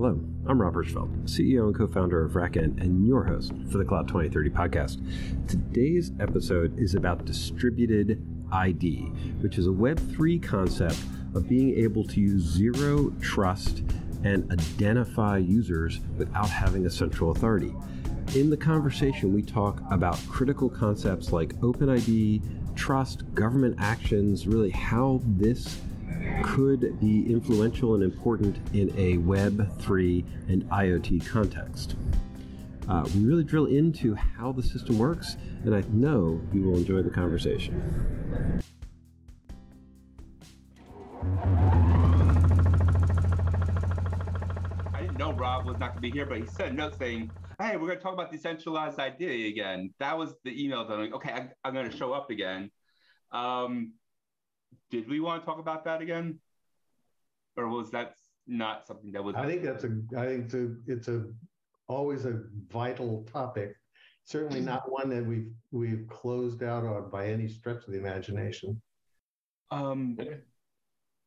Hello, 0.00 0.18
I'm 0.46 0.62
Rob 0.62 0.72
Hirschfeld, 0.72 1.24
CEO 1.24 1.66
and 1.66 1.76
co 1.76 1.86
founder 1.86 2.24
of 2.24 2.32
RackN 2.32 2.80
and 2.80 3.06
your 3.06 3.22
host 3.22 3.52
for 3.70 3.76
the 3.76 3.84
Cloud 3.84 4.08
2030 4.08 4.48
podcast. 4.48 5.46
Today's 5.46 6.12
episode 6.18 6.78
is 6.78 6.94
about 6.94 7.26
distributed 7.26 8.26
ID, 8.50 9.02
which 9.42 9.58
is 9.58 9.66
a 9.66 9.70
Web3 9.70 10.42
concept 10.42 10.96
of 11.34 11.46
being 11.50 11.74
able 11.74 12.02
to 12.04 12.18
use 12.18 12.40
zero 12.40 13.12
trust 13.20 13.82
and 14.24 14.50
identify 14.50 15.36
users 15.36 16.00
without 16.16 16.48
having 16.48 16.86
a 16.86 16.90
central 16.90 17.32
authority. 17.32 17.74
In 18.34 18.48
the 18.48 18.56
conversation, 18.56 19.34
we 19.34 19.42
talk 19.42 19.82
about 19.90 20.18
critical 20.30 20.70
concepts 20.70 21.30
like 21.30 21.52
OpenID, 21.56 22.40
trust, 22.74 23.34
government 23.34 23.76
actions, 23.78 24.46
really 24.46 24.70
how 24.70 25.20
this 25.26 25.78
could 26.42 27.00
be 27.00 27.30
influential 27.32 27.94
and 27.94 28.02
important 28.02 28.58
in 28.74 28.90
a 28.98 29.16
Web3 29.18 30.24
and 30.48 30.62
IoT 30.70 31.26
context. 31.26 31.96
Uh, 32.88 33.06
we 33.14 33.24
really 33.24 33.44
drill 33.44 33.66
into 33.66 34.14
how 34.14 34.50
the 34.50 34.62
system 34.62 34.98
works, 34.98 35.36
and 35.64 35.74
I 35.74 35.82
know 35.92 36.40
you 36.52 36.62
will 36.62 36.76
enjoy 36.76 37.02
the 37.02 37.10
conversation. 37.10 38.60
I 44.92 45.02
didn't 45.02 45.18
know 45.18 45.32
Rob 45.32 45.66
was 45.66 45.78
not 45.78 45.90
going 45.90 45.96
to 45.96 46.00
be 46.00 46.10
here, 46.10 46.26
but 46.26 46.38
he 46.38 46.46
sent 46.46 46.72
a 46.72 46.74
note 46.74 46.98
saying, 46.98 47.30
"Hey, 47.60 47.76
we're 47.76 47.86
going 47.86 47.98
to 47.98 48.02
talk 48.02 48.14
about 48.14 48.32
decentralized 48.32 48.98
ID 48.98 49.48
again." 49.48 49.94
That 50.00 50.18
was 50.18 50.34
the 50.44 50.64
email 50.64 50.86
that 50.88 50.94
I'm 50.94 51.00
like, 51.00 51.14
"Okay, 51.14 51.32
I, 51.32 51.68
am 51.68 51.74
going 51.74 51.88
to 51.88 51.96
show 51.96 52.12
up 52.12 52.30
again." 52.30 52.70
Um, 53.30 53.92
did 54.90 55.08
we 55.08 55.20
want 55.20 55.42
to 55.42 55.46
talk 55.46 55.58
about 55.58 55.84
that 55.84 56.02
again, 56.02 56.38
or 57.56 57.68
was 57.68 57.90
that 57.90 58.14
not 58.46 58.86
something 58.86 59.12
that 59.12 59.22
was? 59.22 59.34
I 59.36 59.46
think 59.46 59.62
that's 59.62 59.84
a. 59.84 60.00
I 60.16 60.26
think 60.26 60.44
it's 60.46 60.54
a. 60.54 60.74
It's 60.86 61.08
a 61.08 61.26
always 61.88 62.24
a 62.24 62.42
vital 62.68 63.26
topic. 63.32 63.74
Certainly 64.24 64.60
not 64.60 64.90
one 64.90 65.08
that 65.10 65.24
we've 65.24 65.50
we've 65.70 66.06
closed 66.08 66.62
out 66.62 66.84
on 66.84 67.10
by 67.10 67.26
any 67.26 67.48
stretch 67.48 67.84
of 67.86 67.92
the 67.92 67.98
imagination. 67.98 68.80
Um, 69.70 70.18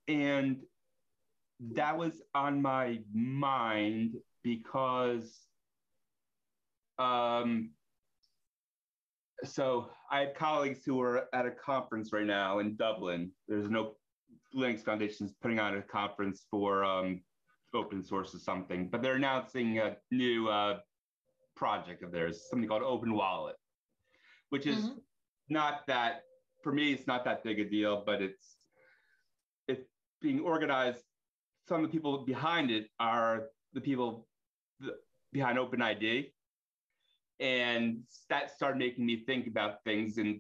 and 0.08 0.58
that 1.72 1.98
was 1.98 2.22
on 2.36 2.62
my 2.62 3.00
mind 3.14 4.16
because 4.44 5.48
um 7.00 7.72
so 9.44 9.90
I 10.12 10.22
have 10.22 10.34
colleagues 10.34 10.80
who 10.86 11.02
are 11.02 11.28
at 11.34 11.46
a 11.46 11.52
conference 11.52 12.14
right 12.14 12.26
now 12.26 12.60
in 12.60 12.76
Dublin. 12.76 13.32
There's 13.48 13.70
no 13.70 13.96
Linux 14.56 14.84
Foundation 14.84 15.26
is 15.26 15.34
putting 15.42 15.60
on 15.60 15.76
a 15.78 15.82
conference 15.82 16.46
for 16.50 16.84
um, 16.84 17.22
open 17.74 18.04
source 18.04 18.34
or 18.36 18.40
something, 18.40 18.88
but 18.90 19.02
they're 19.02 19.16
announcing 19.16 19.80
a 19.80 19.98
new 20.12 20.48
uh, 20.48 20.80
project 21.56 22.04
of 22.04 22.12
theirs, 22.12 22.48
something 22.50 22.68
called 22.68 22.84
Open 22.84 23.14
Wallet, 23.14 23.56
which 24.50 24.66
is 24.66 24.86
mm-hmm. 24.86 24.98
not 25.50 25.82
that 25.88 26.22
for 26.62 26.72
me. 26.72 26.94
It's 26.94 27.08
not 27.08 27.26
that 27.26 27.44
big 27.44 27.60
a 27.60 27.66
deal, 27.66 28.04
but 28.06 28.22
it's 28.22 28.58
it's 29.68 29.88
being 30.22 30.40
organized. 30.40 31.04
Some 31.68 31.78
of 31.78 31.84
the 31.84 31.90
people 31.90 32.26
behind 32.26 32.72
it 32.72 32.88
are 33.00 33.46
the 33.74 33.82
people 33.82 34.28
behind 35.32 35.58
OpenID, 35.58 36.33
and 37.40 38.00
that 38.30 38.52
started 38.56 38.78
making 38.78 39.06
me 39.06 39.24
think 39.26 39.48
about 39.48 39.84
things 39.84 40.18
and 40.18 40.40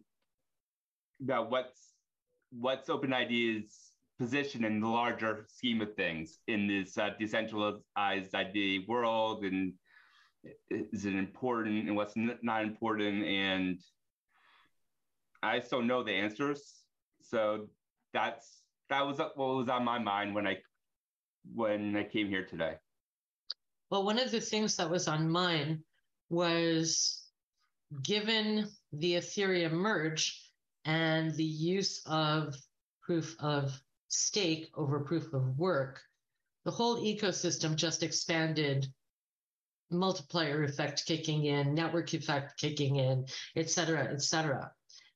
about 1.22 1.50
what's 1.50 1.94
what's 2.52 2.90
OpenID's 2.90 3.94
position 4.20 4.64
in 4.64 4.80
the 4.80 4.88
larger 4.88 5.46
scheme 5.50 5.82
of 5.82 5.96
things 5.96 6.40
in 6.48 6.68
this 6.68 6.98
uh, 6.98 7.10
decentralized 7.20 8.34
ID 8.34 8.86
world, 8.88 9.44
and 9.44 9.74
is 10.70 11.06
it 11.06 11.16
important 11.16 11.88
and 11.88 11.96
what's 11.96 12.14
not 12.16 12.64
important, 12.64 13.26
and 13.26 13.80
I 15.42 15.59
still 15.59 15.82
know 15.82 16.03
the 16.03 16.12
answers. 16.12 16.84
So 17.22 17.68
that's 18.14 18.62
that 18.90 19.06
was 19.06 19.18
what 19.18 19.38
was 19.38 19.70
on 19.70 19.84
my 19.84 20.00
mind 20.00 20.36
when 20.36 20.48
I 20.48 20.58
when 21.53 21.96
I 21.96 22.03
came 22.03 22.28
here 22.28 22.46
today. 22.46 22.76
Well, 23.90 24.06
one 24.06 24.20
of 24.20 24.32
the 24.32 24.42
things 24.42 24.76
that 24.78 24.90
was 24.90 25.08
on 25.08 25.30
mine 25.30 25.84
was 26.34 27.24
given 28.02 28.68
the 28.92 29.14
Ethereum 29.14 29.72
merge 29.72 30.52
and 30.86 31.34
the 31.36 31.44
use 31.44 32.02
of 32.06 32.56
proof 33.02 33.36
of 33.40 33.80
stake 34.08 34.72
over 34.76 35.00
proof 35.02 35.32
of 35.34 35.58
work, 35.58 36.02
the 36.66 36.72
whole 36.72 36.98
ecosystem 36.98 37.76
just 37.76 38.04
expanded 38.04 38.88
multiplier 39.92 40.64
effect 40.64 41.06
kicking 41.06 41.46
in, 41.46 41.76
network 41.76 42.14
effect 42.14 42.60
kicking 42.60 42.96
in, 42.96 43.26
et 43.56 43.70
cetera, 43.70 44.12
et 44.12 44.22
cetera. 44.22 44.72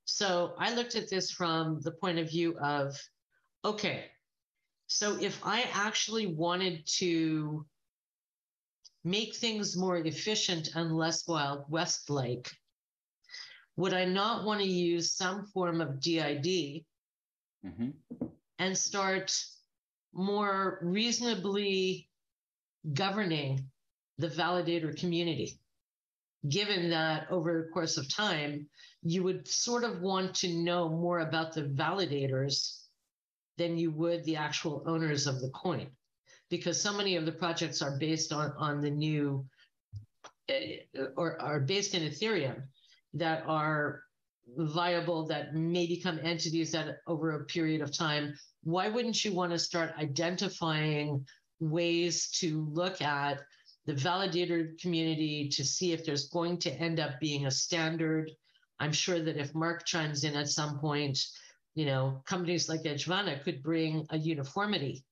So 0.05 0.53
I 0.57 0.73
looked 0.73 0.95
at 0.95 1.09
this 1.09 1.31
from 1.31 1.81
the 1.81 1.91
point 1.91 2.19
of 2.19 2.29
view 2.29 2.57
of 2.59 2.95
okay, 3.65 4.05
so 4.87 5.17
if 5.19 5.41
I 5.43 5.65
actually 5.73 6.27
wanted 6.27 6.85
to 6.97 7.65
make 9.07 9.35
things 9.35 9.77
more 9.77 9.97
efficient 9.97 10.75
and 10.75 10.95
less 10.95 11.27
Wild 11.27 11.63
West 11.69 12.09
like, 12.09 12.51
would 13.77 13.93
I 13.93 14.05
not 14.05 14.43
want 14.45 14.61
to 14.61 14.67
use 14.67 15.13
some 15.13 15.45
form 15.47 15.81
of 15.81 16.01
DID 16.01 16.83
mm-hmm. 17.65 17.89
and 18.59 18.77
start 18.77 19.33
more 20.13 20.79
reasonably 20.81 22.09
governing 22.93 23.69
the 24.17 24.27
validator 24.27 24.97
community? 24.97 25.59
Given 26.49 26.89
that 26.89 27.31
over 27.31 27.63
the 27.63 27.71
course 27.73 27.97
of 27.97 28.13
time, 28.13 28.67
you 29.03 29.23
would 29.23 29.47
sort 29.47 29.83
of 29.83 30.01
want 30.01 30.35
to 30.35 30.53
know 30.53 30.89
more 30.89 31.19
about 31.19 31.53
the 31.53 31.63
validators 31.63 32.83
than 33.57 33.77
you 33.77 33.91
would 33.91 34.23
the 34.25 34.35
actual 34.35 34.83
owners 34.85 35.27
of 35.27 35.39
the 35.39 35.49
coin 35.49 35.87
because 36.49 36.81
so 36.81 36.93
many 36.93 37.15
of 37.15 37.25
the 37.25 37.31
projects 37.31 37.81
are 37.81 37.97
based 37.97 38.31
on, 38.31 38.53
on 38.57 38.81
the 38.81 38.89
new 38.89 39.45
uh, 40.49 41.03
or 41.15 41.41
are 41.41 41.59
based 41.59 41.93
in 41.93 42.03
Ethereum 42.03 42.63
that 43.13 43.43
are 43.47 44.01
viable 44.57 45.25
that 45.27 45.53
may 45.53 45.85
become 45.85 46.19
entities 46.23 46.71
that 46.71 46.99
over 47.07 47.31
a 47.31 47.45
period 47.45 47.81
of 47.81 47.95
time 47.95 48.33
why 48.63 48.87
wouldn't 48.87 49.23
you 49.23 49.33
want 49.33 49.51
to 49.51 49.59
start 49.59 49.93
identifying 49.97 51.25
ways 51.59 52.29
to 52.31 52.65
look 52.71 53.01
at 53.01 53.41
the 53.85 53.93
validator 53.93 54.79
community 54.79 55.49
to 55.49 55.63
see 55.63 55.93
if 55.93 56.05
there's 56.05 56.29
going 56.29 56.57
to 56.57 56.71
end 56.71 56.99
up 56.99 57.19
being 57.19 57.45
a 57.45 57.51
standard? 57.51 58.31
I'm 58.79 58.91
sure 58.91 59.21
that 59.21 59.37
if 59.37 59.55
mark 59.55 59.85
chimes 59.85 60.23
in 60.23 60.35
at 60.35 60.49
some 60.49 60.79
point 60.79 61.19
you 61.75 61.85
know 61.85 62.21
companies 62.25 62.69
like 62.69 62.83
edgevana 62.83 63.43
could 63.43 63.61
bring 63.61 64.05
a 64.09 64.17
uniformity 64.17 65.03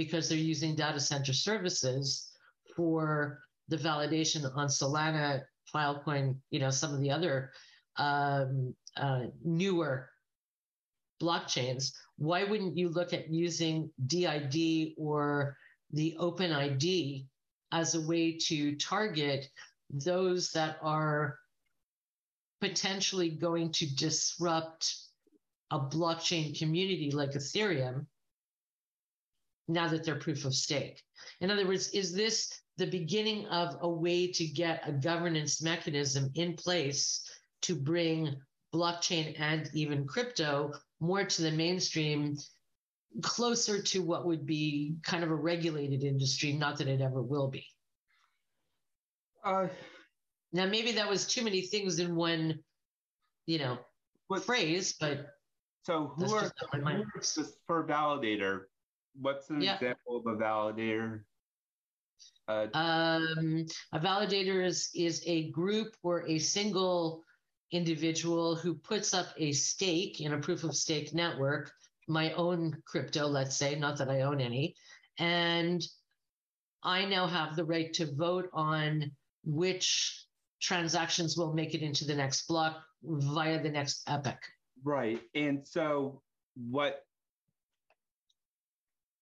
because 0.00 0.30
they're 0.30 0.38
using 0.38 0.74
data 0.74 0.98
center 0.98 1.34
services 1.34 2.32
for 2.74 3.38
the 3.68 3.76
validation 3.76 4.50
on 4.56 4.66
Solana, 4.66 5.42
Filecoin, 5.74 6.36
you 6.50 6.58
know, 6.58 6.70
some 6.70 6.94
of 6.94 7.00
the 7.00 7.10
other 7.10 7.52
um, 7.96 8.74
uh, 8.96 9.24
newer 9.44 10.08
blockchains. 11.22 11.92
Why 12.16 12.44
wouldn't 12.44 12.78
you 12.78 12.88
look 12.88 13.12
at 13.12 13.28
using 13.30 13.90
DID 14.06 14.94
or 14.96 15.54
the 15.92 16.16
OpenID 16.18 17.26
as 17.70 17.94
a 17.94 18.00
way 18.00 18.38
to 18.48 18.76
target 18.76 19.50
those 19.90 20.50
that 20.52 20.78
are 20.80 21.36
potentially 22.62 23.28
going 23.28 23.70
to 23.72 23.94
disrupt 23.96 24.96
a 25.70 25.78
blockchain 25.78 26.58
community 26.58 27.10
like 27.10 27.32
Ethereum 27.32 28.06
now 29.70 29.88
that 29.88 30.04
they're 30.04 30.16
proof 30.16 30.44
of 30.44 30.54
stake. 30.54 31.02
In 31.40 31.50
other 31.50 31.66
words, 31.66 31.90
is 31.90 32.12
this 32.12 32.60
the 32.76 32.86
beginning 32.86 33.46
of 33.46 33.76
a 33.82 33.88
way 33.88 34.30
to 34.32 34.46
get 34.46 34.88
a 34.88 34.92
governance 34.92 35.62
mechanism 35.62 36.30
in 36.34 36.54
place 36.54 37.22
to 37.62 37.74
bring 37.74 38.34
blockchain 38.74 39.38
and 39.38 39.70
even 39.74 40.06
crypto 40.06 40.72
more 41.00 41.24
to 41.24 41.42
the 41.42 41.50
mainstream, 41.50 42.36
closer 43.22 43.82
to 43.82 44.02
what 44.02 44.26
would 44.26 44.46
be 44.46 44.96
kind 45.02 45.24
of 45.24 45.30
a 45.30 45.34
regulated 45.34 46.04
industry? 46.04 46.52
Not 46.52 46.78
that 46.78 46.88
it 46.88 47.00
ever 47.00 47.22
will 47.22 47.48
be. 47.48 47.66
Uh, 49.44 49.68
now, 50.52 50.66
maybe 50.66 50.92
that 50.92 51.08
was 51.08 51.26
too 51.26 51.42
many 51.42 51.62
things 51.62 51.98
in 51.98 52.14
one, 52.14 52.58
you 53.46 53.58
know, 53.58 53.78
what, 54.28 54.44
phrase, 54.44 54.94
but. 54.98 55.26
So 55.82 56.12
who 56.16 56.34
are, 56.34 56.52
who 56.72 56.86
are 56.86 57.04
this 57.16 57.38
for 57.66 57.86
validator 57.86 58.64
what's 59.18 59.50
an 59.50 59.60
yeah. 59.60 59.74
example 59.74 60.16
of 60.18 60.26
a 60.26 60.36
validator? 60.36 61.20
Uh, 62.48 62.66
um, 62.74 63.66
a 63.92 63.98
validator 63.98 64.64
is, 64.64 64.90
is 64.94 65.22
a 65.26 65.50
group 65.50 65.94
or 66.02 66.28
a 66.28 66.38
single 66.38 67.22
individual 67.72 68.56
who 68.56 68.74
puts 68.74 69.14
up 69.14 69.28
a 69.38 69.52
stake 69.52 70.20
in 70.20 70.32
a 70.32 70.38
proof 70.38 70.64
of 70.64 70.74
stake 70.74 71.14
network, 71.14 71.70
my 72.08 72.32
own 72.32 72.76
crypto, 72.84 73.26
let's 73.26 73.56
say, 73.56 73.76
not 73.76 73.96
that 73.98 74.10
I 74.10 74.22
own 74.22 74.40
any, 74.40 74.74
and 75.18 75.82
I 76.82 77.04
now 77.04 77.26
have 77.26 77.56
the 77.56 77.64
right 77.64 77.92
to 77.94 78.12
vote 78.14 78.48
on 78.52 79.12
which 79.44 80.26
transactions 80.60 81.36
will 81.36 81.54
make 81.54 81.74
it 81.74 81.82
into 81.82 82.04
the 82.04 82.14
next 82.14 82.46
block 82.48 82.82
via 83.02 83.62
the 83.62 83.70
next 83.70 84.02
epoch. 84.08 84.40
Right. 84.82 85.20
And 85.34 85.66
so 85.66 86.22
what 86.54 87.04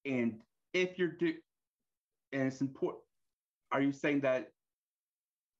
and 0.05 0.41
if 0.73 0.99
you're 0.99 1.13
do 1.13 1.35
and 2.33 2.43
it's 2.43 2.61
important 2.61 3.03
are 3.73 3.81
you 3.81 3.93
saying 3.93 4.21
that 4.21 4.53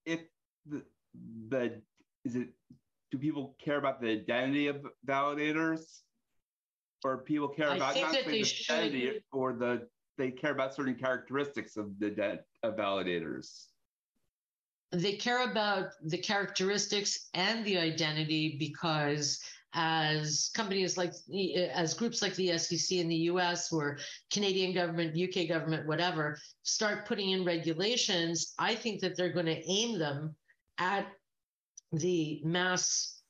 if 0.07 0.21
the 0.67 0.83
the 1.49 1.81
is 2.25 2.37
it 2.37 2.49
do 3.11 3.19
people 3.19 3.57
care 3.63 3.79
about 3.79 4.01
the 4.01 4.09
identity 4.09 4.69
of 4.69 4.87
validators? 5.07 6.01
Or 7.05 7.19
people 7.19 7.49
care 7.49 7.69
about 7.69 7.95
not 7.97 8.13
the 8.13 8.27
identity 8.27 9.23
or 9.33 9.53
the 9.53 9.89
they 10.17 10.33
care 10.33 10.51
about 10.51 10.75
certain 10.75 10.97
characteristics 10.97 11.77
of 11.77 11.97
the 12.01 12.11
de- 12.11 12.41
of 12.65 12.75
validators. 12.75 13.67
They 14.91 15.13
care 15.13 15.49
about 15.49 15.91
the 16.03 16.19
characteristics 16.19 17.29
and 17.35 17.65
the 17.65 17.79
identity 17.79 18.57
because 18.59 19.39
as 19.75 20.51
companies 20.55 20.97
like 20.97 21.13
as 21.75 21.95
groups 21.95 22.23
like 22.23 22.35
the 22.37 22.57
SEC 22.59 22.99
in 22.99 23.09
the 23.09 23.17
US 23.33 23.71
or 23.73 23.99
Canadian 24.33 24.73
government, 24.73 25.17
UK 25.17 25.49
government, 25.49 25.87
whatever, 25.87 26.39
start 26.63 27.07
putting 27.07 27.31
in 27.31 27.45
regulations, 27.45 28.55
I 28.59 28.75
think 28.75 29.01
that 29.01 29.17
they're 29.17 29.33
going 29.33 29.47
to 29.47 29.71
aim 29.71 29.99
them 29.99 30.35
at 30.79 31.07
the 31.93 32.41
mass 32.45 33.21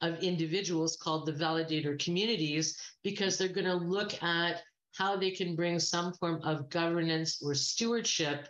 of 0.00 0.18
individuals 0.22 0.96
called 0.96 1.26
the 1.26 1.32
validator 1.32 2.02
communities 2.02 2.76
because 3.04 3.38
they're 3.38 3.48
going 3.48 3.66
to 3.66 3.74
look 3.74 4.20
at 4.22 4.62
how 4.96 5.16
they 5.16 5.30
can 5.30 5.54
bring 5.54 5.78
some 5.78 6.12
form 6.14 6.40
of 6.42 6.68
governance 6.68 7.42
or 7.42 7.54
stewardship 7.54 8.48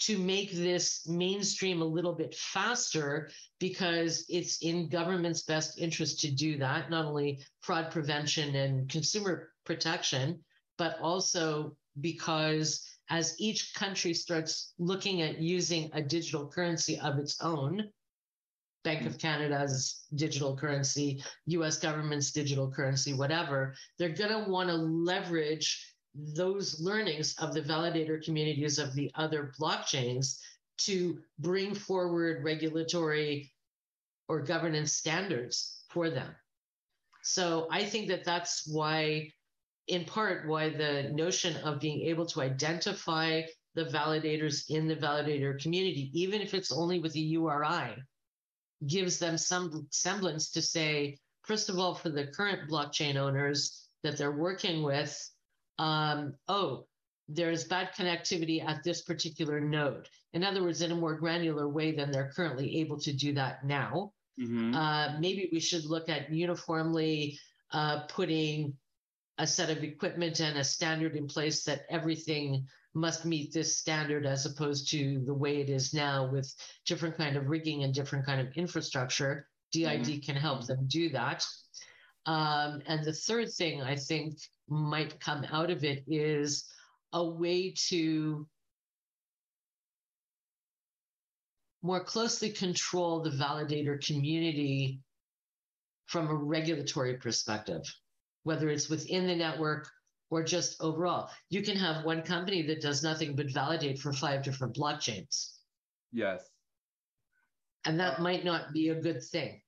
to 0.00 0.18
make 0.18 0.52
this 0.52 1.06
mainstream 1.06 1.80
a 1.80 1.84
little 1.84 2.14
bit 2.14 2.34
faster 2.34 3.30
because 3.60 4.24
it's 4.28 4.58
in 4.62 4.88
government's 4.88 5.42
best 5.42 5.78
interest 5.78 6.20
to 6.20 6.30
do 6.30 6.58
that, 6.58 6.90
not 6.90 7.04
only 7.04 7.40
fraud 7.60 7.90
prevention 7.90 8.54
and 8.56 8.88
consumer 8.90 9.50
protection, 9.64 10.38
but 10.78 10.98
also 11.00 11.76
because 12.00 12.86
as 13.10 13.34
each 13.38 13.74
country 13.74 14.14
starts 14.14 14.72
looking 14.78 15.22
at 15.22 15.40
using 15.40 15.90
a 15.92 16.02
digital 16.02 16.48
currency 16.48 16.98
of 16.98 17.18
its 17.18 17.40
own, 17.40 17.84
Bank 18.82 19.06
of 19.06 19.18
Canada's 19.18 20.04
digital 20.14 20.54
currency, 20.54 21.22
US 21.46 21.78
government's 21.78 22.32
digital 22.32 22.70
currency, 22.70 23.14
whatever, 23.14 23.74
they're 23.98 24.10
going 24.10 24.30
to 24.30 24.50
want 24.50 24.68
to 24.68 24.74
leverage 24.74 25.93
those 26.14 26.80
learnings 26.80 27.34
of 27.38 27.54
the 27.54 27.62
validator 27.62 28.22
communities 28.24 28.78
of 28.78 28.94
the 28.94 29.10
other 29.14 29.52
blockchains 29.58 30.38
to 30.76 31.18
bring 31.38 31.74
forward 31.74 32.44
regulatory 32.44 33.52
or 34.28 34.40
governance 34.40 34.92
standards 34.92 35.84
for 35.88 36.10
them. 36.10 36.34
So 37.22 37.68
I 37.70 37.84
think 37.84 38.08
that 38.08 38.24
that's 38.24 38.66
why, 38.66 39.32
in 39.88 40.04
part, 40.04 40.46
why 40.46 40.70
the 40.70 41.10
notion 41.12 41.56
of 41.58 41.80
being 41.80 42.02
able 42.02 42.26
to 42.26 42.42
identify 42.42 43.42
the 43.74 43.84
validators 43.84 44.70
in 44.70 44.86
the 44.86 44.96
validator 44.96 45.60
community, 45.60 46.10
even 46.12 46.40
if 46.40 46.54
it's 46.54 46.70
only 46.70 47.00
with 47.00 47.14
a 47.16 47.20
URI, 47.20 47.96
gives 48.86 49.18
them 49.18 49.38
some 49.38 49.86
semblance 49.90 50.50
to 50.50 50.62
say, 50.62 51.18
first 51.42 51.68
of 51.68 51.78
all, 51.78 51.94
for 51.94 52.10
the 52.10 52.26
current 52.28 52.70
blockchain 52.70 53.16
owners 53.16 53.88
that 54.02 54.16
they're 54.16 54.30
working 54.30 54.82
with, 54.82 55.18
um, 55.78 56.34
oh, 56.48 56.86
there's 57.28 57.64
bad 57.64 57.90
connectivity 57.94 58.64
at 58.64 58.82
this 58.84 59.02
particular 59.02 59.60
node. 59.60 60.08
In 60.32 60.44
other 60.44 60.62
words, 60.62 60.82
in 60.82 60.92
a 60.92 60.96
more 60.96 61.14
granular 61.14 61.68
way 61.68 61.92
than 61.92 62.10
they're 62.10 62.32
currently 62.34 62.80
able 62.80 62.98
to 63.00 63.12
do 63.12 63.32
that 63.34 63.64
now. 63.64 64.12
Mm-hmm. 64.40 64.74
Uh, 64.74 65.18
maybe 65.20 65.48
we 65.52 65.60
should 65.60 65.84
look 65.84 66.08
at 66.08 66.30
uniformly 66.30 67.38
uh, 67.72 68.00
putting 68.08 68.74
a 69.38 69.46
set 69.46 69.70
of 69.70 69.82
equipment 69.82 70.40
and 70.40 70.58
a 70.58 70.64
standard 70.64 71.16
in 71.16 71.26
place 71.26 71.64
that 71.64 71.86
everything 71.88 72.66
must 72.94 73.24
meet 73.24 73.52
this 73.52 73.76
standard 73.76 74.24
as 74.24 74.46
opposed 74.46 74.88
to 74.90 75.20
the 75.26 75.34
way 75.34 75.60
it 75.60 75.68
is 75.68 75.92
now 75.92 76.30
with 76.30 76.52
different 76.86 77.16
kind 77.16 77.36
of 77.36 77.48
rigging 77.48 77.82
and 77.82 77.92
different 77.92 78.24
kind 78.24 78.40
of 78.40 78.52
infrastructure 78.54 79.48
DID 79.72 80.02
mm-hmm. 80.02 80.20
can 80.20 80.36
help 80.36 80.66
them 80.66 80.86
do 80.86 81.08
that 81.08 81.44
um, 82.26 82.80
and 82.86 83.04
the 83.04 83.12
third 83.12 83.50
thing 83.52 83.82
i 83.82 83.96
think 83.96 84.36
might 84.68 85.20
come 85.20 85.44
out 85.52 85.70
of 85.70 85.84
it 85.84 86.02
is 86.06 86.64
a 87.12 87.24
way 87.24 87.72
to 87.88 88.46
more 91.84 92.02
closely 92.02 92.48
control 92.48 93.20
the 93.20 93.30
validator 93.30 94.04
community 94.04 95.00
from 96.06 96.28
a 96.28 96.34
regulatory 96.34 97.18
perspective, 97.18 97.82
whether 98.42 98.70
it's 98.70 98.88
within 98.88 99.26
the 99.26 99.36
network 99.36 99.88
or 100.30 100.42
just 100.42 100.80
overall. 100.80 101.28
You 101.50 101.62
can 101.62 101.76
have 101.76 102.04
one 102.04 102.22
company 102.22 102.62
that 102.62 102.80
does 102.80 103.02
nothing 103.02 103.36
but 103.36 103.52
validate 103.52 103.98
for 103.98 104.14
five 104.14 104.42
different 104.42 104.74
blockchains. 104.74 105.58
Yes. 106.10 106.48
And 107.84 108.00
that 108.00 108.18
might 108.18 108.46
not 108.46 108.72
be 108.72 108.88
a 108.88 109.00
good 109.00 109.22
thing. 109.22 109.60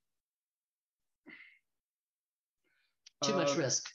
Too 3.22 3.32
uh, 3.32 3.36
much 3.36 3.56
risk. 3.56 3.88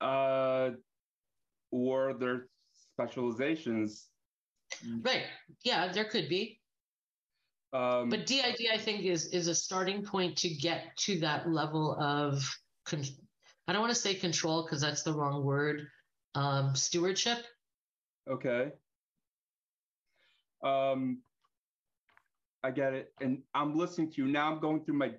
uh, 0.00 0.70
or 1.70 2.14
their 2.14 2.46
specializations. 2.92 4.08
Right. 5.02 5.24
Yeah, 5.64 5.92
there 5.92 6.04
could 6.04 6.28
be. 6.28 6.60
Um, 7.72 8.08
but 8.08 8.26
DID, 8.26 8.66
I 8.72 8.78
think, 8.78 9.04
is 9.04 9.26
is 9.26 9.46
a 9.46 9.54
starting 9.54 10.02
point 10.02 10.36
to 10.38 10.48
get 10.48 10.96
to 10.98 11.20
that 11.20 11.48
level 11.48 11.96
of. 12.00 12.42
Con- 12.86 13.04
I 13.68 13.72
don't 13.72 13.82
want 13.82 13.94
to 13.94 14.00
say 14.00 14.14
control 14.14 14.64
because 14.64 14.80
that's 14.80 15.02
the 15.02 15.12
wrong 15.12 15.44
word. 15.44 15.86
Um, 16.34 16.74
stewardship. 16.74 17.38
Okay. 18.28 18.70
Um, 20.64 21.18
I 22.62 22.70
get 22.70 22.92
it, 22.92 23.12
and 23.20 23.42
I'm 23.54 23.76
listening 23.76 24.12
to 24.12 24.22
you 24.22 24.28
now. 24.28 24.52
I'm 24.52 24.60
going 24.60 24.84
through 24.84 24.98
my 24.98 25.12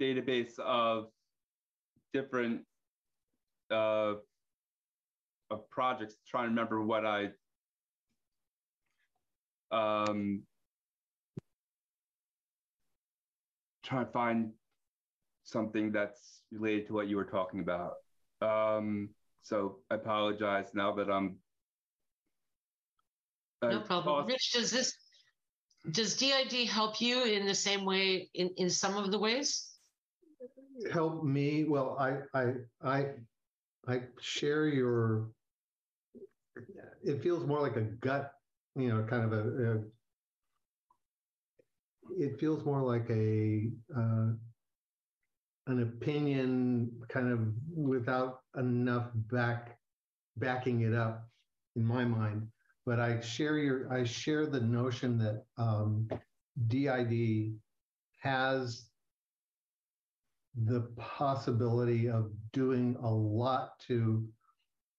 database 0.00 0.58
of 0.58 1.08
different 2.12 2.62
uh, 3.70 4.14
of 5.50 5.70
projects, 5.70 6.16
trying 6.26 6.44
to 6.44 6.48
remember 6.50 6.82
what 6.82 7.04
I 7.04 7.30
um, 9.70 10.42
trying 13.82 14.06
to 14.06 14.12
find 14.12 14.52
something 15.42 15.92
that's 15.92 16.40
related 16.50 16.86
to 16.86 16.94
what 16.94 17.08
you 17.08 17.16
were 17.16 17.24
talking 17.24 17.60
about. 17.60 17.94
Um, 18.40 19.10
so 19.42 19.80
I 19.90 19.96
apologize 19.96 20.68
now 20.74 20.92
that 20.94 21.10
I'm. 21.10 21.36
Uh, 23.60 23.68
no 23.68 23.80
problem. 23.80 24.26
Rich, 24.26 24.52
does 24.54 24.70
this 24.70 24.94
does 25.90 26.16
DID 26.16 26.68
help 26.68 27.00
you 27.00 27.24
in 27.24 27.46
the 27.46 27.54
same 27.54 27.84
way 27.84 28.30
in, 28.34 28.50
in 28.56 28.70
some 28.70 28.96
of 28.96 29.10
the 29.10 29.18
ways? 29.18 29.68
Help 30.92 31.22
me. 31.22 31.64
Well, 31.64 31.96
I 31.98 32.38
I 32.38 32.52
I 32.82 33.06
I 33.86 34.02
share 34.20 34.66
your. 34.66 35.28
It 37.02 37.22
feels 37.22 37.44
more 37.44 37.60
like 37.60 37.76
a 37.76 37.82
gut, 37.82 38.32
you 38.76 38.88
know, 38.88 39.04
kind 39.08 39.24
of 39.24 39.32
a. 39.32 39.72
a 39.72 39.80
it 42.18 42.38
feels 42.38 42.64
more 42.64 42.82
like 42.82 43.08
a 43.10 43.70
uh, 43.96 44.32
an 45.66 45.82
opinion, 45.82 46.90
kind 47.08 47.32
of 47.32 47.40
without 47.74 48.40
enough 48.56 49.10
back 49.14 49.78
backing 50.36 50.80
it 50.80 50.94
up, 50.94 51.28
in 51.76 51.84
my 51.84 52.04
mind. 52.04 52.48
But 52.86 53.00
I 53.00 53.20
share 53.20 53.58
your. 53.58 53.92
I 53.92 54.04
share 54.04 54.46
the 54.46 54.60
notion 54.60 55.18
that 55.18 55.44
um, 55.56 56.08
DID 56.68 57.54
has 58.20 58.86
the 60.62 60.82
possibility 60.96 62.08
of 62.08 62.30
doing 62.52 62.96
a 63.02 63.10
lot 63.10 63.78
to, 63.88 64.24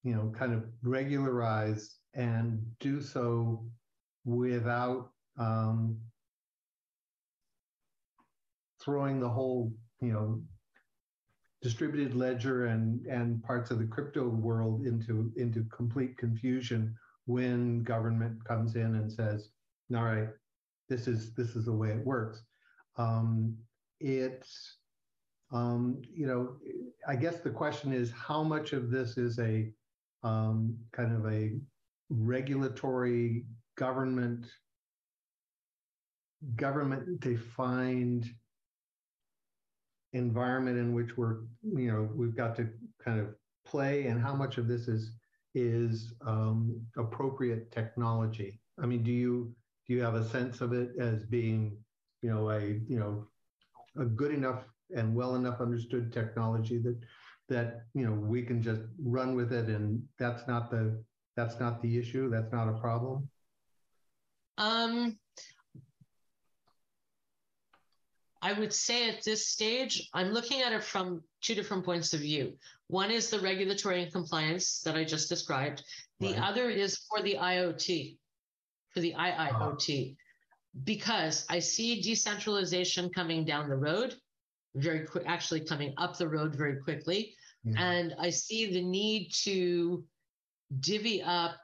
you 0.03 0.15
know, 0.15 0.33
kind 0.37 0.53
of 0.53 0.63
regularize 0.83 1.95
and 2.13 2.59
do 2.79 3.01
so 3.01 3.65
without 4.25 5.11
um, 5.37 5.97
throwing 8.83 9.19
the 9.19 9.29
whole, 9.29 9.71
you 10.01 10.11
know, 10.11 10.41
distributed 11.61 12.15
ledger 12.15 12.67
and 12.67 13.05
and 13.07 13.41
parts 13.43 13.71
of 13.71 13.79
the 13.79 13.85
crypto 13.85 14.27
world 14.27 14.85
into 14.85 15.31
into 15.35 15.65
complete 15.75 16.17
confusion 16.17 16.95
when 17.25 17.83
government 17.83 18.43
comes 18.45 18.75
in 18.75 18.95
and 18.95 19.11
says, 19.11 19.49
"All 19.95 20.03
right, 20.03 20.29
this 20.89 21.07
is 21.07 21.33
this 21.33 21.55
is 21.55 21.65
the 21.65 21.73
way 21.73 21.89
it 21.89 22.05
works." 22.05 22.43
Um, 22.97 23.57
it's 23.99 24.77
um, 25.51 26.01
you 26.13 26.27
know, 26.27 26.55
I 27.07 27.15
guess 27.15 27.39
the 27.39 27.49
question 27.49 27.93
is 27.93 28.11
how 28.11 28.43
much 28.43 28.73
of 28.73 28.89
this 28.89 29.17
is 29.17 29.39
a 29.39 29.71
um, 30.23 30.77
kind 30.91 31.15
of 31.15 31.31
a 31.31 31.53
regulatory 32.09 33.45
government 33.75 34.45
government 36.55 37.19
defined 37.19 38.29
environment 40.13 40.77
in 40.77 40.93
which 40.93 41.17
we're 41.17 41.37
you 41.63 41.91
know 41.91 42.09
we've 42.15 42.35
got 42.35 42.55
to 42.55 42.69
kind 43.03 43.19
of 43.19 43.27
play 43.65 44.05
and 44.07 44.21
how 44.21 44.33
much 44.35 44.57
of 44.57 44.67
this 44.67 44.87
is 44.87 45.11
is 45.55 46.13
um, 46.25 46.79
appropriate 46.97 47.71
technology. 47.71 48.59
I 48.81 48.85
mean 48.85 49.03
do 49.03 49.11
you 49.11 49.55
do 49.87 49.93
you 49.93 50.01
have 50.03 50.15
a 50.15 50.27
sense 50.29 50.61
of 50.61 50.73
it 50.73 50.91
as 50.99 51.23
being 51.23 51.77
you 52.21 52.29
know 52.29 52.49
a 52.49 52.59
you 52.61 52.99
know 52.99 53.27
a 53.97 54.05
good 54.05 54.31
enough 54.31 54.63
and 54.95 55.15
well 55.15 55.35
enough 55.35 55.61
understood 55.61 56.11
technology 56.11 56.77
that 56.79 56.97
that 57.47 57.85
you 57.93 58.05
know 58.05 58.13
we 58.13 58.43
can 58.43 58.61
just 58.61 58.81
run 59.01 59.35
with 59.35 59.53
it 59.53 59.67
and 59.69 60.03
that's 60.19 60.47
not 60.47 60.69
the 60.69 61.01
that's 61.35 61.59
not 61.59 61.81
the 61.81 61.97
issue? 61.97 62.29
That's 62.29 62.51
not 62.51 62.69
a 62.69 62.73
problem? 62.73 63.29
Um 64.57 65.17
I 68.41 68.53
would 68.53 68.73
say 68.73 69.09
at 69.09 69.23
this 69.23 69.47
stage, 69.47 70.07
I'm 70.13 70.29
looking 70.31 70.61
at 70.61 70.71
it 70.71 70.83
from 70.83 71.23
two 71.41 71.55
different 71.55 71.83
points 71.83 72.13
of 72.13 72.19
view. 72.19 72.53
One 72.87 73.11
is 73.11 73.29
the 73.29 73.39
regulatory 73.39 74.03
and 74.03 74.11
compliance 74.11 74.81
that 74.81 74.95
I 74.95 75.03
just 75.03 75.29
described. 75.29 75.83
The 76.19 76.33
right. 76.33 76.41
other 76.41 76.69
is 76.69 76.99
for 77.09 77.21
the 77.21 77.35
IoT, 77.35 78.17
for 78.93 78.99
the 78.99 79.13
IIoT, 79.17 80.11
uh-huh. 80.11 80.15
because 80.83 81.45
I 81.49 81.59
see 81.59 82.01
decentralization 82.01 83.09
coming 83.09 83.43
down 83.43 83.69
the 83.69 83.75
road 83.75 84.15
very 84.75 85.05
quick, 85.05 85.23
actually 85.25 85.61
coming 85.61 85.93
up 85.97 86.17
the 86.17 86.27
road 86.27 86.55
very 86.55 86.81
quickly. 86.81 87.33
Yeah. 87.63 87.81
And 87.81 88.15
I 88.19 88.29
see 88.29 88.71
the 88.71 88.81
need 88.81 89.31
to 89.43 90.03
divvy 90.79 91.23
up 91.23 91.57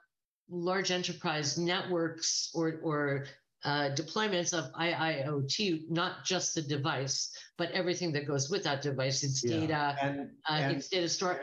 large 0.50 0.92
enterprise 0.92 1.58
networks 1.58 2.50
or, 2.54 2.80
or 2.84 3.26
uh, 3.64 3.90
deployments 3.96 4.58
of 4.58 4.72
IIoT, 4.74 5.90
not 5.90 6.26
just 6.26 6.56
the 6.56 6.62
device, 6.62 7.32
but 7.58 7.72
everything 7.72 8.12
that 8.14 8.28
goes 8.28 8.50
with 8.50 8.64
that 8.64 8.82
device, 8.82 9.24
its 9.24 9.44
yeah. 9.44 9.60
data, 9.60 9.96
and, 10.02 10.30
uh, 10.50 10.54
and, 10.54 10.78
its 10.78 10.90
data 10.90 11.10
store. 11.10 11.42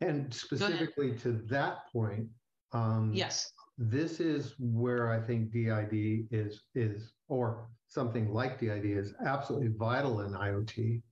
And 0.00 0.32
specifically 0.32 1.16
to 1.18 1.32
that 1.48 1.90
point, 1.92 2.28
um, 2.72 3.12
yes, 3.14 3.52
this 3.78 4.20
is 4.20 4.54
where 4.58 5.10
I 5.10 5.20
think 5.20 5.52
DID 5.52 6.28
is 6.30 6.62
is 6.74 7.12
or 7.28 7.68
something 7.86 8.32
like 8.32 8.58
DID 8.58 8.84
is 8.84 9.14
absolutely 9.24 9.68
vital 9.68 10.20
in 10.20 10.32
IoT 10.32 11.02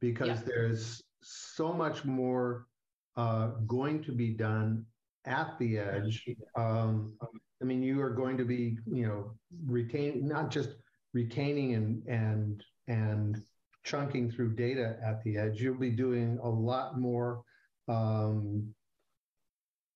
because 0.00 0.28
yeah. 0.28 0.42
there's 0.46 1.02
so 1.22 1.72
much 1.72 2.04
more 2.04 2.66
uh, 3.16 3.48
going 3.66 4.02
to 4.04 4.12
be 4.12 4.30
done 4.30 4.84
at 5.24 5.58
the 5.58 5.78
edge. 5.78 6.24
Um, 6.56 7.16
I 7.62 7.64
mean, 7.64 7.82
you 7.82 8.00
are 8.02 8.10
going 8.10 8.36
to 8.38 8.44
be, 8.44 8.78
you 8.86 9.06
know, 9.06 9.32
retain 9.66 10.26
not 10.26 10.50
just 10.50 10.70
retaining 11.12 11.74
and 11.74 12.02
and 12.08 12.64
and 12.88 13.42
chunking 13.84 14.30
through 14.30 14.54
data 14.54 14.96
at 15.04 15.22
the 15.22 15.36
edge. 15.36 15.60
You'll 15.60 15.78
be 15.78 15.90
doing 15.90 16.38
a 16.42 16.48
lot 16.48 16.98
more 16.98 17.42
um, 17.88 18.74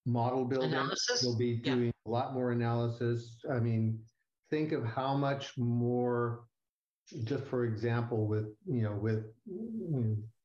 model 0.07 0.45
building. 0.45 0.73
Analysis. 0.73 1.23
You'll 1.23 1.38
be 1.38 1.57
doing 1.57 1.87
yeah. 1.87 1.91
a 2.07 2.11
lot 2.11 2.35
more 2.35 2.53
analysis. 2.53 3.38
I 3.50 3.59
mean, 3.59 3.99
think 4.50 4.73
of 4.73 4.85
how 4.85 5.15
much 5.15 5.57
more. 5.57 6.45
Just 7.25 7.45
for 7.45 7.65
example, 7.65 8.27
with 8.27 8.49
you 8.67 8.83
know, 8.83 8.93
with 8.93 9.25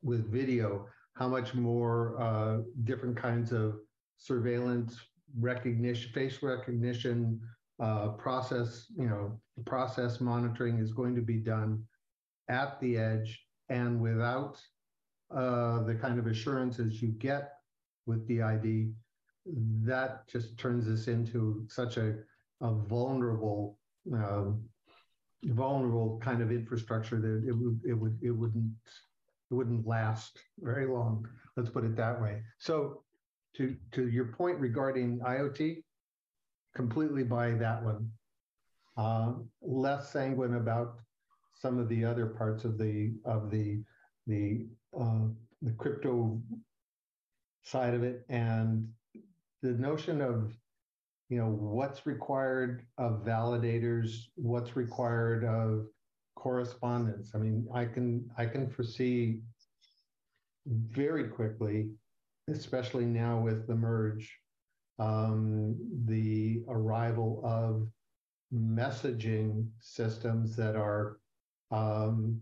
with 0.02 0.32
video, 0.32 0.88
how 1.16 1.28
much 1.28 1.54
more 1.54 2.22
uh, 2.22 2.58
different 2.86 3.18
kinds 3.18 3.52
of 3.52 3.76
surveillance 4.18 4.98
recognition, 5.40 6.12
face 6.12 6.42
recognition, 6.42 7.40
uh, 7.80 8.10
process, 8.10 8.86
you 8.98 9.08
know, 9.08 9.40
process 9.66 10.22
monitoring 10.22 10.80
is 10.80 10.92
going 10.92 11.16
to 11.16 11.22
be 11.22 11.38
done 11.38 11.84
at 12.50 12.80
the 12.80 12.98
edge 12.98 13.44
and 13.70 14.00
without 14.00 14.60
uh, 15.34 15.82
the 15.84 15.96
kind 15.96 16.20
of 16.20 16.28
assurances 16.28 17.02
you 17.02 17.10
get 17.10 17.54
with 18.06 18.28
DID, 18.28 18.94
that 19.84 20.28
just 20.28 20.58
turns 20.58 20.88
us 20.88 21.08
into 21.08 21.66
such 21.70 21.98
a, 21.98 22.16
a 22.62 22.74
vulnerable, 22.74 23.80
um, 24.14 24.64
vulnerable 25.46 26.20
kind 26.24 26.42
of 26.42 26.52
infrastructure 26.52 27.20
that 27.20 27.44
it 27.48 27.54
would 27.54 27.80
it 27.86 27.94
would 27.94 28.18
it 28.22 28.32
wouldn't 28.32 28.72
it 29.52 29.54
wouldn't 29.54 29.88
last 29.88 30.38
very 30.60 30.88
long. 30.88 31.28
Let's 31.58 31.70
put 31.70 31.84
it 31.84 31.96
that 31.98 32.22
way. 32.22 32.42
So 32.60 33.03
to 33.56 33.76
to 33.92 34.08
your 34.08 34.26
point 34.26 34.60
regarding 34.60 35.20
IoT, 35.20 35.84
completely 36.76 37.24
buy 37.24 37.52
that 37.52 37.84
one. 37.84 38.10
Uh, 38.96 39.34
less 39.62 40.12
sanguine 40.12 40.56
about 40.56 41.00
some 41.54 41.80
of 41.80 41.90
the 41.90 42.04
other 42.04 42.28
parts 42.28 42.66
of 42.66 42.78
the 42.78 43.14
of 43.26 43.50
the 43.50 43.84
the 44.28 44.68
uh, 45.00 45.28
the 45.62 45.72
crypto 45.72 46.42
side 47.64 47.94
of 47.94 48.04
it 48.04 48.26
and 48.30 48.88
the 49.62 49.72
notion 49.72 50.22
of 50.22 50.54
you 51.30 51.38
know 51.38 51.48
what's 51.48 52.06
required 52.06 52.86
of 52.98 53.24
validators 53.26 54.26
what's 54.36 54.76
required 54.76 55.46
of 55.46 55.88
correspondence 56.36 57.32
i 57.34 57.38
mean 57.38 57.66
i 57.74 57.86
can 57.86 58.30
i 58.38 58.46
can 58.46 58.70
foresee 58.70 59.40
very 60.68 61.30
quickly 61.30 61.90
especially 62.50 63.06
now 63.06 63.40
with 63.40 63.68
the 63.68 63.76
merge, 63.76 64.38
um, 65.00 65.76
the 66.06 66.64
arrival 66.68 67.42
of 67.44 67.88
messaging 68.54 69.68
systems 69.80 70.56
that 70.56 70.76
are 70.76 71.18
um, 71.72 72.40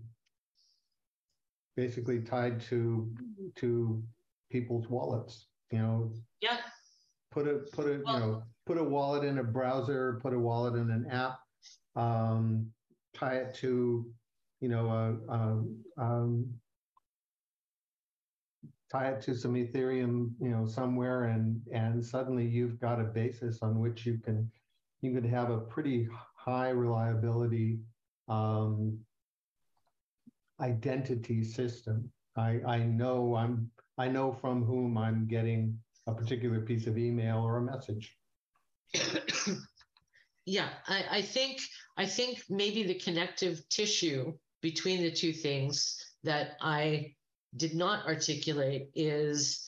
basically 1.75 2.21
tied 2.21 2.59
to 2.61 3.13
to 3.55 4.03
people's 4.51 4.89
wallets. 4.89 5.47
You 5.71 5.79
know. 5.79 6.13
Yeah. 6.41 6.57
Put 7.31 7.47
a 7.47 7.59
put 7.71 7.85
a 7.85 8.01
well, 8.03 8.13
you 8.13 8.19
know 8.19 8.43
put 8.65 8.77
a 8.77 8.83
wallet 8.83 9.23
in 9.23 9.37
a 9.37 9.43
browser. 9.43 10.19
Put 10.21 10.33
a 10.33 10.39
wallet 10.39 10.75
in 10.75 10.89
an 10.91 11.07
app. 11.09 11.39
Um, 11.95 12.71
tie 13.13 13.35
it 13.35 13.53
to 13.55 14.05
you 14.59 14.69
know 14.69 14.89
a, 14.89 15.33
a 15.33 15.63
um, 15.97 16.53
tie 18.91 19.09
it 19.09 19.21
to 19.21 19.35
some 19.35 19.53
Ethereum, 19.53 20.31
you 20.41 20.49
know, 20.49 20.65
somewhere, 20.65 21.25
and 21.25 21.61
and 21.71 22.03
suddenly 22.03 22.45
you've 22.45 22.79
got 22.79 22.99
a 22.99 23.05
basis 23.05 23.59
on 23.61 23.79
which 23.79 24.05
you 24.05 24.17
can 24.17 24.51
you 25.01 25.13
can 25.13 25.27
have 25.29 25.49
a 25.49 25.59
pretty 25.59 26.07
high 26.35 26.69
reliability 26.69 27.79
um, 28.27 28.99
identity 30.59 31.43
system. 31.43 32.11
I 32.35 32.59
I 32.67 32.79
know 32.79 33.35
I'm 33.35 33.71
I 33.97 34.07
know 34.07 34.33
from 34.33 34.63
whom 34.63 34.97
I'm 34.97 35.27
getting 35.27 35.77
a 36.07 36.13
particular 36.13 36.59
piece 36.61 36.87
of 36.87 36.97
email 36.97 37.37
or 37.37 37.57
a 37.57 37.61
message. 37.61 38.17
yeah, 40.45 40.69
I, 40.87 41.05
I 41.11 41.21
think 41.21 41.61
I 41.97 42.05
think 42.05 42.43
maybe 42.49 42.83
the 42.83 42.95
connective 42.95 43.67
tissue 43.69 44.33
between 44.61 45.01
the 45.01 45.11
two 45.11 45.33
things 45.33 45.97
that 46.23 46.51
I 46.61 47.13
did 47.57 47.75
not 47.75 48.05
articulate 48.05 48.89
is 48.95 49.67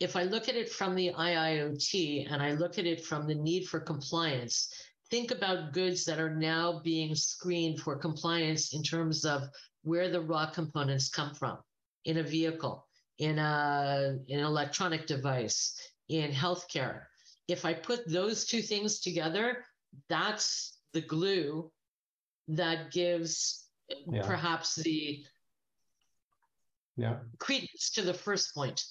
if 0.00 0.16
I 0.16 0.24
look 0.24 0.48
at 0.48 0.56
it 0.56 0.68
from 0.68 0.94
the 0.94 1.12
IIoT 1.12 2.30
and 2.30 2.42
I 2.42 2.52
look 2.52 2.78
at 2.78 2.86
it 2.86 3.04
from 3.04 3.26
the 3.26 3.34
need 3.34 3.66
for 3.68 3.80
compliance, 3.80 4.72
think 5.10 5.30
about 5.30 5.72
goods 5.72 6.04
that 6.06 6.18
are 6.18 6.34
now 6.34 6.80
being 6.82 7.14
screened 7.14 7.80
for 7.80 7.96
compliance 7.96 8.74
in 8.74 8.82
terms 8.82 9.24
of 9.24 9.42
where 9.82 10.10
the 10.10 10.20
raw 10.20 10.46
components 10.50 11.08
come 11.08 11.34
from 11.34 11.58
in 12.04 12.18
a 12.18 12.22
vehicle, 12.22 12.86
in, 13.18 13.38
a, 13.38 14.16
in 14.26 14.40
an 14.40 14.44
electronic 14.44 15.06
device, 15.06 15.78
in 16.08 16.32
healthcare. 16.32 17.02
If 17.48 17.64
I 17.64 17.74
put 17.74 18.08
those 18.08 18.44
two 18.44 18.62
things 18.62 19.00
together, 19.00 19.64
that's 20.08 20.78
the 20.92 21.02
glue 21.02 21.70
that 22.48 22.90
gives 22.90 23.68
yeah. 24.06 24.22
perhaps 24.22 24.76
the 24.76 25.24
yeah. 26.96 27.16
credence 27.38 27.90
to 27.90 28.02
the 28.02 28.14
first 28.14 28.54
point 28.54 28.82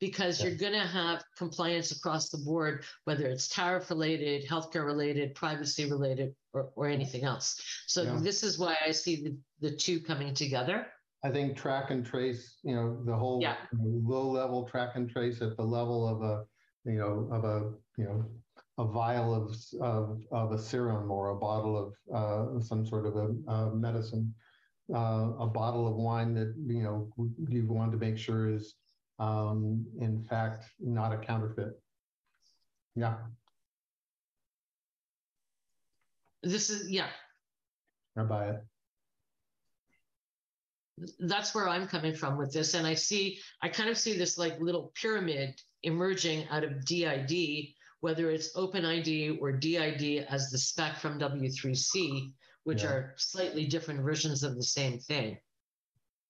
because 0.00 0.40
yeah. 0.40 0.48
you're 0.48 0.56
going 0.56 0.72
to 0.72 0.86
have 0.86 1.24
compliance 1.36 1.90
across 1.90 2.28
the 2.30 2.38
board, 2.38 2.84
whether 3.04 3.26
it's 3.26 3.48
tariff 3.48 3.90
related, 3.90 4.46
healthcare 4.48 4.84
related, 4.84 5.34
privacy 5.34 5.90
related, 5.90 6.34
or, 6.52 6.70
or 6.76 6.86
anything 6.86 7.24
else. 7.24 7.60
So 7.86 8.02
yeah. 8.02 8.18
this 8.20 8.42
is 8.42 8.58
why 8.58 8.76
I 8.86 8.92
see 8.92 9.22
the, 9.22 9.68
the 9.68 9.76
two 9.76 10.00
coming 10.00 10.34
together. 10.34 10.86
I 11.24 11.30
think 11.30 11.56
track 11.56 11.90
and 11.90 12.06
trace, 12.06 12.58
you 12.62 12.76
know, 12.76 13.02
the 13.04 13.16
whole 13.16 13.40
yeah. 13.42 13.56
low 13.72 14.30
level 14.30 14.68
track 14.68 14.90
and 14.94 15.10
trace 15.10 15.42
at 15.42 15.56
the 15.56 15.64
level 15.64 16.06
of 16.06 16.22
a, 16.22 16.44
you 16.84 16.98
know, 16.98 17.28
of 17.32 17.44
a, 17.44 17.72
you 17.96 18.04
know, 18.04 18.24
a 18.78 18.84
vial 18.84 19.34
of, 19.34 19.56
of, 19.80 20.22
of 20.30 20.52
a 20.52 20.58
serum 20.58 21.10
or 21.10 21.30
a 21.30 21.36
bottle 21.36 21.76
of 21.76 21.94
uh, 22.14 22.60
some 22.60 22.86
sort 22.86 23.04
of 23.04 23.16
a, 23.16 23.34
uh, 23.50 23.70
medicine 23.70 24.32
uh, 24.94 25.32
a 25.38 25.46
bottle 25.46 25.86
of 25.86 25.96
wine 25.96 26.34
that 26.34 26.54
you 26.66 26.82
know 26.82 27.08
you 27.48 27.66
want 27.66 27.92
to 27.92 27.98
make 27.98 28.16
sure 28.16 28.48
is 28.48 28.74
um, 29.18 29.84
in 30.00 30.22
fact 30.24 30.66
not 30.80 31.12
a 31.12 31.18
counterfeit. 31.18 31.80
Yeah. 32.94 33.16
This 36.42 36.70
is 36.70 36.90
yeah. 36.90 37.08
I 38.16 38.22
buy 38.22 38.50
it. 38.50 38.64
That's 41.20 41.54
where 41.54 41.68
I'm 41.68 41.86
coming 41.86 42.14
from 42.14 42.36
with 42.36 42.52
this, 42.52 42.74
and 42.74 42.86
I 42.86 42.94
see 42.94 43.38
I 43.62 43.68
kind 43.68 43.90
of 43.90 43.98
see 43.98 44.16
this 44.16 44.38
like 44.38 44.60
little 44.60 44.92
pyramid 45.00 45.60
emerging 45.82 46.48
out 46.50 46.64
of 46.64 46.84
DID, 46.84 47.68
whether 48.00 48.30
it's 48.30 48.56
OpenID 48.56 49.38
or 49.40 49.52
DID 49.52 50.26
as 50.28 50.50
the 50.50 50.58
spec 50.58 50.96
from 50.96 51.20
W3C, 51.20 52.32
which 52.68 52.82
yeah. 52.82 52.90
are 52.90 53.14
slightly 53.16 53.64
different 53.64 54.02
versions 54.02 54.42
of 54.42 54.54
the 54.54 54.62
same 54.62 54.98
thing. 54.98 55.38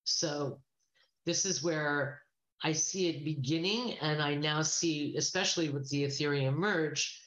So 0.05 0.61
this 1.27 1.45
is 1.45 1.65
where 1.65 2.23
I 2.63 2.75
see 2.75 3.09
it 3.09 3.25
beginning, 3.25 3.95
and 4.01 4.23
I 4.23 4.37
now 4.37 4.63
see, 4.63 5.17
especially 5.17 5.69
with 5.69 5.91
the 5.91 6.05
Ethereum 6.05 6.55
merge, 6.55 7.21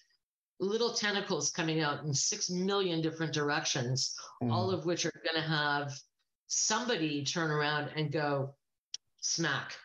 little 0.62 0.94
tentacles 0.94 1.52
coming 1.52 1.82
out 1.82 2.06
in 2.06 2.14
six 2.14 2.50
million 2.50 3.02
different 3.02 3.34
directions, 3.34 4.16
mm. 4.42 4.50
all 4.50 4.72
of 4.72 4.86
which 4.86 5.06
are 5.06 5.22
going 5.26 5.44
to 5.44 5.50
have 5.50 5.92
somebody 6.48 7.26
turn 7.26 7.52
around 7.52 7.90
and 7.98 8.14
go 8.14 8.56
smack, 9.20 9.76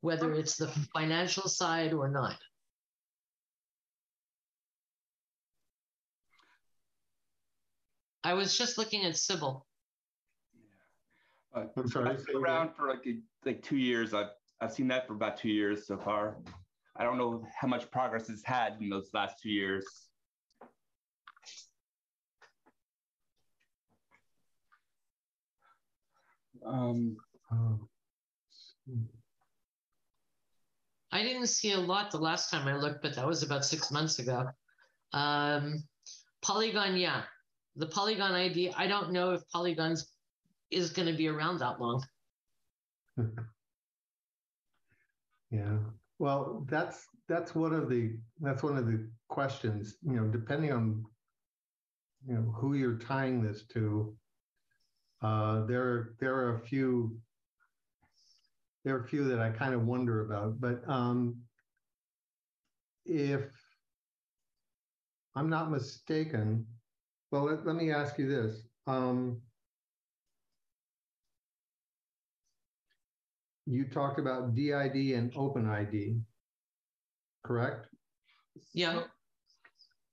whether 0.00 0.32
it's 0.32 0.56
the 0.56 0.68
financial 0.94 1.48
side 1.50 1.92
or 1.92 2.08
not. 2.08 2.38
I 8.24 8.32
was 8.32 8.56
just 8.56 8.78
looking 8.78 9.04
at 9.04 9.16
Sybil. 9.18 9.66
Uh, 11.54 11.64
I'm 11.76 11.88
sorry. 11.88 12.10
I've 12.10 12.26
been 12.26 12.36
around 12.36 12.70
for 12.74 12.88
like 12.88 13.06
like 13.44 13.62
two 13.62 13.76
years. 13.76 14.14
I've 14.14 14.30
I've 14.60 14.72
seen 14.72 14.88
that 14.88 15.06
for 15.06 15.12
about 15.12 15.36
two 15.36 15.50
years 15.50 15.86
so 15.86 15.98
far. 15.98 16.38
I 16.96 17.04
don't 17.04 17.18
know 17.18 17.46
how 17.54 17.68
much 17.68 17.90
progress 17.90 18.30
it's 18.30 18.42
had 18.44 18.76
in 18.80 18.88
those 18.88 19.10
last 19.12 19.36
two 19.42 19.50
years. 19.50 19.84
Um, 26.64 27.16
I 31.12 31.22
didn't 31.22 31.48
see 31.48 31.72
a 31.72 31.78
lot 31.78 32.10
the 32.10 32.18
last 32.18 32.50
time 32.50 32.66
I 32.66 32.76
looked, 32.76 33.02
but 33.02 33.14
that 33.16 33.26
was 33.26 33.42
about 33.42 33.66
six 33.66 33.90
months 33.90 34.18
ago. 34.18 34.48
Um, 35.12 35.84
Polygon, 36.42 36.96
yeah, 36.96 37.24
the 37.76 37.86
Polygon 37.86 38.32
ID. 38.32 38.72
I 38.76 38.86
don't 38.86 39.12
know 39.12 39.32
if 39.32 39.42
Polygon's 39.52 40.06
is 40.70 40.90
going 40.90 41.08
to 41.08 41.14
be 41.16 41.28
around 41.28 41.58
that 41.58 41.80
long. 41.80 42.04
yeah. 45.50 45.78
Well, 46.18 46.64
that's 46.68 47.06
that's 47.28 47.54
one 47.54 47.72
of 47.72 47.88
the 47.88 48.16
that's 48.40 48.62
one 48.62 48.76
of 48.76 48.86
the 48.86 49.08
questions. 49.28 49.96
You 50.02 50.16
know, 50.16 50.24
depending 50.24 50.72
on 50.72 51.04
you 52.26 52.34
know 52.34 52.52
who 52.56 52.74
you're 52.74 52.98
tying 52.98 53.42
this 53.42 53.64
to, 53.74 54.16
uh, 55.22 55.64
there 55.66 56.14
there 56.20 56.34
are 56.34 56.56
a 56.56 56.60
few 56.60 57.18
there 58.84 58.94
are 58.96 59.00
a 59.00 59.08
few 59.08 59.24
that 59.24 59.40
I 59.40 59.50
kind 59.50 59.74
of 59.74 59.86
wonder 59.86 60.24
about. 60.24 60.60
But 60.60 60.82
um, 60.88 61.36
if 63.06 63.50
I'm 65.34 65.48
not 65.48 65.70
mistaken, 65.70 66.66
well, 67.34 67.46
let, 67.46 67.66
let 67.66 67.74
me 67.74 67.90
ask 67.90 68.16
you 68.16 68.28
this. 68.28 68.62
Um, 68.86 69.40
you 73.66 73.86
talked 73.86 74.20
about 74.20 74.54
DID 74.54 75.16
and 75.16 75.34
OpenID, 75.34 76.20
correct? 77.42 77.88
Yeah. 78.72 79.02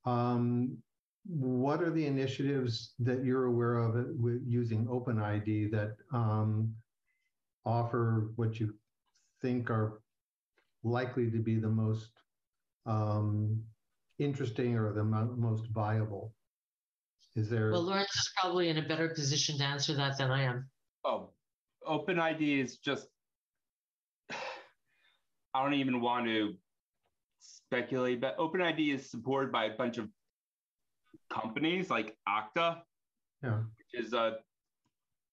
Um, 0.04 0.80
what 1.28 1.84
are 1.84 1.92
the 1.92 2.08
initiatives 2.08 2.96
that 2.98 3.24
you're 3.24 3.46
aware 3.46 3.78
of 3.78 3.94
with 4.18 4.42
using 4.48 4.88
OpenID 4.88 5.70
that 5.70 5.98
um, 6.12 6.74
offer 7.66 8.32
what 8.36 8.60
you 8.60 8.74
think 9.44 9.70
are 9.70 10.02
likely 10.84 11.30
to 11.30 11.38
be 11.38 11.60
the 11.60 11.70
most 11.70 12.10
um, 12.88 13.62
interesting 14.18 14.76
or 14.76 14.92
the 14.92 15.04
mo- 15.04 15.36
most 15.38 15.68
viable? 15.68 16.34
Is 17.36 17.50
there? 17.50 17.72
Well, 17.72 17.84
Lawrence 17.84 18.14
is 18.16 18.30
probably 18.40 18.70
in 18.70 18.78
a 18.78 18.82
better 18.82 19.10
position 19.10 19.58
to 19.60 19.64
answer 19.64 19.94
that 19.96 20.18
than 20.18 20.32
I 20.32 20.44
am. 20.44 20.70
Oh, 21.06 21.30
OpenID 21.88 22.62
is 22.62 22.78
just 22.78 23.08
I 25.54 25.64
don't 25.64 25.76
even 25.76 26.02
want 26.02 26.26
to 26.26 26.56
speculate, 27.40 28.20
but 28.20 28.38
OpenID 28.38 28.94
is 28.94 29.10
supported 29.10 29.52
by 29.52 29.66
a 29.66 29.76
bunch 29.76 29.98
of 29.98 30.10
companies 31.32 31.90
like 31.90 32.16
Okta, 32.28 32.82
yeah. 33.42 33.60
which 33.60 34.06
is 34.06 34.14
uh, 34.14 34.32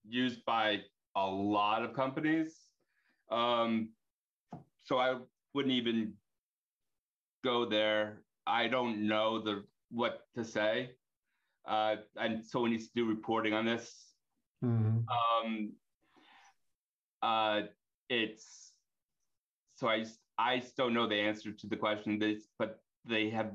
used 0.08 0.44
by 0.44 0.80
a 1.16 1.26
lot 1.26 1.82
of 1.82 1.94
companies. 1.94 2.56
Um, 3.30 3.90
so 4.84 4.98
I 4.98 5.16
wouldn't 5.52 5.74
even 5.74 6.14
go 7.44 7.68
there. 7.68 8.22
I 8.46 8.68
don't 8.68 9.06
know 9.06 9.42
the 9.42 9.64
what 9.90 10.20
to 10.36 10.44
say, 10.44 10.90
uh, 11.68 11.96
and 12.16 12.44
someone 12.44 12.70
needs 12.70 12.86
to 12.86 12.92
do 12.96 13.06
reporting 13.06 13.52
on 13.52 13.64
this. 13.66 14.12
Mm-hmm. 14.64 14.98
Um, 15.46 15.72
uh, 17.22 17.62
it's 18.08 18.72
so 19.76 19.88
I 19.88 20.04
I 20.38 20.60
still 20.60 20.90
know 20.90 21.06
the 21.06 21.16
answer 21.16 21.52
to 21.52 21.66
the 21.66 21.76
question. 21.76 22.18
This, 22.18 22.48
but 22.58 22.80
they 23.04 23.30
have 23.30 23.52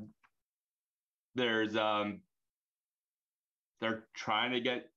there's 1.36 1.76
um 1.76 2.20
they're 3.82 4.06
trying 4.14 4.52
to 4.52 4.62
get 4.62 4.90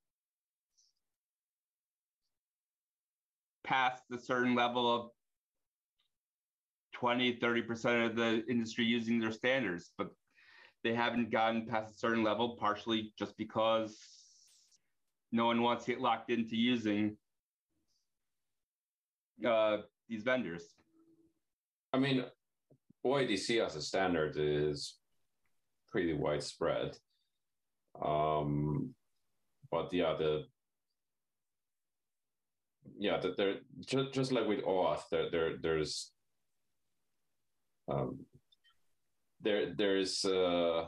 past 3.64 4.04
a 4.12 4.18
certain 4.18 4.54
level 4.54 4.94
of 4.94 5.10
20 6.94 7.38
30% 7.38 8.06
of 8.06 8.16
the 8.16 8.44
industry 8.48 8.84
using 8.84 9.18
their 9.18 9.32
standards 9.32 9.90
but 9.98 10.12
they 10.86 10.94
haven't 10.94 11.30
gotten 11.30 11.66
past 11.66 11.94
a 11.94 11.98
certain 11.98 12.22
level 12.22 12.56
partially 12.60 13.12
just 13.18 13.36
because 13.36 13.98
no 15.32 15.46
one 15.46 15.60
wants 15.62 15.84
to 15.84 15.92
get 15.92 16.00
locked 16.00 16.30
into 16.30 16.56
using 16.56 17.16
uh, 19.44 19.78
these 20.08 20.22
vendors 20.22 20.76
I 21.96 21.98
mean, 21.98 22.24
OIDC 23.06 23.64
as 23.64 23.74
a 23.74 23.80
standard 23.80 24.34
is 24.36 24.98
pretty 25.90 26.12
widespread. 26.12 26.98
Um, 28.04 28.94
but 29.70 29.90
yeah, 29.94 30.14
the 30.18 30.44
yeah, 32.98 33.18
that 33.18 33.38
there 33.38 33.54
just, 33.80 34.12
just 34.12 34.32
like 34.32 34.46
with 34.46 34.62
OAuth, 34.64 35.08
there 35.10 35.30
there 35.30 35.56
there's 35.56 36.12
um, 37.88 38.26
there 39.40 39.74
there's 39.74 40.24
uh, 40.24 40.86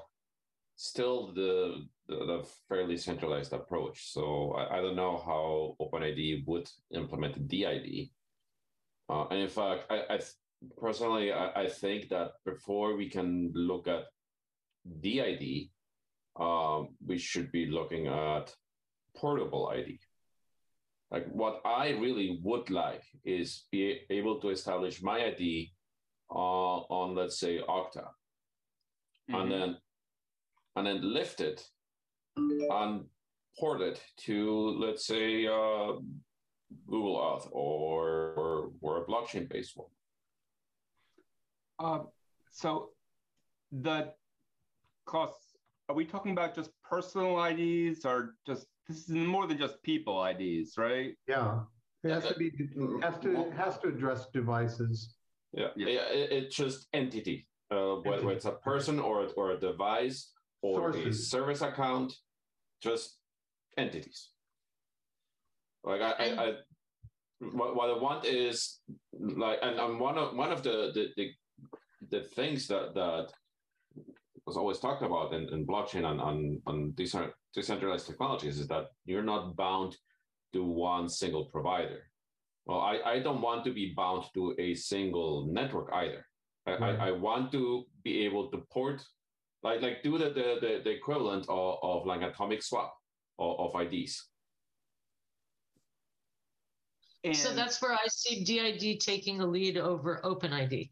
still 0.79 1.33
the, 1.35 1.87
the, 2.09 2.17
the 2.17 2.49
fairly 2.69 2.97
centralized 2.97 3.53
approach. 3.53 4.13
So 4.13 4.53
I, 4.57 4.79
I 4.79 4.81
don't 4.81 4.97
know 4.97 5.19
how 5.19 5.77
OpenID 5.81 6.47
would 6.47 6.71
implement 6.93 7.49
DID. 7.49 8.11
Uh, 9.11 9.27
and 9.31 9.41
in 9.41 9.49
fact, 9.49 9.85
I, 9.91 10.03
I 10.09 10.21
personally, 10.81 11.33
I, 11.33 11.63
I, 11.63 11.69
think 11.69 12.09
that 12.11 12.33
before 12.45 12.95
we 12.97 13.09
can 13.09 13.51
look 13.55 13.89
at 13.89 14.05
DID, 15.01 15.71
um, 16.39 16.91
we 17.05 17.19
should 17.19 17.51
be 17.51 17.67
looking 17.67 18.07
at 18.07 18.55
portable 19.17 19.69
ID. 19.69 19.99
Like 21.11 21.27
what 21.33 21.61
I 21.65 21.91
really 21.91 22.39
would 22.43 22.71
like 22.71 23.03
is 23.25 23.65
be 23.73 24.01
able 24.11 24.41
to 24.41 24.51
establish 24.51 25.03
my 25.03 25.25
ID 25.25 25.73
uh, 26.31 26.35
on, 26.35 27.17
let's 27.17 27.41
say, 27.41 27.61
Okta, 27.67 28.09
mm-hmm. 29.31 29.41
and 29.41 29.53
then 29.53 29.77
and 30.77 30.87
then 30.87 31.13
lift 31.13 31.41
it 31.41 31.67
and 32.37 33.05
port 33.59 33.81
it 33.81 34.01
to, 34.17 34.77
let's 34.79 35.07
say, 35.07 35.47
uh, 35.47 35.95
Google 36.87 37.17
Auth 37.17 37.49
or, 37.51 38.35
or, 38.37 38.71
or 38.81 39.03
a 39.03 39.07
blockchain 39.07 39.49
based 39.49 39.77
one. 39.77 39.89
Uh, 41.81 42.05
so 42.51 42.91
the 43.73 44.13
costs, 45.07 45.57
are 45.89 45.95
we 45.95 46.05
talking 46.05 46.33
about 46.33 46.55
just 46.55 46.71
personal 46.89 47.43
IDs 47.43 48.05
or 48.05 48.35
just, 48.47 48.67
this 48.87 49.09
is 49.09 49.11
more 49.11 49.47
than 49.47 49.59
just 49.59 49.83
people 49.83 50.25
IDs, 50.25 50.75
right? 50.77 51.15
Yeah, 51.27 51.61
it 52.05 52.11
has 52.11 52.27
to 52.27 52.35
be, 52.35 52.53
has 53.03 53.19
to, 53.21 53.51
has 53.57 53.79
to 53.79 53.89
address 53.89 54.27
devices. 54.33 55.15
Yeah, 55.53 55.69
yeah, 55.77 55.89
yeah 55.89 56.05
it, 56.11 56.33
it's 56.33 56.57
just 56.57 56.87
entity, 56.93 57.48
uh, 57.71 57.97
whether 58.03 58.31
it's 58.31 58.45
a 58.45 58.53
person 58.53 58.99
or, 58.99 59.29
or 59.37 59.53
a 59.53 59.61
device 59.61 60.33
or 60.63 60.93
Sources. 60.93 61.21
a 61.21 61.23
service 61.23 61.63
account, 61.63 62.15
just 62.83 63.19
entities. 63.77 64.31
Like 65.85 66.01
I, 66.01 66.13
I, 66.13 66.45
I 66.45 66.53
what, 67.41 67.77
what 67.77 67.91
I 67.91 67.99
want 67.99 68.25
is 68.25 68.81
like, 69.13 69.59
and, 69.63 69.79
and 69.79 70.01
one 70.01 70.19
of 70.19 70.37
one 70.37 70.51
of 70.51 70.63
the 70.63 70.91
the 70.95 71.09
the, 71.17 71.31
the 72.11 72.25
things 72.29 72.67
that 72.69 72.95
that 72.95 73.29
was 74.49 74.57
always 74.57 74.79
talked 74.79 75.03
about 75.03 75.35
in, 75.35 75.47
in 75.53 75.67
blockchain 75.67 76.11
and 76.11 76.21
on, 76.21 76.61
on 76.67 76.95
decentralized 77.55 78.07
technologies 78.07 78.59
is 78.59 78.67
that 78.67 78.87
you're 79.05 79.23
not 79.23 79.55
bound 79.57 79.95
to 80.55 80.65
one 80.65 81.07
single 81.07 81.45
provider. 81.45 82.05
Well, 82.65 82.81
I, 82.81 82.99
I 83.05 83.19
don't 83.21 83.43
want 83.43 83.65
to 83.65 83.73
be 83.73 83.93
bound 83.95 84.25
to 84.35 84.55
a 84.59 84.75
single 84.75 85.47
network 85.51 85.91
either. 85.93 86.25
I, 86.69 86.79
right. 86.79 87.01
I, 87.01 87.09
I, 87.09 87.11
want 87.13 87.53
to 87.53 87.85
be 88.05 88.25
able 88.25 88.51
to 88.51 88.59
port, 88.71 89.03
like 89.63 89.81
like 89.81 90.03
do 90.03 90.19
the 90.19 90.27
the, 90.31 90.59
the, 90.61 90.81
the 90.85 90.91
equivalent 90.91 91.47
of, 91.49 91.79
of 91.83 92.07
like 92.07 92.23
atomic 92.23 92.63
swap 92.63 92.95
of, 93.39 93.75
of 93.75 93.81
IDs. 93.81 94.25
And 97.25 97.37
so 97.37 97.53
that's 97.53 97.83
where 97.83 97.93
I 97.93 98.07
see 98.09 98.45
DID 98.45 99.01
taking 99.01 99.41
a 99.41 99.47
lead 99.47 99.77
over 99.77 100.21
OpenID. 100.25 100.91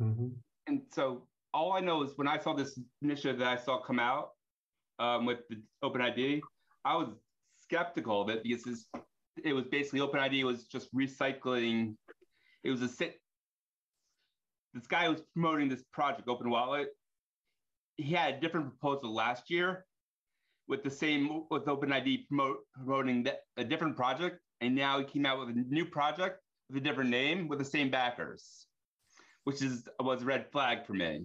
Mm-hmm. 0.00 0.28
And 0.66 0.82
so 0.92 1.22
all 1.54 1.72
I 1.72 1.80
know 1.80 2.02
is 2.02 2.10
when 2.16 2.28
I 2.28 2.38
saw 2.38 2.54
this 2.54 2.78
initiative 3.02 3.38
that 3.38 3.48
I 3.48 3.56
saw 3.56 3.80
come 3.80 3.98
out 3.98 4.30
um, 4.98 5.24
with 5.24 5.38
the 5.48 5.60
OpenID, 5.82 6.40
I 6.84 6.96
was 6.96 7.08
skeptical 7.62 8.22
of 8.22 8.28
it 8.28 8.42
because 8.42 8.86
it 9.44 9.52
was 9.52 9.64
basically 9.64 10.00
OpenID 10.00 10.44
was 10.44 10.64
just 10.64 10.94
recycling. 10.94 11.96
It 12.64 12.70
was 12.70 12.82
a 12.82 12.88
sit. 12.88 13.20
This 14.74 14.86
guy 14.86 15.08
was 15.08 15.22
promoting 15.32 15.68
this 15.68 15.82
project, 15.92 16.28
Open 16.28 16.50
Wallet. 16.50 16.88
He 17.96 18.12
had 18.12 18.34
a 18.34 18.40
different 18.40 18.68
proposal 18.78 19.14
last 19.14 19.50
year 19.50 19.84
with 20.68 20.82
the 20.82 20.90
same 20.90 21.44
with 21.50 21.64
OpenID 21.64 22.28
promote, 22.28 22.58
promoting 22.74 23.26
a 23.56 23.64
different 23.64 23.96
project, 23.96 24.40
and 24.60 24.74
now 24.74 24.98
he 24.98 25.04
came 25.04 25.26
out 25.26 25.38
with 25.38 25.48
a 25.48 25.64
new 25.68 25.84
project 25.84 26.40
with 26.68 26.76
a 26.76 26.80
different 26.80 27.10
name 27.10 27.48
with 27.48 27.58
the 27.58 27.64
same 27.64 27.90
backers 27.90 28.68
which 29.48 29.62
is 29.62 29.88
was 29.98 30.20
a 30.20 30.26
red 30.26 30.44
flag 30.52 30.84
for 30.86 30.92
me. 30.92 31.24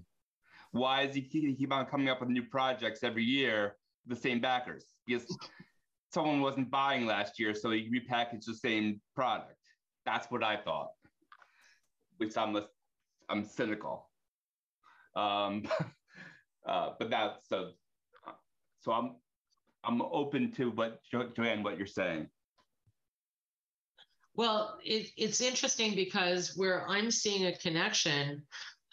Why 0.71 1.01
is 1.01 1.13
he 1.13 1.21
keep 1.23 1.73
on 1.73 1.85
coming 1.87 2.07
up 2.07 2.21
with 2.21 2.29
new 2.29 2.43
projects 2.43 3.03
every 3.03 3.25
year, 3.25 3.75
with 4.07 4.17
the 4.17 4.29
same 4.29 4.39
backers? 4.39 4.85
Because 5.05 5.25
someone 6.13 6.39
wasn't 6.39 6.71
buying 6.71 7.05
last 7.05 7.37
year, 7.37 7.53
so 7.53 7.69
he 7.71 7.91
repackaged 7.93 8.45
the 8.45 8.55
same 8.55 9.01
product. 9.13 9.57
That's 10.05 10.31
what 10.31 10.41
I 10.41 10.55
thought. 10.55 10.91
Which 12.17 12.37
I'm 12.37 12.55
a, 12.55 12.67
I'm 13.29 13.43
cynical. 13.43 14.09
Um, 15.15 15.63
uh, 16.65 16.91
but 16.99 17.09
that's 17.09 17.47
so. 17.47 17.71
So 18.81 18.91
I'm 18.91 19.15
I'm 19.83 20.01
open 20.01 20.51
to 20.53 20.71
what 20.71 21.01
Joanne, 21.11 21.63
what 21.63 21.77
you're 21.77 21.87
saying. 21.87 22.27
Well, 24.35 24.79
it, 24.83 25.11
it's 25.15 25.41
interesting 25.41 25.95
because 25.95 26.57
where 26.57 26.87
I'm 26.87 27.11
seeing 27.11 27.45
a 27.45 27.57
connection 27.57 28.43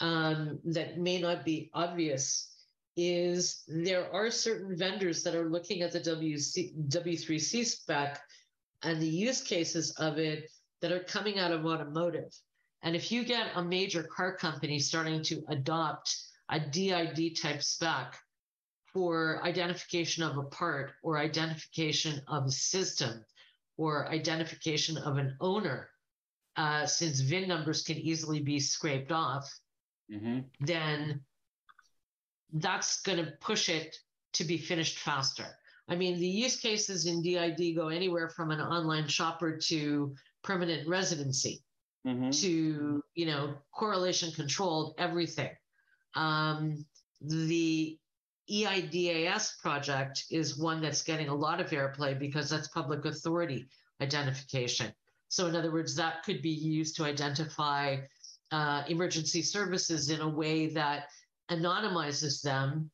um, 0.01 0.59
that 0.65 0.99
may 0.99 1.21
not 1.21 1.45
be 1.45 1.71
obvious 1.73 2.51
is 2.97 3.63
there 3.67 4.13
are 4.13 4.31
certain 4.31 4.77
vendors 4.77 5.23
that 5.23 5.35
are 5.35 5.49
looking 5.49 5.83
at 5.83 5.93
the 5.93 6.01
WC, 6.01 6.89
W3C 6.89 7.65
spec 7.65 8.21
and 8.83 9.01
the 9.01 9.09
use 9.09 9.43
cases 9.43 9.93
of 9.93 10.19
it 10.19 10.51
that 10.83 10.93
are 10.93 11.01
coming 11.01 11.39
out 11.39 11.53
of 11.53 11.65
automotive. 11.65 12.33
And 12.83 12.97
if 12.97 13.13
you 13.13 13.25
get 13.25 13.53
a 13.55 13.63
major 13.63 14.03
car 14.03 14.37
company 14.37 14.79
starting 14.79 15.23
to 15.25 15.45
adopt 15.49 16.17
a 16.49 16.59
DID 16.59 17.37
type 17.37 17.63
spec 17.63 18.19
for 18.93 19.41
identification 19.45 20.23
of 20.25 20.39
a 20.39 20.45
part 20.45 20.93
or 21.03 21.19
identification 21.19 22.21
of 22.27 22.47
a 22.47 22.51
system, 22.51 23.25
or 23.77 24.09
identification 24.09 24.99
of 24.99 25.17
an 25.17 25.37
owner, 25.41 25.89
uh, 26.57 26.87
since 26.87 27.21
VIN 27.21 27.49
numbers 27.49 27.83
can 27.83 27.97
easily 27.97 28.41
be 28.41 28.59
scraped 28.59 29.13
off, 29.13 29.51
mm-hmm. 30.13 30.41
then 30.61 31.21
that's 32.53 33.01
going 33.03 33.25
to 33.25 33.33
push 33.41 33.69
it 33.69 33.97
to 34.33 34.45
be 34.45 34.59
finished 34.59 34.99
faster. 34.99 35.47
I 35.89 35.97
mean, 35.97 36.19
the 36.19 36.27
use 36.27 36.61
cases 36.61 37.07
in 37.07 37.23
DID 37.23 37.75
go 37.75 37.89
anywhere 37.89 38.29
from 38.29 38.51
an 38.51 38.61
online 38.61 39.07
shopper 39.07 39.57
to 39.69 40.15
permanent 40.43 40.89
residency 40.89 41.63
mm-hmm. 42.07 42.31
to, 42.31 43.03
you 43.15 43.27
know, 43.27 43.55
correlation 43.73 44.33
controlled 44.33 44.95
everything. 44.99 45.51
Um, 46.15 46.85
the 47.21 47.99
EIDAS 48.51 49.59
project 49.61 50.25
is 50.31 50.59
one 50.59 50.81
that's 50.81 51.03
getting 51.03 51.29
a 51.29 51.35
lot 51.35 51.61
of 51.61 51.71
airplay 51.71 52.19
because 52.19 52.51
that's 52.51 52.69
public 52.69 53.05
authority 53.05 53.69
identification. 54.01 54.93
So, 55.29 55.47
in 55.47 55.55
other 55.55 55.71
words, 55.71 55.95
that 55.97 56.25
could 56.25 56.43
be 56.43 56.51
used 56.51 56.97
to 56.97 57.05
identify 57.05 57.99
uh, 58.51 58.83
emergency 58.89 59.43
services 59.43 60.11
in 60.11 60.21
a 60.21 60.29
way 60.29 60.67
that 60.69 61.05
anonymizes 61.51 62.43
them, 62.43 62.91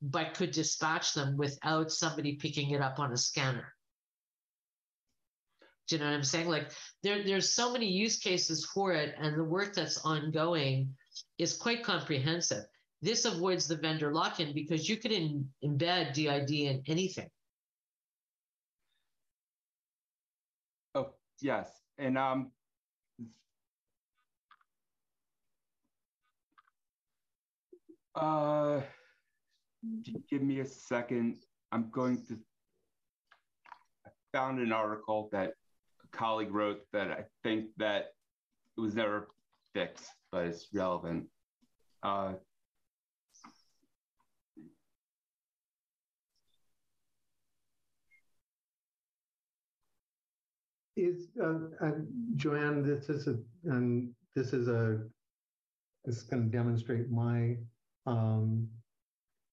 but 0.00 0.34
could 0.34 0.52
dispatch 0.52 1.14
them 1.14 1.36
without 1.36 1.90
somebody 1.90 2.36
picking 2.36 2.70
it 2.70 2.80
up 2.80 3.00
on 3.00 3.12
a 3.12 3.16
scanner. 3.16 3.74
Do 5.88 5.96
you 5.96 6.00
know 6.00 6.06
what 6.08 6.14
I'm 6.14 6.22
saying? 6.22 6.48
Like 6.48 6.72
there, 7.02 7.24
there's 7.24 7.54
so 7.54 7.72
many 7.72 7.86
use 7.86 8.18
cases 8.18 8.64
for 8.72 8.92
it, 8.92 9.14
and 9.18 9.36
the 9.36 9.44
work 9.44 9.74
that's 9.74 10.04
ongoing 10.04 10.94
is 11.38 11.56
quite 11.56 11.82
comprehensive. 11.82 12.64
This 13.02 13.24
avoids 13.24 13.66
the 13.66 13.76
vendor 13.76 14.14
lock-in 14.14 14.54
because 14.54 14.88
you 14.88 14.96
could 14.96 15.10
in, 15.10 15.48
embed 15.64 16.14
DID 16.14 16.50
in 16.50 16.82
anything. 16.86 17.28
Oh, 20.94 21.12
yes. 21.40 21.68
And 21.98 22.16
um, 22.16 22.52
uh, 28.14 28.82
give 30.30 30.42
me 30.42 30.60
a 30.60 30.66
second. 30.66 31.38
I'm 31.72 31.90
going 31.90 32.24
to, 32.28 32.38
I 34.06 34.10
found 34.32 34.60
an 34.60 34.70
article 34.70 35.28
that 35.32 35.54
colleague 36.12 36.52
wrote 36.52 36.80
that 36.92 37.10
I 37.10 37.24
think 37.42 37.66
that 37.78 38.12
it 38.76 38.80
was 38.80 38.94
never 38.94 39.28
fixed, 39.74 40.06
but 40.30 40.46
it's 40.46 40.68
relevant. 40.72 41.26
Uh, 42.02 42.34
Is 50.94 51.28
uh, 51.42 51.54
uh, 51.80 51.92
Joanne? 52.36 52.82
This 52.82 53.08
is 53.08 53.26
a 53.26 53.38
and 53.64 54.12
this 54.36 54.52
is 54.52 54.68
a 54.68 55.00
this 56.04 56.18
is 56.18 56.22
going 56.24 56.50
to 56.50 56.56
demonstrate 56.56 57.10
my 57.10 57.56
um, 58.06 58.68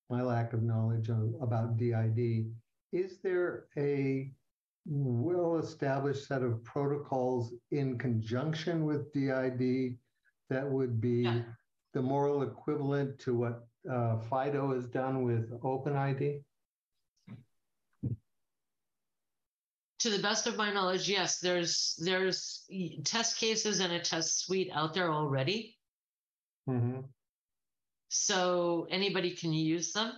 my 0.09 0.21
lack 0.21 0.51
of 0.51 0.63
knowledge 0.63 1.07
of, 1.09 1.35
about 1.41 1.77
DID. 1.77 2.51
Is 2.91 3.19
there 3.23 3.67
a 3.77 4.31
well-established 4.85 6.27
set 6.27 6.41
of 6.41 6.63
protocols 6.63 7.53
in 7.71 7.97
conjunction 7.97 8.85
with 8.85 9.11
DID 9.13 9.97
that 10.49 10.67
would 10.67 10.99
be 10.99 11.23
yeah. 11.23 11.41
the 11.93 12.01
moral 12.01 12.43
equivalent 12.43 13.19
to 13.19 13.35
what 13.35 13.67
uh, 13.89 14.17
FIDO 14.17 14.73
has 14.73 14.87
done 14.87 15.23
with 15.23 15.51
OpenID? 15.61 16.41
to 19.99 20.09
the 20.09 20.19
best 20.19 20.47
of 20.47 20.55
my 20.55 20.71
knowledge, 20.71 21.09
yes, 21.09 21.39
there's 21.39 21.95
there's 21.99 22.65
test 23.03 23.37
cases 23.37 23.81
and 23.81 23.93
a 23.93 23.99
test 23.99 24.45
suite 24.45 24.71
out 24.73 24.93
there 24.93 25.11
already. 25.11 25.77
Mm-hmm. 26.69 27.01
So 28.07 28.87
anybody 28.89 29.31
can 29.31 29.53
use 29.53 29.91
them, 29.91 30.13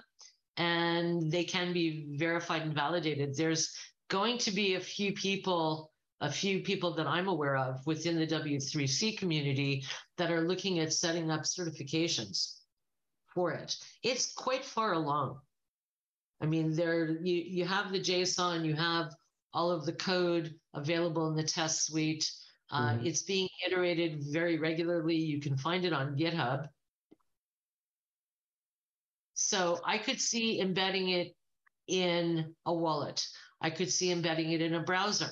and 0.57 1.31
they 1.31 1.43
can 1.43 1.73
be 1.73 2.15
verified 2.15 2.61
and 2.61 2.73
validated. 2.73 3.35
There's 3.35 3.73
going 4.11 4.37
to 4.37 4.51
be 4.51 4.75
a 4.75 4.79
few 4.79 5.13
people, 5.13 5.89
a 6.19 6.29
few 6.29 6.59
people 6.59 6.93
that 6.95 7.07
I'm 7.07 7.29
aware 7.29 7.55
of 7.55 7.79
within 7.87 8.19
the 8.19 8.27
W3C 8.27 9.17
community 9.17 9.85
that 10.17 10.29
are 10.29 10.41
looking 10.41 10.79
at 10.79 10.91
setting 10.91 11.31
up 11.31 11.43
certifications 11.43 12.57
for 13.33 13.53
it. 13.53 13.77
It's 14.03 14.33
quite 14.33 14.65
far 14.65 14.93
along. 14.93 15.39
I 16.41 16.45
mean, 16.45 16.75
there 16.75 17.17
you 17.23 17.37
you 17.57 17.65
have 17.65 17.91
the 17.91 17.99
JSON, 17.99 18.65
you 18.65 18.75
have 18.75 19.13
all 19.53 19.71
of 19.71 19.85
the 19.85 19.93
code 19.93 20.53
available 20.73 21.29
in 21.29 21.35
the 21.35 21.43
test 21.43 21.85
suite. 21.85 22.29
Uh, 22.69 22.91
mm-hmm. 22.91 23.05
It's 23.05 23.21
being 23.21 23.47
iterated 23.65 24.23
very 24.29 24.57
regularly. 24.57 25.15
You 25.15 25.39
can 25.39 25.57
find 25.57 25.85
it 25.85 25.93
on 25.93 26.17
GitHub. 26.17 26.67
So 29.35 29.79
I 29.85 29.97
could 29.97 30.19
see 30.19 30.59
embedding 30.59 31.09
it 31.09 31.35
in 31.87 32.53
a 32.65 32.73
wallet. 32.73 33.25
I 33.61 33.69
could 33.69 33.91
see 33.91 34.11
embedding 34.11 34.51
it 34.51 34.61
in 34.61 34.73
a 34.73 34.81
browser. 34.81 35.29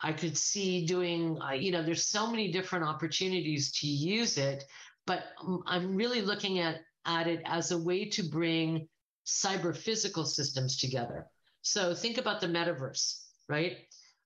I 0.00 0.12
could 0.12 0.36
see 0.36 0.86
doing, 0.86 1.38
uh, 1.42 1.52
you 1.52 1.72
know, 1.72 1.82
there's 1.82 2.06
so 2.06 2.30
many 2.30 2.52
different 2.52 2.84
opportunities 2.84 3.72
to 3.80 3.86
use 3.86 4.38
it, 4.38 4.64
but 5.06 5.24
I'm 5.66 5.96
really 5.96 6.20
looking 6.20 6.58
at, 6.58 6.80
at 7.06 7.26
it 7.26 7.40
as 7.44 7.72
a 7.72 7.78
way 7.78 8.04
to 8.10 8.22
bring 8.22 8.88
cyber 9.26 9.76
physical 9.76 10.24
systems 10.24 10.76
together. 10.76 11.26
So 11.62 11.94
think 11.94 12.18
about 12.18 12.40
the 12.40 12.46
metaverse, 12.46 13.22
right? 13.48 13.78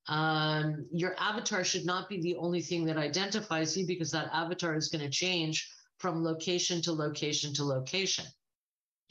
Um, 0.08 0.86
your 0.92 1.14
avatar 1.18 1.62
should 1.62 1.86
not 1.86 2.08
be 2.08 2.20
the 2.20 2.36
only 2.36 2.60
thing 2.60 2.84
that 2.86 2.96
identifies 2.96 3.76
you 3.76 3.86
because 3.86 4.10
that 4.10 4.30
avatar 4.32 4.74
is 4.74 4.88
going 4.88 5.04
to 5.04 5.10
change 5.10 5.70
from 5.98 6.24
location 6.24 6.82
to 6.82 6.92
location 6.92 7.54
to 7.54 7.64
location. 7.64 8.24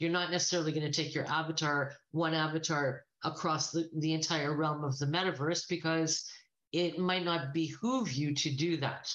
You're 0.00 0.10
not 0.10 0.30
necessarily 0.30 0.72
going 0.72 0.90
to 0.90 1.02
take 1.02 1.14
your 1.14 1.26
avatar, 1.26 1.92
one 2.10 2.34
avatar 2.34 3.04
across 3.22 3.70
the, 3.70 3.88
the 3.98 4.14
entire 4.14 4.56
realm 4.56 4.82
of 4.82 4.98
the 4.98 5.06
metaverse 5.06 5.68
because 5.68 6.26
it 6.72 6.98
might 6.98 7.24
not 7.24 7.52
behoove 7.52 8.10
you 8.10 8.34
to 8.34 8.50
do 8.50 8.78
that. 8.78 9.12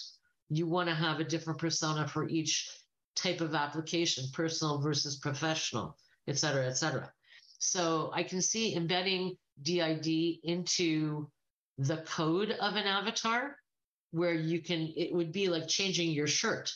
You 0.49 0.67
want 0.67 0.87
to 0.87 0.95
have 0.95 1.19
a 1.19 1.23
different 1.23 1.59
persona 1.59 2.07
for 2.07 2.29
each 2.29 2.69
type 3.15 3.41
of 3.41 3.55
application, 3.55 4.25
personal 4.31 4.79
versus 4.79 5.17
professional, 5.17 5.97
et 6.27 6.37
cetera, 6.37 6.67
et 6.67 6.77
cetera. 6.77 7.11
So 7.57 8.11
I 8.13 8.21
can 8.21 8.41
see 8.41 8.75
embedding 8.75 9.37
DID 9.63 10.37
into 10.43 11.27
the 11.79 11.97
code 11.97 12.51
of 12.51 12.75
an 12.75 12.85
avatar 12.85 13.55
where 14.11 14.33
you 14.33 14.61
can, 14.61 14.93
it 14.95 15.13
would 15.13 15.31
be 15.31 15.47
like 15.49 15.67
changing 15.67 16.11
your 16.11 16.27
shirt, 16.27 16.71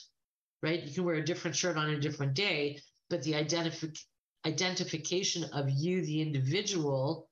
right? 0.64 0.82
You 0.82 0.94
can 0.94 1.04
wear 1.04 1.16
a 1.16 1.24
different 1.26 1.56
shirt 1.56 1.78
on 1.78 1.92
a 1.92 2.00
different 2.00 2.34
day, 2.34 2.80
but 3.10 3.24
the 3.24 3.34
identif- 3.34 4.06
identification 4.46 5.46
of 5.54 5.70
you, 5.70 6.06
the 6.06 6.22
individual, 6.22 7.30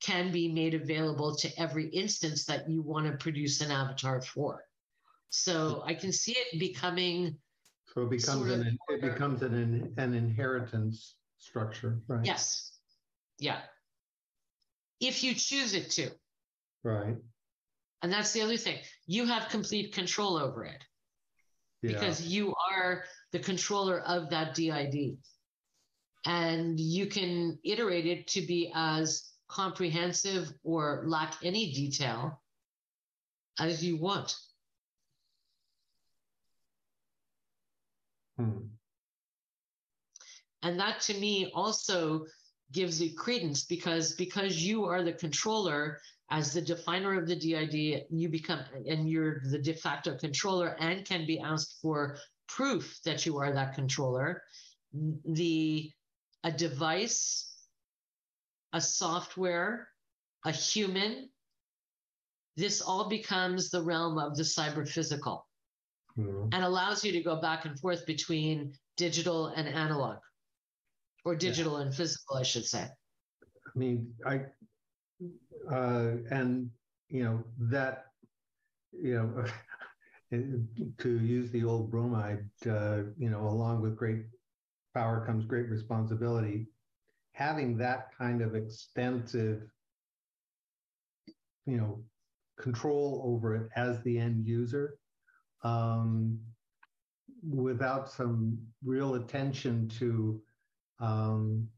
can 0.00 0.30
be 0.30 0.52
made 0.52 0.74
available 0.74 1.34
to 1.36 1.60
every 1.60 1.88
instance 1.88 2.44
that 2.44 2.68
you 2.68 2.82
want 2.82 3.06
to 3.06 3.12
produce 3.12 3.60
an 3.60 3.70
avatar 3.70 4.20
for. 4.20 4.64
So 5.30 5.82
I 5.84 5.94
can 5.94 6.12
see 6.12 6.32
it 6.32 6.58
becoming. 6.58 7.36
So 7.94 8.02
it 8.02 8.10
becomes 8.10 8.38
sort 8.38 8.50
of 8.50 8.60
an 8.60 8.78
it 8.88 9.00
becomes 9.00 9.42
an 9.42 9.92
an 9.96 10.14
inheritance 10.14 11.16
structure, 11.38 12.00
right? 12.06 12.24
Yes. 12.24 12.78
Yeah. 13.38 13.60
If 15.00 15.24
you 15.24 15.34
choose 15.34 15.74
it 15.74 15.90
to. 15.92 16.10
Right. 16.82 17.16
And 18.02 18.12
that's 18.12 18.32
the 18.32 18.42
other 18.42 18.56
thing. 18.56 18.78
You 19.06 19.26
have 19.26 19.48
complete 19.48 19.94
control 19.94 20.36
over 20.36 20.64
it 20.64 20.84
Yeah. 21.84 21.92
because 21.92 22.22
you 22.22 22.54
are 22.72 23.04
the 23.32 23.38
controller 23.38 24.00
of 24.00 24.30
that 24.30 24.54
DID. 24.54 25.18
And 26.26 26.80
you 26.80 27.06
can 27.06 27.58
iterate 27.62 28.06
it 28.06 28.26
to 28.28 28.40
be 28.40 28.72
as 28.74 29.30
comprehensive 29.48 30.50
or 30.62 31.04
lack 31.06 31.34
any 31.44 31.72
detail 31.72 32.40
as 33.60 33.84
you 33.84 33.98
want. 33.98 34.34
Hmm. 38.36 38.66
and 40.64 40.80
that 40.80 41.00
to 41.02 41.14
me 41.14 41.52
also 41.54 42.24
gives 42.72 43.00
it 43.00 43.16
credence 43.16 43.62
because 43.64 44.16
because 44.16 44.60
you 44.60 44.86
are 44.86 45.04
the 45.04 45.12
controller 45.12 46.00
as 46.30 46.52
the 46.52 46.60
definer 46.60 47.18
of 47.18 47.26
the 47.28 47.36
DID 47.36 48.06
you 48.10 48.28
become 48.28 48.60
and 48.88 49.08
you're 49.08 49.42
the 49.50 49.58
de 49.58 49.74
facto 49.74 50.16
controller 50.16 50.76
and 50.80 51.04
can 51.04 51.26
be 51.26 51.38
asked 51.38 51.78
for 51.82 52.16
proof 52.48 52.98
that 53.04 53.26
you 53.26 53.38
are 53.38 53.52
that 53.52 53.74
controller 53.74 54.42
the 55.24 55.90
a 56.44 56.52
device 56.52 57.66
a 58.72 58.80
software 58.80 59.88
a 60.44 60.50
human 60.50 61.28
this 62.56 62.80
all 62.80 63.08
becomes 63.08 63.70
the 63.70 63.82
realm 63.82 64.18
of 64.18 64.36
the 64.36 64.42
cyber 64.42 64.88
physical 64.88 65.46
Hmm. 66.16 66.46
and 66.52 66.62
allows 66.62 67.04
you 67.04 67.10
to 67.10 67.20
go 67.20 67.40
back 67.40 67.64
and 67.64 67.78
forth 67.80 68.06
between 68.06 68.72
digital 68.96 69.48
and 69.48 69.66
analog 69.66 70.18
or 71.24 71.34
digital 71.34 71.78
and 71.78 71.92
physical, 71.92 72.36
I 72.36 72.44
should 72.44 72.64
say. 72.64 72.82
I 72.84 73.78
mean, 73.78 74.14
I, 74.24 74.42
uh, 75.70 76.12
and, 76.30 76.70
you 77.08 77.24
know, 77.24 77.42
that, 77.58 78.06
you 78.92 79.14
know, 79.14 79.44
to 80.98 81.18
use 81.20 81.50
the 81.50 81.64
old 81.64 81.90
bromide, 81.90 82.48
uh, 82.66 83.02
you 83.16 83.30
know, 83.30 83.46
along 83.48 83.80
with 83.80 83.96
great 83.96 84.24
power 84.94 85.24
comes 85.26 85.44
great 85.44 85.68
responsibility. 85.68 86.68
Having 87.32 87.78
that 87.78 88.08
kind 88.16 88.42
of 88.42 88.54
extensive, 88.54 89.62
you 91.66 91.76
know, 91.76 92.02
control 92.58 93.22
over 93.24 93.56
it 93.56 93.68
as 93.76 94.00
the 94.02 94.18
end 94.18 94.46
user, 94.46 94.98
um, 95.62 96.38
without 97.48 98.10
some 98.10 98.56
real 98.84 99.16
attention 99.16 99.88
to 99.88 100.40
um, 101.00 101.68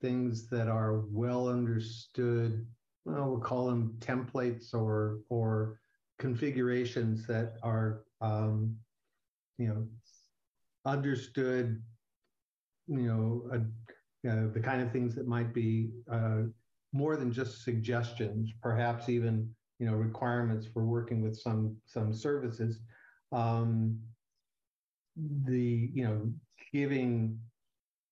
things 0.00 0.48
that 0.48 0.68
are 0.68 1.00
well 1.10 1.48
understood. 1.48 2.66
Well, 3.04 3.30
we'll 3.30 3.40
call 3.40 3.66
them 3.66 3.96
templates 4.00 4.74
or 4.74 5.20
or 5.28 5.80
configurations 6.18 7.26
that 7.26 7.54
are 7.62 8.02
um, 8.20 8.76
you 9.58 9.68
know 9.68 9.86
understood. 10.84 11.82
You 12.86 13.02
know, 13.02 13.50
uh, 13.52 14.28
uh, 14.28 14.48
the 14.52 14.60
kind 14.60 14.82
of 14.82 14.90
things 14.90 15.14
that 15.14 15.28
might 15.28 15.54
be 15.54 15.90
uh, 16.10 16.42
more 16.92 17.16
than 17.16 17.32
just 17.32 17.62
suggestions, 17.62 18.50
perhaps 18.60 19.08
even 19.08 19.48
you 19.78 19.86
know 19.86 19.94
requirements 19.94 20.66
for 20.66 20.84
working 20.84 21.22
with 21.22 21.36
some 21.38 21.76
some 21.86 22.12
services. 22.12 22.80
Um, 23.32 23.98
the 25.44 25.90
you 25.94 26.04
know 26.04 26.32
giving 26.72 27.38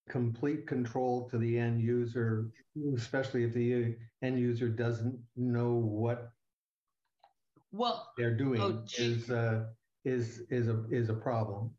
complete 0.08 0.66
control 0.66 1.28
to 1.30 1.38
the 1.38 1.58
end 1.58 1.80
user, 1.82 2.50
especially 2.96 3.44
if 3.44 3.52
the 3.52 3.96
end 4.22 4.38
user 4.38 4.68
doesn't 4.68 5.18
know 5.36 5.74
what 5.74 6.30
Well, 7.72 8.10
they're 8.16 8.36
doing, 8.36 8.60
Oh, 8.60 8.84
is 8.98 9.30
uh, 9.30 9.66
is 10.04 10.40
is 10.50 10.68
a 10.68 10.84
is 10.90 11.08
a 11.10 11.14
problem. 11.14 11.70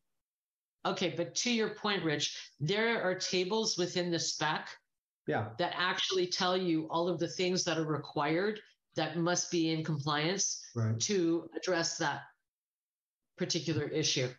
okay, 0.85 1.13
but 1.17 1.35
to 1.35 1.51
your 1.51 1.69
point, 1.75 2.03
Rich, 2.03 2.37
there 2.59 3.01
are 3.01 3.15
tables 3.15 3.77
within 3.77 4.11
the 4.11 4.19
spec 4.19 4.69
Yeah, 5.27 5.49
that 5.57 5.73
actually 5.75 6.27
tell 6.27 6.55
you 6.55 6.87
all 6.89 7.09
of 7.09 7.19
the 7.19 7.27
things 7.27 7.63
that 7.63 7.77
are 7.77 7.85
required 7.85 8.59
that 8.95 9.17
must 9.17 9.51
be 9.51 9.71
in 9.71 9.83
compliance 9.83 10.61
right. 10.75 10.99
to 11.01 11.49
address 11.55 11.97
that 11.97 12.21
particular 13.37 13.87
issue. 13.87 14.29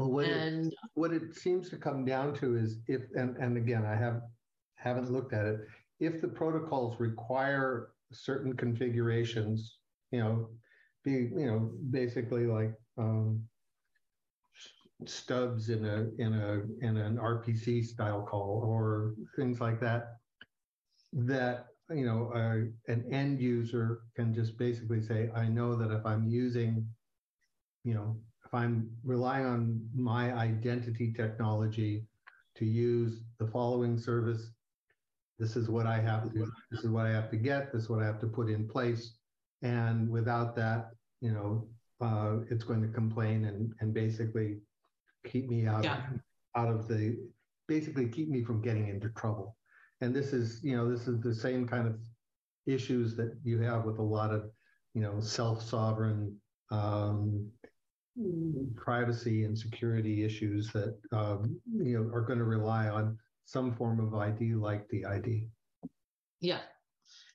Well, 0.00 0.12
what 0.12 0.24
it, 0.26 0.32
And 0.32 0.74
what 0.94 1.12
it 1.12 1.34
seems 1.34 1.68
to 1.70 1.76
come 1.76 2.06
down 2.06 2.34
to 2.36 2.56
is 2.56 2.78
if 2.86 3.02
and 3.14 3.36
and 3.36 3.58
again, 3.58 3.84
I 3.84 3.94
have 3.96 4.22
haven't 4.76 5.10
looked 5.10 5.34
at 5.34 5.44
it. 5.44 5.60
If 5.98 6.22
the 6.22 6.28
protocols 6.28 6.98
require 6.98 7.92
certain 8.10 8.56
configurations, 8.56 9.78
you 10.10 10.20
know, 10.20 10.48
be 11.04 11.12
you 11.12 11.46
know 11.46 11.72
basically 11.90 12.46
like 12.46 12.72
um, 12.96 13.46
stubs 15.04 15.68
in 15.68 15.84
a 15.84 16.08
in 16.18 16.32
a 16.32 16.62
in 16.86 16.96
an 16.96 17.18
RPC 17.18 17.84
style 17.84 18.22
call 18.22 18.64
or 18.66 19.14
things 19.36 19.60
like 19.60 19.80
that, 19.80 20.16
that 21.12 21.66
you 21.90 22.06
know 22.06 22.32
uh, 22.34 22.90
an 22.90 23.04
end 23.12 23.38
user 23.38 24.00
can 24.16 24.32
just 24.32 24.56
basically 24.56 25.02
say, 25.02 25.28
I 25.34 25.48
know 25.48 25.76
that 25.76 25.90
if 25.90 26.06
I'm 26.06 26.26
using, 26.26 26.88
you 27.84 27.92
know, 27.92 28.16
if 28.50 28.58
I'm 28.58 28.90
relying 29.04 29.46
on 29.46 29.80
my 29.94 30.32
identity 30.32 31.12
technology 31.12 32.04
to 32.56 32.64
use 32.64 33.20
the 33.38 33.46
following 33.46 33.96
service, 33.96 34.50
this 35.38 35.54
is 35.54 35.68
what 35.68 35.86
I 35.86 36.00
have 36.00 36.32
to, 36.32 36.46
this 36.72 36.80
is 36.80 36.90
what 36.90 37.06
I 37.06 37.10
have 37.10 37.30
to 37.30 37.36
get, 37.36 37.72
this 37.72 37.84
is 37.84 37.88
what 37.88 38.02
I 38.02 38.06
have 38.06 38.18
to 38.20 38.26
put 38.26 38.50
in 38.50 38.66
place. 38.66 39.14
And 39.62 40.10
without 40.10 40.56
that, 40.56 40.90
you 41.20 41.30
know, 41.30 41.68
uh, 42.00 42.38
it's 42.50 42.64
going 42.64 42.82
to 42.82 42.88
complain 42.88 43.44
and, 43.44 43.72
and 43.78 43.94
basically 43.94 44.56
keep 45.24 45.48
me 45.48 45.66
out, 45.68 45.84
Yeah. 45.84 46.02
out 46.56 46.68
of 46.68 46.88
the, 46.88 47.18
basically 47.68 48.08
keep 48.08 48.28
me 48.28 48.42
from 48.42 48.60
getting 48.60 48.88
into 48.88 49.10
trouble. 49.10 49.56
And 50.00 50.12
this 50.12 50.32
is, 50.32 50.60
you 50.64 50.76
know, 50.76 50.90
this 50.90 51.06
is 51.06 51.20
the 51.20 51.34
same 51.34 51.68
kind 51.68 51.86
of 51.86 52.00
issues 52.66 53.14
that 53.16 53.38
you 53.44 53.60
have 53.60 53.84
with 53.84 53.98
a 53.98 54.02
lot 54.02 54.32
of, 54.34 54.50
you 54.94 55.02
know, 55.02 55.20
self-sovereign 55.20 56.36
um, 56.72 57.48
privacy 58.76 59.44
and 59.44 59.56
security 59.56 60.24
issues 60.24 60.70
that 60.72 60.96
um, 61.12 61.60
you 61.72 61.98
know 61.98 62.14
are 62.14 62.22
going 62.22 62.38
to 62.38 62.44
rely 62.44 62.88
on 62.88 63.18
some 63.44 63.74
form 63.74 64.00
of 64.00 64.14
ID 64.14 64.54
like 64.54 64.88
the 64.88 65.04
ID. 65.04 65.48
Yeah. 66.40 66.60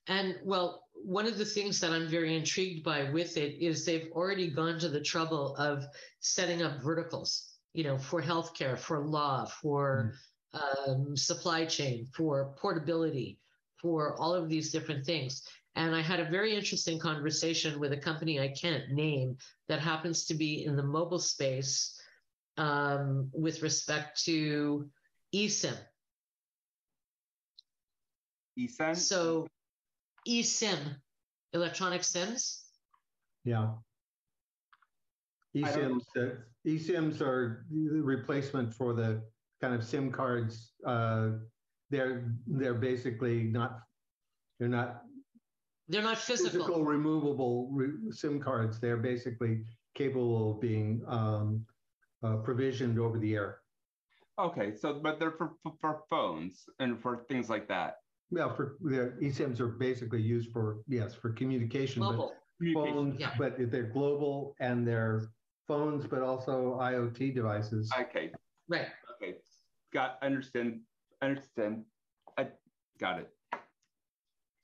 And 0.08 0.36
well, 0.44 0.84
one 0.94 1.26
of 1.26 1.38
the 1.38 1.46
things 1.46 1.80
that 1.80 1.92
I'm 1.92 2.08
very 2.08 2.36
intrigued 2.36 2.84
by 2.84 3.10
with 3.12 3.38
it 3.38 3.62
is 3.62 3.86
they've 3.86 4.10
already 4.12 4.50
gone 4.50 4.80
to 4.80 4.90
the 4.90 5.02
trouble 5.02 5.56
of 5.58 5.86
setting 6.20 6.62
up 6.62 6.82
verticals, 6.82 7.58
you 7.74 7.84
know, 7.84 7.98
for 7.98 8.22
healthcare, 8.22 8.78
for 8.78 9.00
law, 9.00 9.46
for 9.46 10.14
um, 10.54 11.18
supply 11.18 11.66
chain, 11.66 12.08
for 12.14 12.54
portability, 12.58 13.40
for 13.78 14.16
all 14.20 14.34
of 14.34 14.48
these 14.48 14.72
different 14.72 15.06
things. 15.06 15.44
And 15.76 15.94
I 15.96 16.02
had 16.02 16.20
a 16.20 16.30
very 16.30 16.56
interesting 16.56 17.00
conversation 17.00 17.80
with 17.80 17.92
a 17.92 17.98
company 17.98 18.40
I 18.40 18.50
can't 18.50 18.92
name 18.92 19.38
that 19.68 19.80
happens 19.80 20.26
to 20.26 20.34
be 20.34 20.66
in 20.66 20.76
the 20.76 20.84
mobile 20.84 21.20
space 21.20 22.00
um, 22.58 23.30
with 23.34 23.62
respect 23.62 24.24
to 24.24 24.90
eSIM 25.34 25.76
eSIM. 28.58 28.96
So 28.96 29.48
eSIM, 30.28 30.96
electronic 31.54 32.04
SIMs. 32.04 32.66
Yeah. 33.44 33.74
I 35.56 35.72
don't- 35.72 36.02
eSIMs, 36.02 36.04
uh, 36.18 36.36
eSIMs 36.66 37.22
are 37.22 37.66
the 37.70 38.02
replacement 38.02 38.74
for 38.74 38.94
the 38.94 39.24
kind 39.62 39.74
of 39.74 39.84
SIM 39.84 40.12
cards. 40.12 40.74
Uh, 40.86 41.32
they're 41.92 42.34
they're 42.48 42.74
basically 42.74 43.44
not 43.44 43.80
they're 44.60 44.68
not 44.68 45.05
They're 45.88 46.02
not 46.02 46.18
physical. 46.18 46.52
physical 46.52 46.84
removable 46.84 47.70
re- 47.72 48.12
SIM 48.12 48.40
cards. 48.40 48.80
They're 48.80 48.98
basically 48.98 49.64
capable 49.94 50.52
of 50.52 50.62
being 50.62 51.04
um, 51.08 51.66
uh, 52.24 52.38
provisioned 52.38 53.00
over 53.00 53.20
the 53.20 53.36
air. 53.36 53.60
Okay, 54.40 54.76
so 54.76 55.00
but 55.02 55.20
they're 55.20 55.32
for, 55.32 55.52
for, 55.64 55.74
for 55.80 56.02
phones 56.10 56.66
and 56.80 57.02
for 57.02 57.24
things 57.30 57.50
like 57.50 57.68
that. 57.70 57.98
Yeah, 58.32 58.54
for 58.54 58.78
the 58.82 59.14
eSIMs 59.22 59.60
are 59.60 59.68
basically 59.68 60.22
used 60.22 60.52
for 60.52 60.80
yes 60.88 61.14
for 61.14 61.30
communication, 61.32 62.02
Mobile. 62.02 62.34
but 62.60 62.74
phones, 62.74 63.20
yeah. 63.20 63.32
but 63.38 63.56
they're 63.58 63.92
global 63.92 64.56
and 64.60 64.86
they're 64.86 65.30
phones, 65.68 66.06
but 66.06 66.22
also 66.22 66.78
IoT 66.82 67.34
devices. 67.34 67.90
Okay, 67.98 68.32
Right. 68.68 68.88
okay, 69.16 69.36
got 69.94 70.18
understand, 70.22 70.82
understand. 71.22 71.86
I 72.38 72.48
got 73.00 73.20
it. 73.20 73.30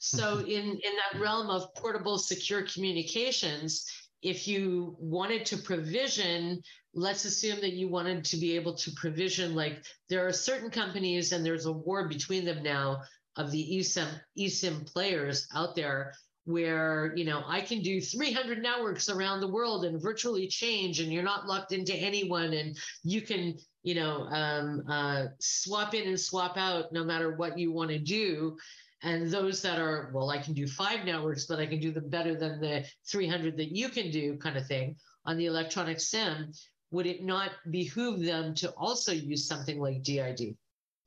So 0.03 0.39
in 0.39 0.47
in 0.47 0.93
that 0.97 1.19
realm 1.19 1.51
of 1.51 1.75
portable 1.75 2.17
secure 2.17 2.63
communications, 2.63 3.85
if 4.23 4.47
you 4.47 4.95
wanted 4.99 5.45
to 5.45 5.57
provision, 5.57 6.59
let's 6.95 7.23
assume 7.25 7.61
that 7.61 7.73
you 7.73 7.87
wanted 7.87 8.25
to 8.25 8.37
be 8.37 8.55
able 8.55 8.73
to 8.77 8.91
provision 8.93 9.53
like 9.53 9.85
there 10.09 10.25
are 10.25 10.33
certain 10.33 10.71
companies 10.71 11.33
and 11.33 11.45
there's 11.45 11.67
a 11.67 11.71
war 11.71 12.07
between 12.07 12.45
them 12.45 12.63
now 12.63 13.03
of 13.35 13.51
the 13.51 13.77
eSIM 13.77 14.07
eSIM 14.39 14.91
players 14.91 15.47
out 15.53 15.75
there 15.75 16.13
where 16.45 17.13
you 17.15 17.23
know 17.23 17.43
I 17.45 17.61
can 17.61 17.83
do 17.83 18.01
300 18.01 18.59
networks 18.59 19.07
around 19.07 19.39
the 19.39 19.51
world 19.51 19.85
and 19.85 20.01
virtually 20.01 20.47
change 20.47 20.99
and 20.99 21.13
you're 21.13 21.21
not 21.21 21.45
locked 21.45 21.73
into 21.73 21.93
anyone 21.93 22.53
and 22.53 22.75
you 23.03 23.21
can 23.21 23.55
you 23.83 23.93
know 23.93 24.23
um, 24.31 24.83
uh, 24.89 25.25
swap 25.39 25.93
in 25.93 26.07
and 26.07 26.19
swap 26.19 26.57
out 26.57 26.91
no 26.91 27.03
matter 27.03 27.35
what 27.35 27.59
you 27.59 27.71
want 27.71 27.91
to 27.91 27.99
do 27.99 28.57
and 29.03 29.31
those 29.31 29.61
that 29.61 29.79
are 29.79 30.11
well 30.13 30.29
i 30.29 30.37
can 30.37 30.53
do 30.53 30.67
five 30.67 31.05
networks 31.05 31.45
but 31.45 31.59
i 31.59 31.65
can 31.65 31.79
do 31.79 31.91
them 31.91 32.09
better 32.09 32.35
than 32.35 32.59
the 32.59 32.85
300 33.07 33.57
that 33.57 33.75
you 33.75 33.89
can 33.89 34.11
do 34.11 34.37
kind 34.37 34.57
of 34.57 34.67
thing 34.67 34.95
on 35.25 35.37
the 35.37 35.45
electronic 35.45 35.99
sim 35.99 36.51
would 36.91 37.05
it 37.05 37.23
not 37.23 37.51
behoove 37.69 38.19
them 38.21 38.53
to 38.53 38.69
also 38.71 39.11
use 39.11 39.47
something 39.47 39.79
like 39.79 40.03
DID 40.03 40.55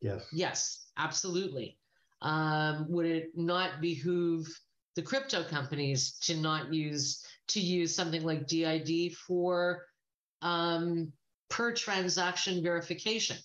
Yes. 0.00 0.26
yes 0.32 0.84
absolutely. 0.96 1.78
Um, 2.22 2.86
would 2.88 3.06
it 3.06 3.30
not 3.34 3.80
behoove 3.80 4.46
the 4.96 5.02
crypto 5.02 5.42
companies 5.44 6.12
to 6.20 6.36
not 6.36 6.72
use 6.72 7.24
to 7.48 7.60
use 7.60 7.94
something 7.94 8.22
like 8.22 8.46
DID 8.46 9.14
for 9.14 9.84
um, 10.40 11.12
per 11.50 11.72
transaction 11.72 12.62
verification 12.62 13.36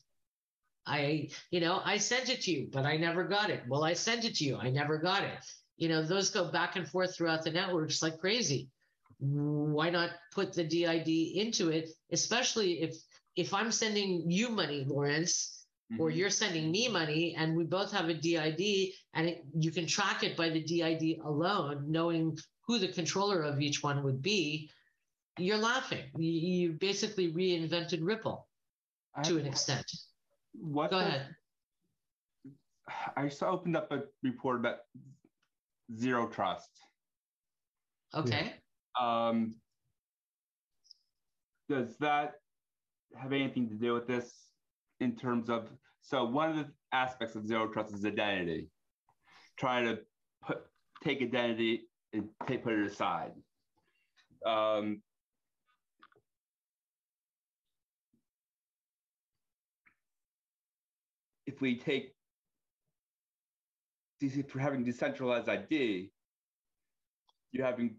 I, 0.90 1.30
you 1.52 1.60
know, 1.60 1.82
I 1.86 1.98
sent 1.98 2.30
it 2.30 2.42
to 2.42 2.52
you, 2.52 2.68
but 2.72 2.86
I 2.86 2.98
never 2.98 3.24
got 3.24 3.50
it. 3.50 3.62
Well, 3.68 3.84
I 3.84 3.94
sent 3.94 4.26
it 4.26 4.36
to 4.36 4.44
you. 4.44 4.58
I 4.58 4.70
never 4.70 4.98
got 4.98 5.24
it. 5.24 5.40
You 5.78 5.88
know, 5.90 6.04
those 6.04 6.30
go 6.30 6.52
back 6.52 6.76
and 6.76 6.88
forth 6.88 7.16
throughout 7.16 7.44
the 7.44 7.52
networks 7.52 8.02
like 8.02 8.20
crazy. 8.20 8.70
Why 9.20 9.90
not 9.90 10.12
put 10.34 10.54
the 10.54 10.64
DID 10.64 11.08
into 11.38 11.70
it, 11.70 11.90
especially 12.12 12.82
if 12.82 12.96
if 13.36 13.54
I'm 13.54 13.72
sending 13.72 14.30
you 14.30 14.50
money, 14.50 14.84
Lawrence, 14.86 15.66
or 15.98 16.10
Mhm. 16.10 16.16
you're 16.18 16.30
sending 16.30 16.72
me 16.72 16.88
money 16.90 17.36
and 17.36 17.56
we 17.56 17.64
both 17.64 17.92
have 17.92 18.10
a 18.10 18.14
DID 18.14 18.94
and 19.14 19.30
it, 19.30 19.44
you 19.58 19.72
can 19.72 19.86
track 19.88 20.24
it 20.24 20.36
by 20.36 20.50
the 20.50 20.62
DID 20.62 21.20
alone, 21.24 21.86
knowing 21.90 22.38
who 22.68 22.80
the 22.80 22.88
controller 22.90 23.42
of 23.42 23.62
each 23.62 23.82
one 23.82 24.04
would 24.04 24.22
be, 24.22 24.70
you're 25.38 25.58
laughing. 25.58 26.04
You, 26.18 26.32
you 26.32 26.74
basically 26.74 27.32
reinvented 27.34 28.00
Ripple 28.02 28.48
to 29.24 29.38
an 29.38 29.46
extent. 29.48 29.90
What 30.54 30.92
Go 30.92 31.00
ahead. 31.00 31.28
I 33.16 33.28
just 33.28 33.44
opened 33.44 33.78
up 33.78 33.92
a 33.92 34.04
report 34.24 34.60
about 34.60 34.78
zero 35.96 36.28
trust. 36.28 36.70
Okay. 38.16 38.54
Um, 39.00 39.56
does 41.68 41.96
that 42.00 42.34
have 43.16 43.32
anything 43.32 43.70
to 43.70 43.76
do 43.76 43.94
with 43.94 44.08
this 44.08 44.34
in 45.00 45.16
terms 45.16 45.50
of 45.50 45.70
so 46.02 46.26
one 46.26 46.50
of 46.50 46.58
the 46.58 46.68
aspects 46.92 47.36
of 47.36 47.46
zero 47.46 47.68
trust 47.68 47.94
is 47.94 48.06
identity 48.06 48.68
trying 49.58 49.86
to 49.86 50.00
put 50.46 50.60
take 51.04 51.22
identity 51.22 51.88
and 52.14 52.28
take 52.48 52.64
put 52.64 52.74
it 52.74 52.88
aside 52.88 53.32
um, 54.46 55.02
if 61.50 61.62
we 61.62 61.78
take 61.78 62.14
for 64.50 64.60
having 64.60 64.84
decentralized 64.84 65.48
id 65.50 66.12
you're 67.52 67.66
having 67.66 67.96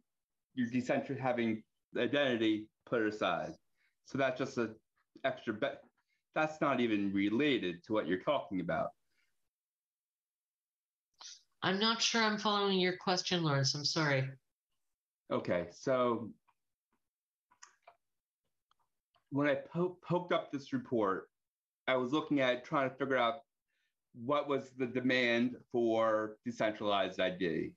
you're 0.54 0.68
decentral 0.68 1.18
having 1.18 1.62
identity 1.96 2.66
put 2.86 3.02
aside. 3.02 3.52
So 4.04 4.18
that's 4.18 4.38
just 4.38 4.58
an 4.58 4.74
extra 5.24 5.54
bet. 5.54 5.80
That's 6.34 6.60
not 6.60 6.80
even 6.80 7.12
related 7.12 7.82
to 7.84 7.92
what 7.92 8.06
you're 8.06 8.20
talking 8.20 8.60
about. 8.60 8.88
I'm 11.62 11.78
not 11.78 12.00
sure 12.00 12.22
I'm 12.22 12.38
following 12.38 12.78
your 12.78 12.96
question, 12.96 13.42
Lawrence. 13.42 13.74
I'm 13.74 13.84
sorry. 13.84 14.28
Okay, 15.32 15.66
so 15.72 16.30
when 19.30 19.48
I 19.48 19.54
po- 19.54 19.96
poked 20.06 20.32
up 20.32 20.50
this 20.50 20.72
report, 20.72 21.29
I 21.90 21.96
was 21.96 22.12
looking 22.12 22.40
at 22.40 22.64
trying 22.64 22.88
to 22.88 22.94
figure 22.94 23.16
out 23.16 23.40
what 24.14 24.48
was 24.48 24.70
the 24.76 24.86
demand 24.86 25.56
for 25.72 26.36
decentralized 26.44 27.18
ID. 27.20 27.72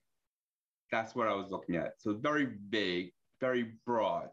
That's 0.91 1.15
what 1.15 1.27
I 1.27 1.33
was 1.33 1.49
looking 1.49 1.75
at. 1.75 1.93
So 1.97 2.13
very 2.13 2.49
vague, 2.69 3.11
very 3.41 3.73
broad. 3.87 4.29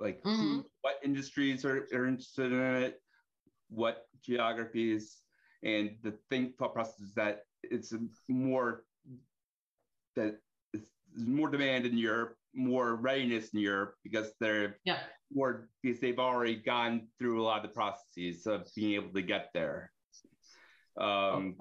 Like 0.00 0.20
who, 0.24 0.30
Mhm. 0.30 0.64
what 0.80 0.98
industries 1.04 1.64
are, 1.64 1.86
are 1.94 2.06
interested 2.06 2.50
in 2.50 2.60
it, 2.82 3.00
what 3.68 4.08
geographies, 4.22 5.22
and 5.62 5.96
the 6.02 6.12
thing 6.28 6.52
thought 6.58 6.74
process 6.74 6.98
is 7.00 7.14
that 7.14 7.44
it's 7.62 7.94
more 8.28 8.84
that 10.16 10.40
it's 10.74 10.84
more 11.16 11.48
demand 11.48 11.86
in 11.86 11.96
Europe, 11.96 12.36
more 12.52 12.96
readiness 12.96 13.50
in 13.54 13.60
Europe 13.60 13.94
because 14.02 14.34
they're 14.40 14.80
Yeah. 14.84 15.06
More 15.34 15.68
because 15.82 16.00
they've 16.00 16.18
already 16.18 16.56
gone 16.56 17.08
through 17.18 17.40
a 17.40 17.44
lot 17.44 17.58
of 17.64 17.70
the 17.70 17.74
processes 17.74 18.46
of 18.46 18.66
being 18.74 18.94
able 18.94 19.12
to 19.12 19.22
get 19.22 19.50
there. 19.54 19.92
Um, 21.00 21.56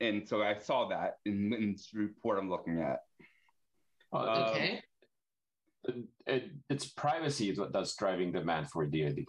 and 0.00 0.28
so 0.28 0.42
I 0.42 0.58
saw 0.58 0.88
that 0.88 1.14
in, 1.24 1.52
in 1.52 1.72
this 1.72 1.90
report 1.94 2.38
I'm 2.38 2.50
looking 2.50 2.80
at. 2.80 3.00
Uh, 4.12 4.16
Um, 4.18 4.50
Okay. 4.50 4.82
it- 5.84 6.08
it- 6.26 6.52
it's 6.70 6.86
privacy 6.86 7.50
that- 7.52 7.72
that's 7.72 7.94
driving 7.96 8.32
demand 8.32 8.70
for 8.70 8.86
DID. 8.86 9.26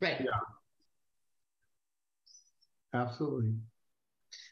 right. 0.00 0.20
yeah. 0.20 0.40
Absolutely. 2.94 3.54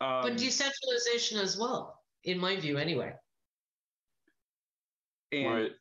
Um, 0.00 0.22
But 0.22 0.36
decentralization 0.36 1.38
as 1.38 1.56
well, 1.56 2.02
in 2.24 2.38
my 2.38 2.56
view, 2.56 2.76
anyway. 2.78 3.14
and, 5.32 5.46
Right. 5.46 5.72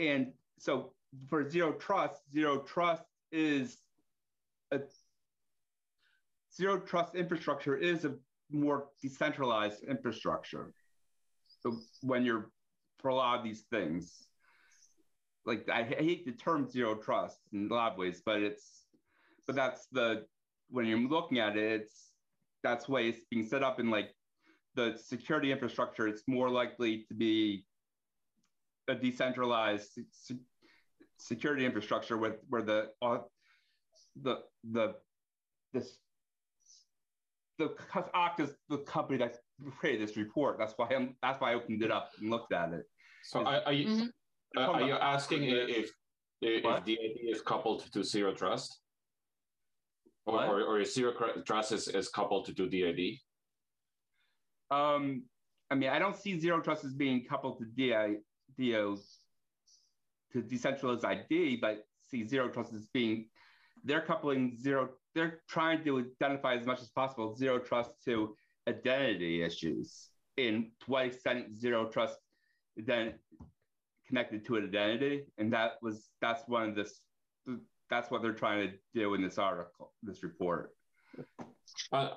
And 0.00 0.32
so 0.58 0.92
for 1.28 1.48
zero 1.48 1.72
trust, 1.72 2.22
zero 2.32 2.58
trust 2.58 3.02
is 3.30 3.78
a 4.72 4.80
zero 6.56 6.78
trust 6.80 7.14
infrastructure 7.14 7.76
is 7.76 8.04
a 8.04 8.14
more 8.50 8.86
decentralized 9.02 9.84
infrastructure. 9.84 10.72
So 11.62 11.76
when 12.02 12.24
you're 12.24 12.50
for 12.98 13.08
a 13.08 13.14
lot 13.14 13.38
of 13.38 13.44
these 13.44 13.64
things, 13.70 14.26
like 15.44 15.68
I 15.68 15.82
hate 15.82 16.24
the 16.24 16.32
term 16.32 16.68
zero 16.68 16.94
trust 16.94 17.38
in 17.52 17.68
a 17.70 17.74
lot 17.74 17.92
of 17.92 17.98
ways, 17.98 18.22
but 18.24 18.42
it's 18.42 18.86
but 19.46 19.56
that's 19.56 19.86
the 19.92 20.26
when 20.68 20.86
you're 20.86 20.98
looking 20.98 21.38
at 21.38 21.56
it, 21.56 21.80
it's 21.82 22.12
that's 22.62 22.88
why 22.88 23.00
it's 23.00 23.24
being 23.30 23.46
set 23.46 23.62
up 23.62 23.80
in 23.80 23.90
like 23.90 24.14
the 24.74 24.96
security 24.96 25.50
infrastructure. 25.50 26.06
It's 26.06 26.22
more 26.26 26.48
likely 26.48 27.04
to 27.08 27.14
be 27.14 27.64
a 28.90 28.94
decentralized 28.94 29.98
se- 30.10 30.36
security 31.18 31.64
infrastructure 31.64 32.18
with 32.18 32.36
where 32.48 32.62
the 32.62 32.88
uh, 33.00 33.18
the 34.22 34.38
the 34.72 34.94
this 35.72 35.98
the 37.58 37.68
co- 37.68 38.34
is 38.38 38.50
the 38.68 38.78
company 38.78 39.18
that 39.18 39.36
created 39.78 40.06
this 40.06 40.16
report. 40.16 40.58
That's 40.58 40.74
why 40.76 40.88
I'm 40.94 41.16
that's 41.22 41.40
why 41.40 41.52
I 41.52 41.54
opened 41.54 41.82
it 41.82 41.90
up 41.90 42.10
and 42.18 42.30
looked 42.30 42.52
at 42.52 42.72
it. 42.72 42.84
So 43.22 43.44
are, 43.44 43.62
are 43.66 43.72
you 43.72 43.86
Mhm. 43.86 44.08
uh, 44.56 44.60
are 44.60 44.82
you 44.82 44.94
asking 44.94 45.42
i- 45.44 45.70
if 45.80 45.92
if, 46.42 46.64
What? 46.64 46.84
DID 46.86 47.18
is 47.34 47.42
coupled 47.42 47.80
to 47.92 48.02
zero 48.02 48.34
trust? 48.34 48.80
Or, 50.24 50.34
What? 50.34 50.48
or, 50.48 50.62
or 50.62 50.80
is 50.80 50.94
zero 50.94 51.12
trust 51.44 51.72
is, 51.72 51.86
is 51.88 52.08
coupled 52.08 52.46
to 52.46 52.52
DID? 52.66 53.20
Um, 54.70 55.24
I 55.70 55.74
mean, 55.74 55.90
I 55.90 55.98
don't 55.98 56.16
see 56.16 56.38
zero 56.38 56.60
trust 56.62 56.84
as 56.84 56.94
being 56.94 57.24
coupled 57.26 57.58
to 57.58 57.66
DI, 57.66 58.16
DO, 58.58 58.98
to 60.32 60.42
decentralized 60.42 61.04
ID, 61.04 61.56
but 61.56 61.84
see 62.10 62.26
zero 62.26 62.48
trust 62.48 62.72
as 62.72 62.86
being 62.92 63.26
they're 63.84 64.00
coupling 64.00 64.56
zero. 64.60 64.90
They're 65.14 65.40
trying 65.48 65.84
to 65.84 65.98
identify 65.98 66.54
as 66.54 66.66
much 66.66 66.80
as 66.80 66.88
possible 66.90 67.34
zero 67.34 67.58
trust 67.58 67.90
to 68.04 68.36
identity 68.68 69.42
issues. 69.42 70.08
In 70.36 70.70
to 70.80 70.90
what 70.90 71.06
extent 71.06 71.58
zero 71.58 71.88
trust 71.88 72.16
then 72.76 73.14
connected 74.06 74.44
to 74.46 74.56
an 74.56 74.64
identity, 74.64 75.24
and 75.38 75.52
that 75.52 75.72
was 75.82 76.08
that's 76.20 76.42
one 76.46 76.70
of 76.70 76.74
this. 76.74 77.00
That's 77.90 78.10
what 78.10 78.22
they're 78.22 78.32
trying 78.32 78.70
to 78.70 78.76
do 78.94 79.14
in 79.14 79.22
this 79.22 79.36
article, 79.36 79.92
this 80.02 80.22
report. 80.22 80.70
Uh, 81.90 82.10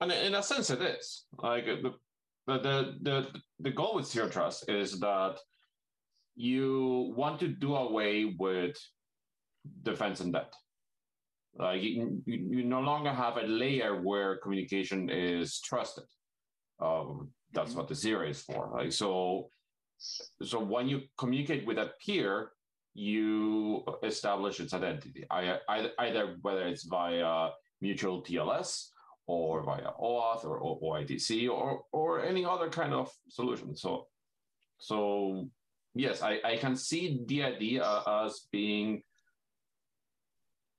and 0.00 0.12
in 0.12 0.34
a 0.34 0.42
sense, 0.42 0.68
it 0.68 0.82
is 0.82 1.24
like 1.38 1.64
the 1.64 1.94
the 2.46 2.96
the 3.00 3.26
the 3.60 3.70
goal 3.70 3.94
with 3.94 4.06
zero 4.06 4.28
trust 4.28 4.68
is 4.68 5.00
that 5.00 5.38
you 6.36 7.14
want 7.16 7.40
to 7.40 7.48
do 7.48 7.74
away 7.76 8.34
with 8.38 8.76
defense 9.82 10.20
in 10.20 10.32
depth. 10.32 10.56
Like 11.56 11.82
you, 11.82 12.22
you, 12.26 12.48
you, 12.50 12.64
no 12.64 12.80
longer 12.80 13.12
have 13.12 13.36
a 13.36 13.42
layer 13.42 14.02
where 14.02 14.38
communication 14.38 15.08
is 15.08 15.60
trusted. 15.60 16.04
Um, 16.80 17.30
that's 17.52 17.70
mm-hmm. 17.70 17.78
what 17.78 17.88
the 17.88 17.94
zero 17.94 18.28
is 18.28 18.42
for. 18.42 18.72
Like 18.74 18.92
so, 18.92 19.50
so 20.42 20.58
when 20.58 20.88
you 20.88 21.02
communicate 21.16 21.64
with 21.64 21.78
a 21.78 21.92
peer, 22.04 22.50
you 22.94 23.84
establish 24.02 24.58
its 24.58 24.74
identity. 24.74 25.24
I, 25.30 25.58
I, 25.68 25.90
either 25.98 26.36
whether 26.42 26.66
it's 26.66 26.84
via 26.84 27.50
mutual 27.80 28.22
TLS 28.22 28.88
or 29.26 29.62
via 29.62 29.90
OAuth 30.00 30.44
or 30.44 30.78
OIDC 30.82 31.48
or 31.48 31.82
or 31.92 32.24
any 32.24 32.44
other 32.44 32.68
kind 32.68 32.92
of 32.92 33.10
solution. 33.28 33.76
So, 33.76 34.06
so 34.78 35.48
yes, 35.94 36.22
I, 36.22 36.40
I 36.44 36.56
can 36.56 36.76
see 36.76 37.20
DID 37.24 37.80
uh, 37.80 38.24
as 38.24 38.46
being 38.50 39.02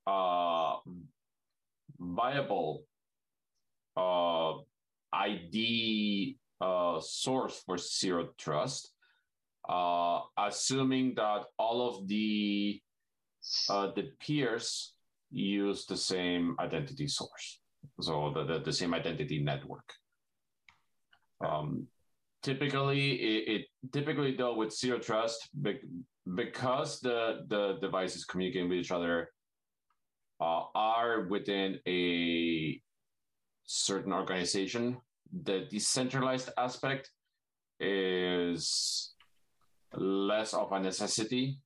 uh, 0.06 0.78
viable 2.00 2.84
uh, 3.98 4.54
ID 5.14 6.38
uh, 6.62 7.00
source 7.00 7.64
for 7.66 7.78
zero 7.78 8.30
trust, 8.38 8.92
uh, 9.68 10.22
assuming 10.38 11.16
that 11.16 11.46
all 11.58 11.88
of 11.88 12.08
the 12.08 12.82
uh, 13.70 13.92
the 13.96 14.12
peers 14.20 14.94
use 15.32 15.86
the 15.86 15.98
same 15.98 16.56
identity 16.60 17.08
source, 17.08 17.60
so 18.02 18.32
the, 18.34 18.44
the, 18.44 18.60
the 18.60 18.74
same 18.74 18.94
identity 18.94 19.40
network. 19.42 19.94
Um, 21.46 21.88
typically, 22.46 23.06
it, 23.14 23.44
it, 23.54 23.62
typically 23.92 24.36
though 24.38 24.56
with 24.56 24.72
zero 24.72 25.00
trust, 25.00 25.50
because 26.42 27.00
the 27.02 27.20
the 27.48 27.64
devices 27.82 28.24
communicating 28.24 28.70
with 28.70 28.78
each 28.78 28.92
other 28.92 29.30
uh, 30.40 30.64
are 30.76 31.28
within 31.28 31.80
a 31.88 32.80
certain 33.66 34.14
organization, 34.14 34.98
the 35.44 35.58
decentralized 35.72 36.50
aspect 36.58 37.10
is 37.80 38.62
less 39.96 40.54
of 40.54 40.72
a 40.72 40.80
necessity 40.80 41.58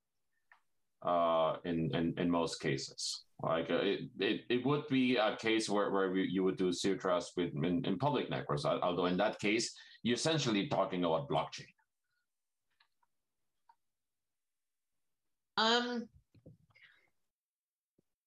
uh, 1.06 1.52
in, 1.66 1.78
in, 1.94 2.14
in 2.18 2.30
most 2.30 2.62
cases. 2.62 3.26
Like 3.44 3.70
uh, 3.70 3.84
it, 3.92 4.00
it, 4.20 4.42
it 4.50 4.66
would 4.66 4.88
be 4.90 5.18
a 5.18 5.36
case 5.36 5.70
where, 5.70 5.92
where 5.92 6.16
you 6.16 6.44
would 6.44 6.58
do 6.58 6.72
zero 6.72 6.98
trust 6.98 7.34
with 7.38 7.52
in, 7.54 7.86
in 7.86 7.98
public 7.98 8.30
networks, 8.30 8.66
although 8.66 9.08
in 9.08 9.18
that 9.18 9.40
case, 9.40 9.76
you're 10.04 10.16
essentially 10.16 10.68
talking 10.68 11.04
about 11.04 11.30
blockchain. 11.30 11.68
Um, 15.58 16.08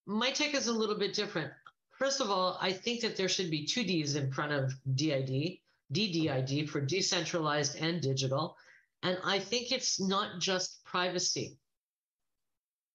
my 0.07 0.31
take 0.31 0.55
is 0.55 0.67
a 0.67 0.73
little 0.73 0.99
bit 0.99 1.15
different. 1.15 1.51
First 1.99 2.21
of 2.21 2.31
all, 2.31 2.59
I 2.61 2.73
think 2.73 3.01
that 3.01 3.17
there 3.17 3.29
should 3.29 3.51
be 3.51 3.65
two 3.65 3.85
Ds 3.85 4.17
in 4.17 4.31
front 4.33 4.53
of 4.53 4.75
DID, 4.95 5.59
DDID 5.95 6.69
for 6.69 6.81
decentralized 6.81 7.77
and 7.77 8.01
digital. 8.03 8.57
And 9.03 9.19
I 9.25 9.39
think 9.39 9.73
it's 9.73 10.01
not 10.01 10.41
just 10.41 10.85
privacy 10.85 11.57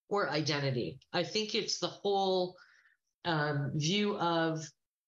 or 0.10 0.30
identity. 0.30 1.00
I 1.14 1.24
think 1.24 1.56
it's 1.56 1.80
the 1.80 1.88
whole 1.88 2.56
um, 3.26 3.72
view 3.76 4.18
of 4.18 4.64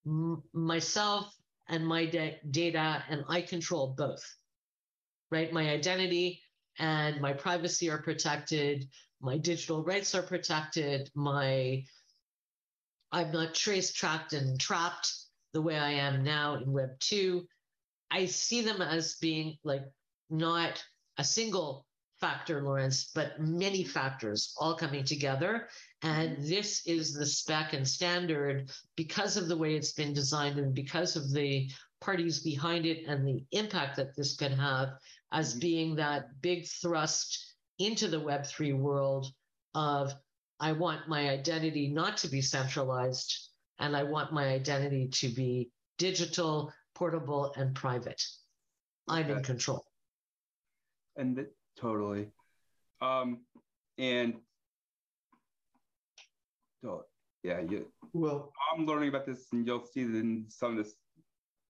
m- 0.05 0.43
myself 0.53 1.33
and 1.69 1.85
my 1.85 2.05
da- 2.05 2.39
data, 2.51 3.03
and 3.09 3.23
I 3.29 3.41
control 3.41 3.93
both, 3.97 4.23
right? 5.31 5.53
My 5.53 5.69
identity 5.69 6.41
and 6.79 7.21
my 7.21 7.33
privacy 7.33 7.89
are 7.89 8.01
protected. 8.01 8.89
My 9.21 9.37
digital 9.37 9.83
rights 9.83 10.15
are 10.15 10.23
protected. 10.23 11.09
My 11.15 11.83
i'm 13.11 13.31
not 13.31 13.55
trace 13.55 13.91
tracked 13.91 14.33
and 14.33 14.59
trapped 14.59 15.13
the 15.53 15.61
way 15.61 15.77
i 15.77 15.91
am 15.91 16.23
now 16.23 16.55
in 16.55 16.71
web 16.71 16.89
2 16.99 17.45
i 18.11 18.25
see 18.25 18.61
them 18.61 18.81
as 18.81 19.15
being 19.15 19.57
like 19.63 19.83
not 20.29 20.83
a 21.17 21.23
single 21.23 21.85
factor 22.21 22.61
lawrence 22.61 23.11
but 23.15 23.39
many 23.39 23.83
factors 23.83 24.53
all 24.59 24.75
coming 24.75 25.03
together 25.03 25.67
and 26.01 26.37
this 26.39 26.85
is 26.85 27.13
the 27.13 27.25
spec 27.25 27.73
and 27.73 27.87
standard 27.87 28.69
because 28.95 29.37
of 29.37 29.47
the 29.47 29.57
way 29.57 29.75
it's 29.75 29.93
been 29.93 30.13
designed 30.13 30.59
and 30.59 30.73
because 30.73 31.15
of 31.15 31.31
the 31.31 31.69
parties 32.01 32.39
behind 32.39 32.85
it 32.85 33.05
and 33.07 33.27
the 33.27 33.43
impact 33.51 33.95
that 33.95 34.15
this 34.15 34.35
can 34.35 34.51
have 34.51 34.89
as 35.31 35.51
mm-hmm. 35.51 35.59
being 35.59 35.95
that 35.95 36.41
big 36.41 36.65
thrust 36.67 37.55
into 37.79 38.07
the 38.07 38.19
Web3 38.19 38.77
world 38.77 39.27
of 39.75 40.13
I 40.59 40.73
want 40.73 41.07
my 41.07 41.29
identity 41.29 41.87
not 41.87 42.17
to 42.17 42.27
be 42.27 42.41
centralized 42.41 43.49
and 43.79 43.95
I 43.95 44.03
want 44.03 44.33
my 44.33 44.47
identity 44.47 45.07
to 45.07 45.29
be 45.29 45.71
digital, 45.97 46.73
portable, 46.95 47.53
and 47.55 47.73
private. 47.73 48.21
I'm 49.07 49.29
in 49.29 49.41
control. 49.41 49.85
And 51.15 51.37
the, 51.37 51.49
totally. 51.79 52.31
Um, 53.01 53.39
and 53.97 54.35
yeah, 57.43 57.61
you, 57.61 57.85
well, 58.13 58.51
I'm 58.73 58.85
learning 58.85 59.09
about 59.09 59.25
this, 59.25 59.47
and 59.53 59.65
you'll 59.65 59.85
see 59.85 60.01
in 60.01 60.45
some 60.49 60.77
of 60.77 60.83
this. 60.83 60.95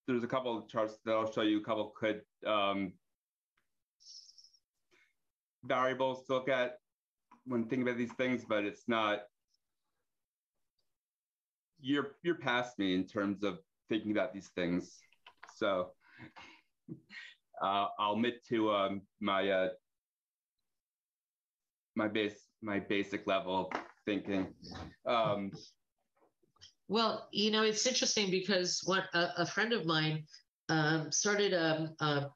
There's 0.08 0.24
a 0.24 0.28
couple 0.28 0.58
of 0.58 0.68
charts 0.68 0.98
that 1.06 1.12
I'll 1.12 1.32
show 1.32 1.42
you. 1.42 1.60
A 1.60 1.64
couple 1.64 1.94
could 1.96 2.22
um, 2.46 2.94
variables 5.64 6.26
to 6.26 6.34
look 6.34 6.50
at 6.50 6.78
when 7.46 7.64
thinking 7.64 7.84
about 7.84 7.98
these 7.98 8.14
things, 8.14 8.44
but 8.48 8.64
it's 8.64 8.84
not. 8.88 9.24
You're 11.82 12.16
you're 12.24 12.36
past 12.36 12.80
me 12.80 12.96
in 12.96 13.06
terms 13.06 13.44
of 13.44 13.60
thinking 13.90 14.12
about 14.12 14.34
these 14.34 14.50
things, 14.56 14.98
so 15.56 15.92
uh, 17.62 17.88
I'll 18.00 18.14
admit 18.14 18.44
to 18.50 18.72
um, 18.72 19.02
my 19.20 19.50
uh, 19.50 19.70
my 21.96 22.08
base 22.08 22.48
my 22.62 22.80
basic 22.80 23.26
level 23.28 23.72
thinking. 24.06 24.48
Um, 25.06 25.52
well, 26.88 27.30
you 27.32 27.52
know, 27.52 27.64
it's 27.64 27.86
interesting 27.86 28.32
because 28.32 28.82
what 28.86 29.04
a, 29.14 29.30
a 29.38 29.46
friend 29.46 29.74
of 29.74 29.86
mine 29.86 30.24
um, 30.70 31.12
started 31.12 31.54
a, 31.54 31.94
a 32.00 32.30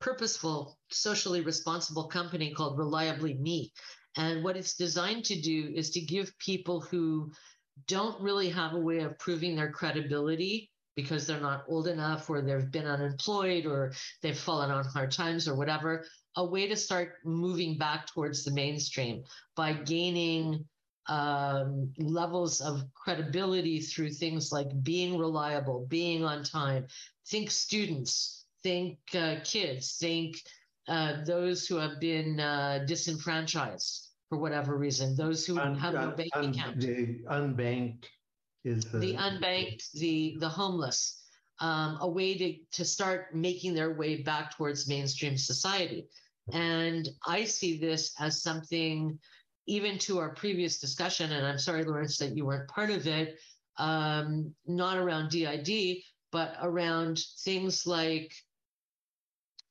purposeful, 0.00 0.78
socially 0.90 1.42
responsible 1.42 2.04
company 2.04 2.52
called 2.52 2.78
Reliably 2.78 3.34
Me. 3.34 3.72
And 4.16 4.42
what 4.42 4.56
it's 4.56 4.74
designed 4.74 5.24
to 5.26 5.40
do 5.40 5.72
is 5.74 5.90
to 5.90 6.00
give 6.00 6.36
people 6.38 6.80
who 6.80 7.30
don't 7.86 8.20
really 8.20 8.48
have 8.48 8.72
a 8.72 8.80
way 8.80 9.00
of 9.00 9.18
proving 9.18 9.54
their 9.54 9.70
credibility 9.70 10.70
because 10.96 11.26
they're 11.26 11.40
not 11.40 11.64
old 11.68 11.86
enough 11.86 12.28
or 12.28 12.40
they've 12.40 12.72
been 12.72 12.86
unemployed 12.86 13.66
or 13.66 13.92
they've 14.20 14.36
fallen 14.36 14.70
on 14.70 14.84
hard 14.84 15.12
times 15.12 15.46
or 15.46 15.54
whatever, 15.54 16.04
a 16.36 16.44
way 16.44 16.68
to 16.68 16.76
start 16.76 17.16
moving 17.24 17.78
back 17.78 18.06
towards 18.06 18.44
the 18.44 18.52
mainstream 18.52 19.24
by 19.56 19.72
gaining 19.72 20.68
um, 21.08 21.92
levels 21.98 22.60
of 22.60 22.82
credibility 22.94 23.80
through 23.80 24.10
things 24.10 24.52
like 24.52 24.68
being 24.82 25.18
reliable, 25.18 25.86
being 25.86 26.24
on 26.24 26.44
time. 26.44 26.86
Think 27.26 27.50
students 27.50 28.46
think 28.62 28.98
uh, 29.14 29.36
kids, 29.44 29.96
think 29.98 30.36
uh, 30.88 31.24
those 31.24 31.66
who 31.66 31.76
have 31.76 32.00
been 32.00 32.40
uh, 32.40 32.84
disenfranchised 32.86 34.14
for 34.28 34.38
whatever 34.38 34.76
reason, 34.76 35.16
those 35.16 35.46
who 35.46 35.58
un- 35.58 35.76
have 35.76 35.94
no 35.94 36.10
bank 36.12 36.30
un- 36.34 36.50
account. 36.50 36.80
The 36.80 37.24
unbanked 37.28 38.06
is 38.64 38.84
the, 38.90 38.98
the 38.98 39.14
unbanked, 39.14 39.92
the 39.92 40.36
the 40.38 40.48
homeless, 40.48 41.27
um, 41.60 41.98
a 42.00 42.08
way 42.08 42.36
to 42.38 42.56
to 42.72 42.84
start 42.84 43.34
making 43.34 43.74
their 43.74 43.92
way 43.92 44.22
back 44.22 44.56
towards 44.56 44.88
mainstream 44.88 45.36
society. 45.36 46.06
And 46.52 47.08
I 47.26 47.44
see 47.44 47.78
this 47.78 48.14
as 48.18 48.42
something, 48.42 49.18
even 49.66 49.98
to 49.98 50.18
our 50.18 50.30
previous 50.30 50.78
discussion, 50.78 51.32
and 51.32 51.46
I'm 51.46 51.58
sorry, 51.58 51.84
Lawrence, 51.84 52.18
that 52.18 52.36
you 52.36 52.46
weren't 52.46 52.68
part 52.68 52.90
of 52.90 53.06
it, 53.06 53.38
um, 53.76 54.54
not 54.66 54.96
around 54.96 55.30
DID, 55.30 56.02
but 56.32 56.56
around 56.62 57.20
things 57.44 57.86
like 57.86 58.32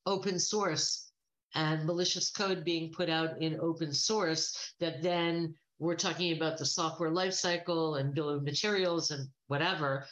open 0.06 0.40
source 0.40 1.12
and 1.56 1.86
malicious 1.86 2.30
code 2.30 2.64
being 2.64 2.92
put 2.92 3.10
out 3.10 3.42
in 3.42 3.60
open 3.60 3.92
source 3.92 4.74
that 4.80 5.02
then 5.02 5.56
we're 5.80 5.96
talking 5.96 6.36
about 6.36 6.58
the 6.58 6.66
software 6.66 7.12
lifecycle 7.12 8.00
and 8.00 8.14
bill 8.14 8.30
of 8.30 8.44
materials 8.44 9.12
and 9.12 9.28
whatever 9.48 10.06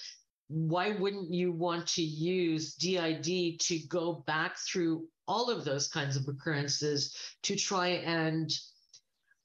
why 0.47 0.91
wouldn't 0.91 1.31
you 1.31 1.51
want 1.51 1.87
to 1.87 2.03
use 2.03 2.75
DID 2.75 3.59
to 3.59 3.79
go 3.87 4.13
back 4.13 4.57
through 4.57 5.07
all 5.27 5.49
of 5.49 5.65
those 5.65 5.87
kinds 5.87 6.15
of 6.15 6.27
occurrences 6.27 7.35
to 7.43 7.55
try 7.55 7.87
and 7.87 8.51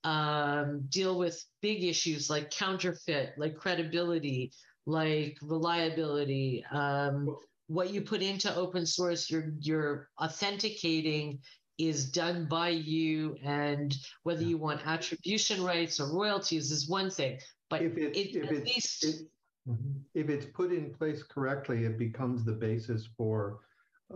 um, 0.04 0.86
deal 0.88 1.18
with 1.18 1.42
big 1.60 1.84
issues 1.84 2.28
like 2.30 2.50
counterfeit, 2.50 3.34
like 3.38 3.56
credibility, 3.56 4.52
like 4.86 5.38
reliability. 5.42 6.64
Um, 6.70 7.36
what 7.66 7.92
you 7.92 8.02
put 8.02 8.22
into 8.22 8.54
open 8.54 8.84
source, 8.84 9.30
you're 9.30 9.52
you're 9.60 10.10
authenticating 10.20 11.40
is 11.78 12.10
done 12.10 12.46
by 12.46 12.68
you, 12.68 13.36
and 13.42 13.96
whether 14.22 14.42
you 14.42 14.58
want 14.58 14.86
attribution 14.86 15.62
rights 15.62 15.98
or 15.98 16.12
royalties 16.12 16.70
is 16.70 16.88
one 16.88 17.10
thing. 17.10 17.40
But 17.70 17.82
if 17.82 17.96
it's, 17.96 18.18
it, 18.18 18.36
if 18.36 18.44
at 18.44 18.52
it's, 18.52 18.66
least 18.66 19.04
it- 19.04 19.30
if 20.14 20.28
it's 20.28 20.46
put 20.46 20.72
in 20.72 20.92
place 20.92 21.22
correctly, 21.22 21.84
it 21.84 21.98
becomes 21.98 22.44
the 22.44 22.52
basis 22.52 23.08
for 23.16 23.60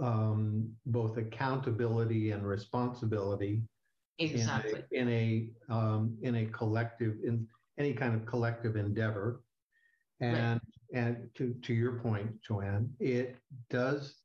um, 0.01 0.69
both 0.87 1.17
accountability 1.17 2.31
and 2.31 2.47
responsibility 2.47 3.63
in 4.19 4.27
a- 4.27 4.35
exactly. 4.35 4.83
in 4.93 5.09
a 5.09 5.51
um, 5.73 6.17
in 6.23 6.37
a 6.37 6.47
collective 6.47 7.17
in 7.25 7.47
any 7.79 7.93
kind 7.93 8.15
of 8.15 8.27
collective 8.27 8.77
endeavor. 8.77 9.43
And 10.21 10.61
and 10.93 11.29
to 11.35 11.55
to 11.63 11.75
your 11.75 11.99
point, 12.01 12.31
Joanne, 12.43 12.91
it 13.01 13.37
does, 13.69 14.17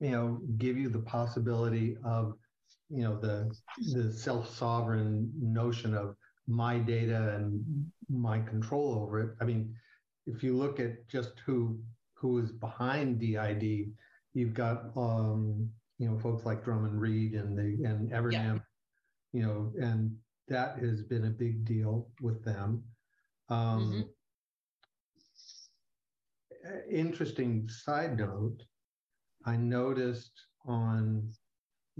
you 0.00 0.10
know, 0.10 0.40
give 0.58 0.76
you 0.76 0.88
the 0.88 1.00
possibility 1.00 1.96
of, 2.04 2.34
you 2.90 3.02
know, 3.02 3.18
the 3.18 3.54
the 3.92 4.12
self-sovereign 4.12 5.32
notion 5.40 5.94
of 5.94 6.16
my 6.46 6.78
data 6.78 7.34
and 7.36 7.64
my 8.10 8.38
control 8.40 8.94
over 9.02 9.20
it. 9.20 9.30
I 9.40 9.44
mean, 9.44 9.74
if 10.26 10.42
you 10.42 10.56
look 10.56 10.80
at 10.80 11.08
just 11.08 11.40
who 11.44 11.78
who 12.14 12.38
is 12.38 12.52
behind 12.52 13.18
DID, 13.20 13.92
you've 14.32 14.54
got 14.54 14.96
um, 14.96 15.68
you 15.98 16.08
know 16.08 16.18
folks 16.18 16.44
like 16.46 16.64
Drummond 16.64 17.00
Reed 17.00 17.34
and 17.34 17.56
the 17.56 17.84
and 17.86 18.10
Evernym, 18.10 18.62
you 19.32 19.42
know, 19.42 19.72
and 19.80 20.16
that 20.48 20.78
has 20.78 21.02
been 21.02 21.26
a 21.26 21.30
big 21.30 21.64
deal 21.64 22.08
with 22.20 22.42
them. 22.44 22.82
Um, 23.48 24.08
uh, 26.66 26.78
Interesting 26.90 27.68
side 27.68 28.18
note, 28.18 28.62
I 29.44 29.56
noticed 29.56 30.32
on 30.66 31.30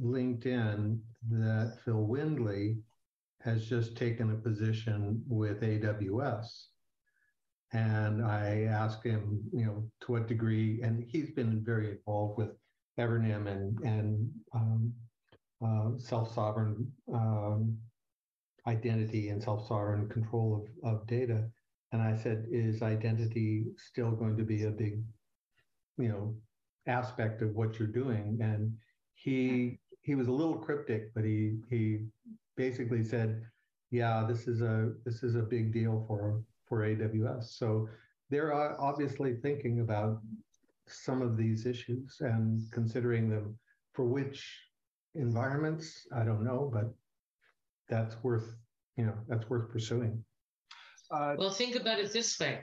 LinkedIn 0.00 0.98
that 1.30 1.78
Phil 1.84 2.02
Windley 2.02 2.78
has 3.42 3.66
just 3.66 3.96
taken 3.96 4.30
a 4.32 4.36
position 4.36 5.22
with 5.28 5.60
AWS. 5.60 6.68
And 7.74 8.24
I 8.24 8.68
asked 8.70 9.04
him, 9.04 9.42
you 9.52 9.66
know, 9.66 9.90
to 10.02 10.12
what 10.12 10.28
degree, 10.28 10.80
and 10.82 11.04
he's 11.08 11.32
been 11.32 11.62
very 11.64 11.90
involved 11.90 12.38
with 12.38 12.50
Evernym 13.00 13.48
and 13.48 13.80
and 13.80 14.30
um, 14.54 14.92
uh, 15.60 15.98
self-sovereign 15.98 16.90
um, 17.12 17.76
identity 18.68 19.30
and 19.30 19.42
self-sovereign 19.42 20.08
control 20.08 20.64
of, 20.84 20.92
of 20.92 21.06
data. 21.06 21.50
And 21.90 22.00
I 22.00 22.16
said, 22.16 22.46
is 22.50 22.82
identity 22.82 23.66
still 23.76 24.12
going 24.12 24.36
to 24.36 24.44
be 24.44 24.64
a 24.64 24.70
big, 24.70 25.02
you 25.98 26.08
know, 26.08 26.34
aspect 26.86 27.42
of 27.42 27.54
what 27.54 27.78
you're 27.78 27.88
doing? 27.88 28.38
And 28.40 28.72
he 29.14 29.80
he 30.02 30.14
was 30.14 30.28
a 30.28 30.32
little 30.32 30.58
cryptic, 30.58 31.12
but 31.14 31.24
he 31.24 31.56
he 31.68 32.06
basically 32.56 33.02
said, 33.02 33.42
yeah, 33.90 34.24
this 34.28 34.46
is 34.46 34.60
a 34.60 34.92
this 35.04 35.24
is 35.24 35.34
a 35.34 35.42
big 35.42 35.72
deal 35.72 36.04
for 36.06 36.40
for 36.66 36.80
AWS. 36.80 37.44
So 37.56 37.88
they're 38.30 38.54
uh, 38.54 38.76
obviously 38.78 39.34
thinking 39.34 39.80
about 39.80 40.20
some 40.86 41.22
of 41.22 41.36
these 41.36 41.66
issues 41.66 42.16
and 42.20 42.60
considering 42.72 43.28
them 43.28 43.58
for 43.92 44.04
which 44.04 44.60
environments, 45.14 46.06
I 46.14 46.24
don't 46.24 46.44
know, 46.44 46.70
but 46.72 46.92
that's 47.88 48.16
worth, 48.22 48.54
you 48.96 49.06
know, 49.06 49.14
that's 49.28 49.48
worth 49.48 49.70
pursuing. 49.70 50.24
Uh, 51.10 51.34
Well, 51.38 51.50
think 51.50 51.76
about 51.76 51.98
it 51.98 52.12
this 52.12 52.38
way. 52.38 52.60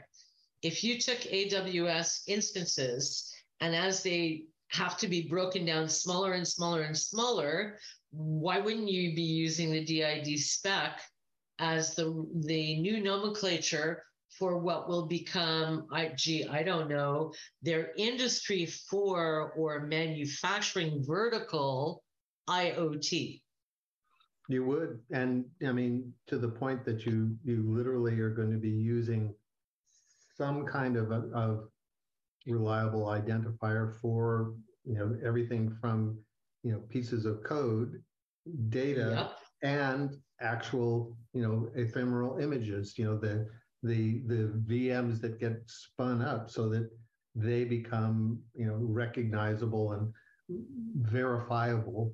If 0.61 0.83
you 0.83 0.99
took 0.99 1.19
AWS 1.19 2.23
instances 2.27 3.33
and 3.61 3.75
as 3.75 4.03
they 4.03 4.43
have 4.69 4.97
to 4.97 5.07
be 5.07 5.27
broken 5.27 5.65
down 5.65 5.87
smaller 5.89 6.33
and 6.33 6.47
smaller 6.47 6.81
and 6.83 6.97
smaller, 6.97 7.77
why 8.11 8.59
wouldn't 8.59 8.89
you 8.89 9.15
be 9.15 9.21
using 9.21 9.71
the 9.71 9.83
DID 9.83 10.39
spec 10.39 11.01
as 11.61 11.95
the, 11.95 12.27
the 12.45 12.79
new 12.79 13.01
nomenclature 13.01 14.03
for 14.37 14.57
what 14.57 14.89
will 14.89 15.05
become, 15.05 15.85
I, 15.91 16.11
gee, 16.15 16.45
I 16.47 16.63
don't 16.63 16.89
know, 16.89 17.33
their 17.61 17.91
industry 17.97 18.65
for 18.65 19.53
or 19.55 19.81
manufacturing 19.81 21.03
vertical 21.05 22.03
IoT? 22.49 23.41
You 24.47 24.65
would, 24.65 24.99
and 25.11 25.45
I 25.65 25.71
mean, 25.71 26.11
to 26.27 26.37
the 26.37 26.49
point 26.49 26.83
that 26.85 27.05
you 27.05 27.37
you 27.43 27.63
literally 27.67 28.19
are 28.19 28.31
going 28.31 28.51
to 28.51 28.57
be 28.57 28.69
using 28.69 29.33
some 30.35 30.65
kind 30.65 30.97
of 30.97 31.11
a, 31.11 31.29
of 31.33 31.69
reliable 32.45 33.05
identifier 33.05 33.93
for 34.01 34.53
you 34.83 34.95
know 34.95 35.15
everything 35.23 35.73
from 35.79 36.17
you 36.63 36.73
know 36.73 36.79
pieces 36.89 37.25
of 37.25 37.43
code, 37.43 38.01
data, 38.69 39.13
Yep. 39.15 39.31
And 39.63 40.15
actual 40.39 41.15
you 41.33 41.41
know 41.41 41.69
ephemeral 41.75 42.37
images. 42.39 42.97
You 42.97 43.05
know 43.05 43.17
the 43.17 43.47
the 43.83 44.21
the 44.27 44.53
VMs 44.67 45.21
that 45.21 45.39
get 45.39 45.61
spun 45.67 46.21
up 46.21 46.49
so 46.49 46.69
that 46.69 46.89
they 47.35 47.63
become 47.63 48.39
you 48.53 48.65
know 48.65 48.77
recognizable 48.81 49.93
and 49.93 50.13
verifiable 50.95 52.13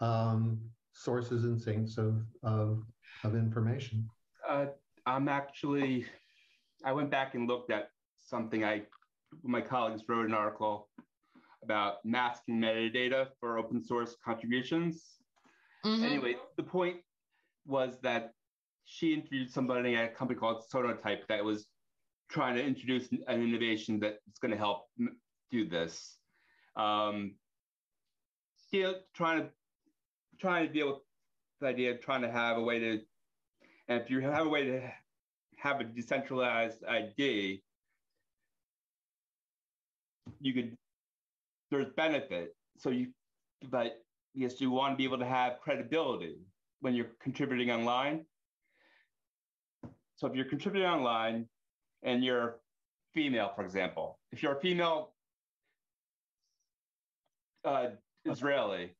um, 0.00 0.60
sources 0.92 1.44
and 1.44 1.60
sinks 1.60 1.98
of 1.98 2.22
of 2.42 2.82
of 3.24 3.34
information. 3.34 4.08
uh, 4.48 4.66
I'm 5.06 5.28
actually, 5.28 6.06
I 6.84 6.92
went 6.92 7.10
back 7.10 7.34
and 7.34 7.48
looked 7.48 7.70
at 7.70 7.90
something 8.18 8.64
I, 8.64 8.82
my 9.42 9.60
colleagues 9.60 10.02
wrote 10.08 10.26
an 10.26 10.34
article 10.34 10.88
about 11.62 12.04
masking 12.04 12.60
metadata 12.60 13.28
for 13.40 13.58
open 13.58 13.82
source 13.82 14.16
contributions. 14.24 15.16
Mhm. 15.86 16.02
Anyway, 16.02 16.36
the 16.56 16.64
point 16.64 17.04
was 17.64 18.00
that 18.00 18.34
she 18.84 19.14
interviewed 19.14 19.50
somebody 19.50 19.94
at 19.94 20.12
a 20.12 20.14
company 20.14 20.38
called 20.38 20.64
Sonatype 20.72 21.26
that 21.28 21.44
was 21.44 21.68
trying 22.28 22.56
to 22.56 22.64
introduce 22.64 23.10
an 23.12 23.42
innovation 23.42 24.00
that's 24.00 24.38
going 24.40 24.50
to 24.50 24.56
help 24.56 24.90
do 25.50 25.68
this. 25.68 26.18
Um, 26.74 27.38
deal, 28.72 29.00
trying 29.14 29.42
to 29.42 29.52
trying 30.38 30.66
to 30.66 30.72
deal 30.72 30.88
with 30.88 31.02
the 31.60 31.68
idea 31.68 31.92
of 31.92 32.00
trying 32.00 32.22
to 32.22 32.30
have 32.30 32.58
a 32.58 32.62
way 32.62 32.78
to, 32.78 33.06
and 33.88 34.02
if 34.02 34.10
you 34.10 34.20
have 34.20 34.46
a 34.46 34.48
way 34.48 34.64
to 34.64 34.92
have 35.56 35.80
a 35.80 35.84
decentralized 35.84 36.84
ID, 36.84 37.62
you 40.40 40.52
could 40.52 40.76
there's 41.70 41.90
benefit. 41.96 42.56
So 42.78 42.90
you, 42.90 43.14
but 43.70 44.05
yes, 44.36 44.60
you 44.60 44.70
want 44.70 44.92
to 44.92 44.96
be 44.96 45.04
able 45.04 45.18
to 45.18 45.26
have 45.26 45.58
credibility 45.60 46.36
when 46.80 46.94
you're 46.94 47.10
contributing 47.20 47.70
online. 47.70 48.24
So 50.16 50.26
if 50.26 50.34
you're 50.34 50.44
contributing 50.44 50.88
online 50.88 51.48
and 52.02 52.22
you're 52.22 52.60
female, 53.14 53.52
for 53.56 53.64
example, 53.64 54.18
if 54.30 54.42
you're 54.42 54.56
a 54.56 54.60
female 54.60 55.14
uh, 57.64 57.88
Israeli, 58.24 58.94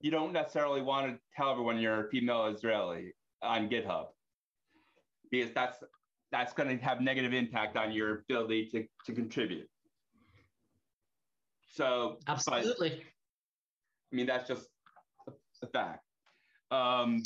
you 0.00 0.10
don't 0.10 0.32
necessarily 0.32 0.80
want 0.80 1.12
to 1.12 1.18
tell 1.36 1.50
everyone 1.50 1.78
you're 1.78 2.06
a 2.06 2.10
female 2.10 2.46
Israeli 2.46 3.12
on 3.42 3.68
GitHub 3.68 4.06
because 5.30 5.50
that's 5.52 5.78
that's 6.32 6.52
going 6.52 6.68
to 6.78 6.84
have 6.84 7.00
negative 7.00 7.32
impact 7.32 7.76
on 7.76 7.92
your 7.92 8.20
ability 8.20 8.66
to, 8.70 8.86
to 9.04 9.12
contribute. 9.12 9.68
So, 11.72 12.18
but- 12.24 12.34
Absolutely. 12.34 13.02
I 14.12 14.16
mean, 14.16 14.26
that's 14.26 14.48
just 14.48 14.66
a, 15.62 15.66
fact. 15.72 16.04
Um, 16.70 17.22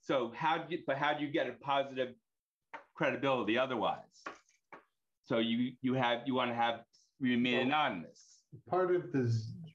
so 0.00 0.32
how 0.34 0.58
do 0.58 0.74
you, 0.74 0.82
but 0.86 0.96
how 0.96 1.14
do 1.14 1.24
you 1.24 1.30
get 1.30 1.48
a 1.48 1.52
positive 1.52 2.14
credibility 2.94 3.56
otherwise? 3.56 3.98
So 5.24 5.38
you 5.38 5.72
you 5.80 5.94
have 5.94 6.22
you 6.26 6.34
want 6.34 6.50
to 6.50 6.54
have 6.54 6.80
remain 7.20 7.54
Well- 7.54 7.66
anonymous. 7.66 8.26
Part 8.68 8.92
of 8.94 9.12
the 9.12 9.32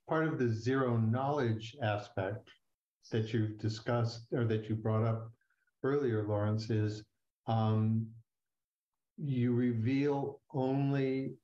part 0.07 0.27
of 0.27 0.37
the 0.37 0.49
zero 0.49 0.97
knowledge 0.97 1.77
aspect 1.81 2.49
that 3.11 3.31
you've 3.33 3.57
discussed 3.57 4.27
or 4.33 4.43
that 4.45 4.67
you 4.67 4.75
brought 4.75 5.05
up 5.05 5.31
earlier, 5.83 6.23
Lawrence, 6.23 6.69
is 6.69 7.05
um, 7.47 8.05
you 9.17 9.53
reveal 9.53 10.41
only 10.53 11.35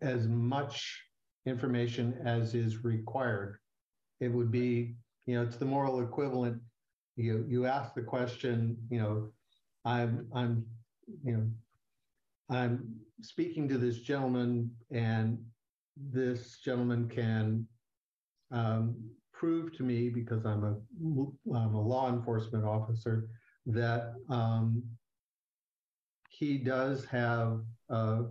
as 0.00 0.28
much 0.28 1.02
information 1.50 2.14
as 2.24 2.54
is 2.54 2.84
required. 2.84 3.58
It 4.20 4.28
would 4.28 4.50
be, 4.50 4.94
you 5.26 5.34
know, 5.34 5.42
it's 5.42 5.56
the 5.56 5.64
moral 5.64 6.00
equivalent. 6.00 6.60
You 7.16 7.44
you 7.48 7.66
ask 7.66 7.94
the 7.94 8.02
question, 8.02 8.76
you 8.90 9.00
know, 9.00 9.32
I'm 9.84 10.26
I'm, 10.34 10.64
you 11.24 11.36
know, 11.36 11.50
I'm 12.50 13.00
speaking 13.22 13.68
to 13.68 13.78
this 13.78 13.98
gentleman, 14.00 14.70
and 14.90 15.38
this 15.96 16.58
gentleman 16.64 17.08
can 17.08 17.66
um, 18.50 18.96
prove 19.32 19.76
to 19.76 19.82
me 19.82 20.08
because 20.08 20.44
I'm 20.44 20.64
a 20.64 20.74
I'm 21.54 21.74
a 21.74 21.80
law 21.80 22.08
enforcement 22.08 22.64
officer 22.64 23.28
that 23.66 24.14
um, 24.28 24.82
he 26.30 26.58
does 26.58 27.04
have 27.06 27.60
a, 27.90 28.24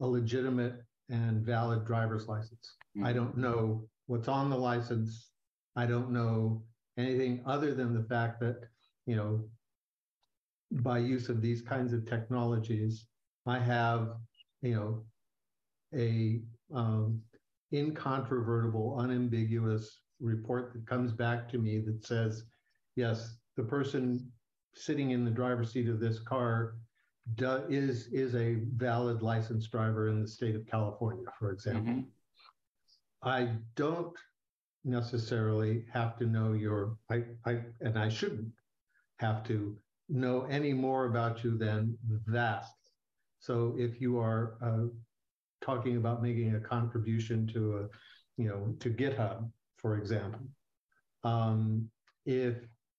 a 0.00 0.06
legitimate 0.06 0.82
and 1.10 1.44
valid 1.44 1.84
driver's 1.84 2.28
license. 2.28 2.76
Mm-hmm. 2.96 3.06
I 3.06 3.12
don't 3.12 3.36
know 3.36 3.88
what's 4.06 4.28
on 4.28 4.50
the 4.50 4.56
license. 4.56 5.30
I 5.76 5.86
don't 5.86 6.10
know 6.10 6.62
anything 6.96 7.42
other 7.46 7.74
than 7.74 7.94
the 7.94 8.02
fact 8.02 8.40
that, 8.40 8.60
you 9.06 9.16
know, 9.16 9.44
by 10.70 10.98
use 10.98 11.28
of 11.28 11.40
these 11.40 11.62
kinds 11.62 11.92
of 11.92 12.06
technologies, 12.06 13.06
I 13.46 13.58
have, 13.58 14.14
you 14.62 14.74
know, 14.74 15.04
a 15.94 16.42
um, 16.74 17.22
incontrovertible, 17.72 18.98
unambiguous 18.98 20.00
report 20.20 20.72
that 20.74 20.86
comes 20.86 21.12
back 21.12 21.48
to 21.50 21.58
me 21.58 21.80
that 21.80 22.04
says, 22.04 22.44
yes, 22.96 23.36
the 23.56 23.62
person 23.62 24.30
sitting 24.74 25.12
in 25.12 25.24
the 25.24 25.30
driver's 25.30 25.72
seat 25.72 25.88
of 25.88 26.00
this 26.00 26.18
car 26.18 26.74
do, 27.34 27.64
is 27.68 28.08
is 28.08 28.34
a 28.34 28.56
valid 28.76 29.22
licensed 29.22 29.70
driver 29.70 30.08
in 30.08 30.20
the 30.20 30.28
state 30.28 30.54
of 30.54 30.66
California, 30.66 31.26
for 31.38 31.52
example. 31.52 31.92
Mm-hmm. 31.92 33.28
I 33.28 33.50
don't 33.74 34.16
necessarily 34.84 35.84
have 35.92 36.16
to 36.18 36.26
know 36.26 36.52
your 36.52 36.96
I, 37.10 37.24
I 37.44 37.60
and 37.80 37.98
I 37.98 38.08
shouldn't 38.08 38.52
have 39.18 39.44
to 39.44 39.76
know 40.08 40.46
any 40.48 40.72
more 40.72 41.06
about 41.06 41.44
you 41.44 41.58
than 41.58 41.96
that. 42.26 42.66
So 43.40 43.74
if 43.76 44.00
you 44.00 44.18
are 44.18 44.56
uh, 44.62 44.86
talking 45.60 45.96
about 45.96 46.22
making 46.22 46.54
a 46.54 46.60
contribution 46.60 47.46
to 47.48 47.78
a 47.78 48.40
you 48.40 48.48
know 48.48 48.74
to 48.80 48.90
GitHub, 48.90 49.50
for 49.76 49.96
example, 49.96 50.46
um, 51.24 51.88
if 52.24 52.56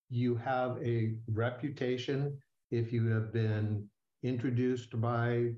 you 0.10 0.36
have 0.36 0.78
a 0.84 1.14
reputation, 1.32 2.38
if 2.72 2.92
you 2.92 3.08
have 3.08 3.32
been 3.32 3.88
introduced 4.24 4.99
by 4.99 5.51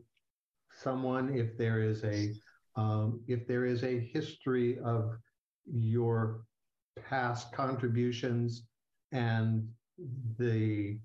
someone, 0.73 1.33
if 1.35 1.57
there 1.57 1.81
is 1.81 2.03
a 2.03 2.33
um, 2.75 3.21
if 3.27 3.47
there 3.47 3.65
is 3.65 3.83
a 3.83 3.99
history 3.99 4.79
of 4.79 5.17
your 5.65 6.41
past 7.09 7.51
contributions 7.51 8.63
and 9.11 9.67
the 10.37 10.97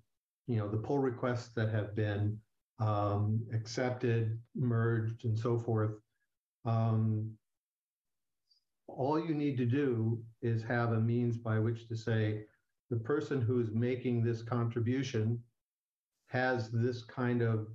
you 0.47 0.57
know 0.57 0.69
the 0.69 0.77
pull 0.77 0.99
requests 0.99 1.51
that 1.57 1.71
have 1.71 1.95
been 1.95 2.39
um, 2.79 3.45
accepted, 3.53 4.39
merged, 4.55 5.25
and 5.25 5.39
so 5.39 5.59
forth. 5.59 5.93
Um, 6.65 7.33
all 8.89 9.19
you 9.19 9.35
need 9.35 9.57
to 9.59 9.67
do 9.67 10.23
is 10.43 10.63
have 10.63 10.93
a 10.93 11.01
means 11.01 11.37
by 11.37 11.59
which 11.59 11.89
to 11.89 11.97
say 11.97 12.45
the 12.91 12.97
person 12.97 13.41
who's 13.41 13.73
making 13.73 14.23
this 14.23 14.43
contribution 14.43 15.43
has 16.29 16.71
this 16.71 17.05
kind 17.05 17.43
of 17.43 17.69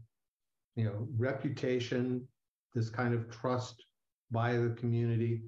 you 0.75 0.85
know 0.85 1.07
reputation 1.17 2.27
this 2.73 2.89
kind 2.89 3.13
of 3.13 3.29
trust 3.29 3.83
by 4.31 4.53
the 4.53 4.69
community 4.77 5.41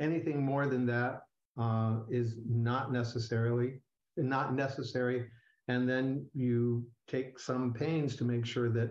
anything 0.00 0.42
more 0.44 0.66
than 0.66 0.86
that 0.86 1.22
uh, 1.58 1.98
is 2.08 2.36
not 2.46 2.92
necessarily 2.92 3.80
not 4.18 4.54
necessary. 4.54 5.26
And 5.68 5.88
then 5.88 6.26
you 6.34 6.86
take 7.06 7.38
some 7.38 7.72
pains 7.72 8.16
to 8.16 8.24
make 8.24 8.46
sure 8.46 8.70
that 8.70 8.90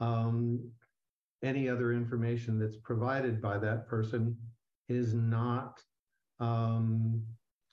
um, 0.00 0.60
any 1.42 1.68
other 1.68 1.92
information 1.92 2.58
that's 2.58 2.76
provided 2.76 3.40
by 3.40 3.58
that 3.58 3.86
person 3.86 4.36
is 4.88 5.14
not 5.14 5.80
um, 6.40 7.22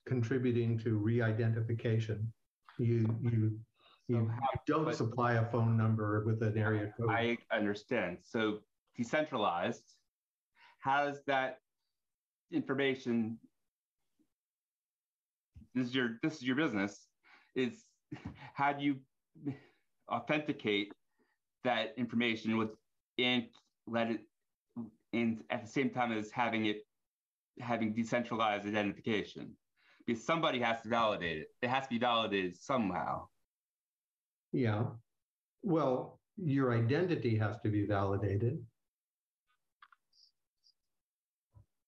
contributing 0.06 0.78
to 0.80 0.98
re-identification. 0.98 2.32
You 2.78 3.16
you 3.22 3.60
you 4.08 4.30
don't 4.68 4.86
but, 4.86 4.96
supply 4.96 5.34
a 5.34 5.46
phone 5.46 5.78
number 5.78 6.24
with 6.26 6.42
an 6.42 6.58
area 6.58 6.94
code. 6.98 7.10
I 7.10 7.38
understand. 7.52 8.18
So 8.22 8.60
decentralized, 8.98 9.84
how 10.80 11.06
does 11.06 11.22
that 11.28 11.60
information 12.52 13.40
this 15.74 15.88
is 15.88 15.96
your 15.96 16.20
this 16.22 16.36
is 16.36 16.44
your 16.44 16.56
business 16.56 17.08
is 17.56 17.86
how 18.54 18.72
do 18.74 18.84
you 18.84 18.96
authenticate 20.12 20.94
that 21.64 21.94
information 21.98 22.58
with 22.58 22.70
and 23.18 23.46
let 23.88 24.12
it 24.12 24.22
and 25.14 25.44
at 25.50 25.64
the 25.64 25.70
same 25.70 25.90
time 25.90 26.12
as 26.12 26.30
having 26.32 26.66
it 26.66 26.86
having 27.60 27.94
decentralized 27.94 28.68
identification 28.68 29.52
because 30.06 30.24
somebody 30.24 30.60
has 30.60 30.82
to 30.82 30.90
validate 30.90 31.38
it 31.38 31.48
it 31.62 31.70
has 31.70 31.84
to 31.84 31.90
be 31.90 32.00
validated 32.00 32.56
somehow 32.56 33.26
yeah. 34.54 34.84
Well, 35.64 36.20
your 36.38 36.74
identity 36.74 37.38
has 37.38 37.58
to 37.62 37.70
be 37.70 37.86
validated. 37.86 38.64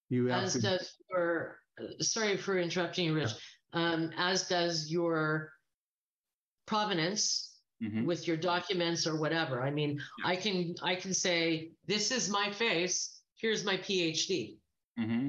You 0.08 0.26
have 0.26 0.44
as 0.44 0.52
to... 0.54 0.60
does 0.60 0.96
your, 1.10 1.58
sorry 2.00 2.36
for 2.36 2.58
interrupting 2.58 3.06
you, 3.06 3.14
Rich, 3.14 3.32
yeah. 3.74 3.92
um, 3.92 4.10
as 4.16 4.48
does 4.48 4.90
your 4.90 5.52
provenance 6.66 7.56
mm-hmm. 7.82 8.04
with 8.04 8.26
your 8.26 8.36
documents 8.36 9.06
or 9.06 9.16
whatever. 9.16 9.62
I 9.62 9.70
mean, 9.70 10.00
yeah. 10.18 10.30
I 10.30 10.36
can 10.36 10.74
I 10.82 10.94
can 10.94 11.14
say 11.14 11.70
this 11.86 12.10
is 12.10 12.28
my 12.28 12.50
face. 12.50 13.20
Here's 13.36 13.64
my 13.64 13.76
PhD. 13.76 14.56
Mm-hmm. 14.98 15.28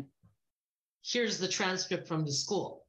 Here's 1.04 1.38
the 1.38 1.48
transcript 1.48 2.08
from 2.08 2.26
the 2.26 2.32
school. 2.32 2.86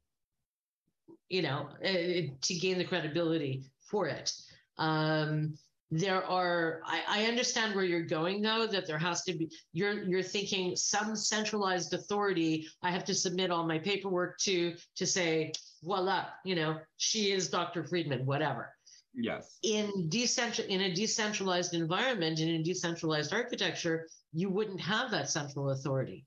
You 1.28 1.42
know, 1.42 1.68
uh, 1.84 2.34
to 2.40 2.54
gain 2.54 2.78
the 2.78 2.84
credibility 2.84 3.64
for 3.88 4.06
it. 4.06 4.32
Um, 4.78 5.54
there 5.90 6.22
are 6.24 6.82
I, 6.84 7.00
I, 7.08 7.24
understand 7.24 7.74
where 7.74 7.84
you're 7.84 8.02
going 8.02 8.42
though 8.42 8.66
that 8.66 8.86
there 8.86 8.98
has 8.98 9.22
to 9.22 9.32
be 9.32 9.50
you're 9.72 10.04
you're 10.04 10.22
thinking 10.22 10.76
some 10.76 11.16
centralized 11.16 11.94
authority. 11.94 12.68
I 12.82 12.90
have 12.90 13.04
to 13.06 13.14
submit 13.14 13.50
all 13.50 13.66
my 13.66 13.78
paperwork 13.78 14.38
to 14.40 14.74
to 14.96 15.06
say 15.06 15.52
voila 15.82 16.26
you 16.44 16.56
know 16.56 16.78
she 16.98 17.32
is 17.32 17.48
dr 17.48 17.84
friedman 17.84 18.26
whatever. 18.26 18.74
Yes. 19.14 19.58
In 19.62 20.10
decentral 20.10 20.66
in 20.66 20.82
a 20.82 20.94
decentralized 20.94 21.72
environment 21.72 22.38
in 22.38 22.50
a 22.50 22.62
decentralized 22.62 23.32
architecture 23.32 24.06
you 24.34 24.50
wouldn't 24.50 24.80
have 24.80 25.10
that 25.12 25.30
central 25.30 25.70
authority. 25.70 26.26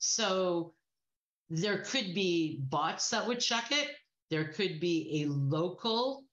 So 0.00 0.74
there 1.48 1.78
could 1.78 2.14
be 2.14 2.60
bots 2.68 3.08
that 3.08 3.26
would 3.26 3.40
check 3.40 3.68
it. 3.70 3.88
There 4.28 4.52
could 4.52 4.80
be 4.80 5.22
a 5.22 5.30
local 5.30 6.25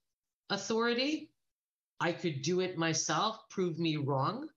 authority. 0.54 1.30
I 1.99 2.12
could 2.12 2.41
do 2.41 2.60
it 2.60 2.78
myself, 2.78 3.38
prove 3.49 3.80
me 3.80 3.97
wrong. 3.97 4.47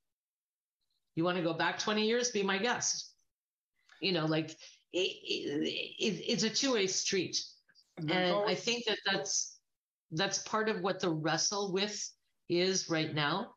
You 1.14 1.24
want 1.24 1.36
to 1.36 1.44
go 1.44 1.54
back 1.54 1.78
20 1.78 2.06
years? 2.06 2.30
Be 2.30 2.42
my 2.42 2.58
guest. 2.58 3.12
You 4.00 4.12
know, 4.12 4.26
like 4.26 4.50
it, 4.92 5.10
it, 6.02 6.22
it's 6.26 6.42
a 6.42 6.50
two 6.50 6.74
way 6.74 6.86
street. 6.86 7.38
And, 7.98 8.10
and 8.10 8.36
I 8.46 8.54
think 8.54 8.84
that 8.86 8.98
that's 9.10 9.58
that's 10.12 10.38
part 10.38 10.68
of 10.68 10.82
what 10.82 11.00
the 11.00 11.10
wrestle 11.10 11.72
with 11.72 12.10
is 12.48 12.88
right 12.88 13.14
now 13.14 13.54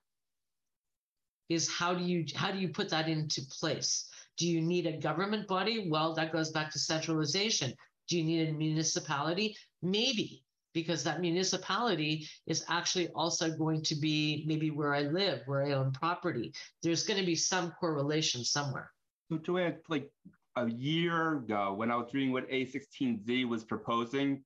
is 1.49 1.69
how 1.69 1.93
do 1.93 2.03
you 2.03 2.25
how 2.35 2.51
do 2.51 2.59
you 2.59 2.69
put 2.69 2.89
that 2.89 3.07
into 3.07 3.41
place 3.59 4.09
do 4.37 4.47
you 4.47 4.61
need 4.61 4.85
a 4.87 4.97
government 4.97 5.47
body 5.47 5.87
well 5.89 6.13
that 6.15 6.31
goes 6.31 6.51
back 6.51 6.71
to 6.71 6.79
centralization 6.79 7.73
do 8.07 8.17
you 8.17 8.23
need 8.23 8.49
a 8.49 8.53
municipality 8.53 9.55
maybe 9.81 10.43
because 10.73 11.03
that 11.03 11.21
municipality 11.21 12.27
is 12.47 12.63
actually 12.69 13.09
also 13.09 13.49
going 13.49 13.81
to 13.83 13.95
be 13.95 14.43
maybe 14.47 14.71
where 14.71 14.93
I 14.93 15.01
live, 15.01 15.41
where 15.45 15.63
I 15.63 15.71
own 15.73 15.91
property. 15.91 16.53
There's 16.83 17.03
going 17.03 17.19
to 17.19 17.25
be 17.25 17.35
some 17.35 17.71
correlation 17.79 18.43
somewhere. 18.43 18.91
So, 19.31 19.37
Joanne, 19.37 19.77
like 19.87 20.09
a 20.55 20.69
year 20.69 21.37
ago, 21.37 21.73
when 21.73 21.91
I 21.91 21.95
was 21.95 22.13
reading 22.13 22.31
what 22.31 22.49
A16Z 22.49 23.47
was 23.47 23.63
proposing, 23.63 24.43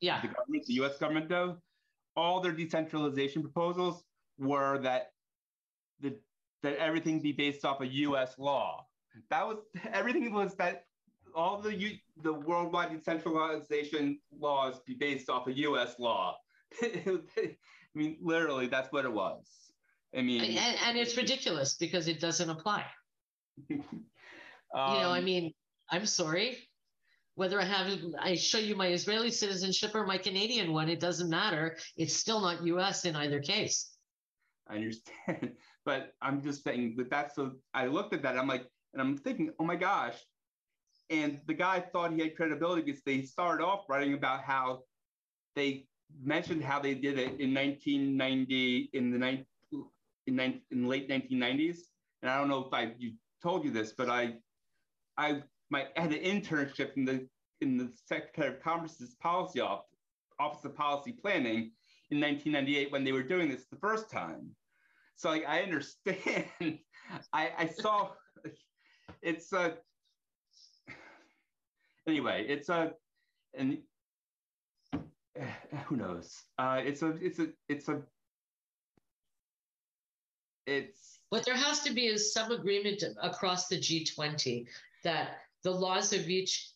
yeah, 0.00 0.20
the 0.20 0.28
government, 0.28 0.66
the 0.66 0.74
U.S. 0.74 0.98
government, 0.98 1.28
though, 1.28 1.58
all 2.16 2.40
their 2.40 2.52
decentralization 2.52 3.42
proposals 3.42 4.04
were 4.38 4.78
that 4.78 5.12
the 6.00 6.16
that 6.62 6.76
everything 6.76 7.20
be 7.20 7.32
based 7.32 7.64
off 7.64 7.80
a 7.80 7.86
U.S. 7.86 8.38
law. 8.38 8.86
That 9.30 9.46
was 9.46 9.58
everything 9.92 10.32
was 10.32 10.54
that 10.56 10.84
all 11.34 11.60
the 11.60 11.98
the 12.22 12.32
worldwide 12.32 12.92
decentralization 12.92 14.18
laws 14.38 14.80
be 14.86 14.94
based 14.94 15.28
off 15.28 15.46
of 15.46 15.56
U.S. 15.56 15.94
law. 15.98 16.36
I 16.82 17.18
mean, 17.94 18.16
literally, 18.22 18.66
that's 18.66 18.90
what 18.92 19.04
it 19.04 19.12
was. 19.12 19.44
I 20.16 20.22
mean, 20.22 20.42
and, 20.42 20.76
and 20.86 20.98
it's 20.98 21.16
ridiculous 21.16 21.74
because 21.74 22.08
it 22.08 22.20
doesn't 22.20 22.48
apply. 22.48 22.84
Um, 23.70 23.82
you 24.74 25.00
know, 25.00 25.10
I 25.10 25.20
mean, 25.20 25.52
I'm 25.90 26.06
sorry. 26.06 26.58
Whether 27.34 27.60
I 27.60 27.64
have 27.64 27.98
I 28.18 28.34
show 28.34 28.58
you 28.58 28.76
my 28.76 28.88
Israeli 28.88 29.30
citizenship 29.30 29.94
or 29.94 30.06
my 30.06 30.18
Canadian 30.18 30.72
one, 30.72 30.90
it 30.90 31.00
doesn't 31.00 31.30
matter. 31.30 31.78
It's 31.96 32.14
still 32.14 32.40
not 32.40 32.62
US 32.64 33.06
in 33.06 33.16
either 33.16 33.40
case. 33.40 33.90
I 34.68 34.76
understand, 34.76 35.52
but 35.84 36.12
I'm 36.20 36.42
just 36.42 36.62
saying 36.62 36.94
that 36.98 37.10
that's 37.10 37.34
so. 37.34 37.52
I 37.72 37.86
looked 37.86 38.12
at 38.12 38.22
that. 38.22 38.38
I'm 38.38 38.46
like, 38.46 38.66
and 38.92 39.00
I'm 39.00 39.16
thinking, 39.16 39.50
oh 39.58 39.64
my 39.64 39.76
gosh. 39.76 40.16
And 41.12 41.40
the 41.46 41.52
guy 41.52 41.78
thought 41.78 42.12
he 42.12 42.20
had 42.20 42.34
credibility 42.34 42.80
because 42.80 43.02
they 43.02 43.20
started 43.20 43.62
off 43.62 43.84
writing 43.86 44.14
about 44.14 44.42
how 44.44 44.84
they 45.54 45.86
mentioned 46.24 46.64
how 46.64 46.80
they 46.80 46.94
did 46.94 47.18
it 47.18 47.38
in 47.38 47.52
1990 47.52 48.90
in 48.94 49.10
the 49.10 49.44
in, 50.26 50.40
in, 50.40 50.60
in 50.70 50.88
late 50.88 51.10
1990s. 51.10 51.76
And 52.22 52.30
I 52.30 52.38
don't 52.38 52.48
know 52.48 52.64
if 52.64 52.72
I 52.72 52.94
you 52.98 53.12
told 53.42 53.62
you 53.62 53.70
this, 53.70 53.92
but 53.92 54.08
I 54.08 54.36
I 55.18 55.42
my 55.68 55.86
I 55.98 56.00
had 56.00 56.12
an 56.12 56.22
internship 56.22 56.96
in 56.96 57.04
the 57.04 57.28
in 57.60 57.76
the 57.76 57.92
Secretary 58.06 58.48
of 58.48 58.62
Commerce's 58.62 59.14
policy 59.20 59.60
office, 59.60 59.84
Office 60.40 60.64
of 60.64 60.74
Policy 60.74 61.12
Planning 61.12 61.72
in 62.10 62.20
1998 62.20 62.90
when 62.90 63.04
they 63.04 63.12
were 63.12 63.22
doing 63.22 63.50
this 63.50 63.66
the 63.70 63.76
first 63.76 64.10
time. 64.10 64.48
So 65.16 65.28
like, 65.28 65.44
I 65.46 65.60
understand. 65.60 66.46
I, 67.34 67.50
I 67.58 67.66
saw 67.66 68.10
it's 69.22 69.52
a 69.52 69.74
anyway. 72.06 72.46
It's 72.48 72.68
a 72.68 72.92
and 73.54 73.78
who 75.86 75.96
knows? 75.96 76.42
Uh, 76.58 76.80
it's 76.84 77.02
a 77.02 77.10
it's 77.20 77.38
a 77.38 77.48
it's 77.68 77.88
a 77.88 78.02
it's 80.66 81.18
what 81.30 81.44
there 81.44 81.56
has 81.56 81.80
to 81.80 81.92
be 81.92 82.06
is 82.06 82.32
some 82.32 82.52
agreement 82.52 83.02
across 83.22 83.68
the 83.68 83.78
G20 83.78 84.66
that 85.02 85.38
the 85.62 85.70
laws 85.70 86.12
of 86.12 86.28
each 86.28 86.70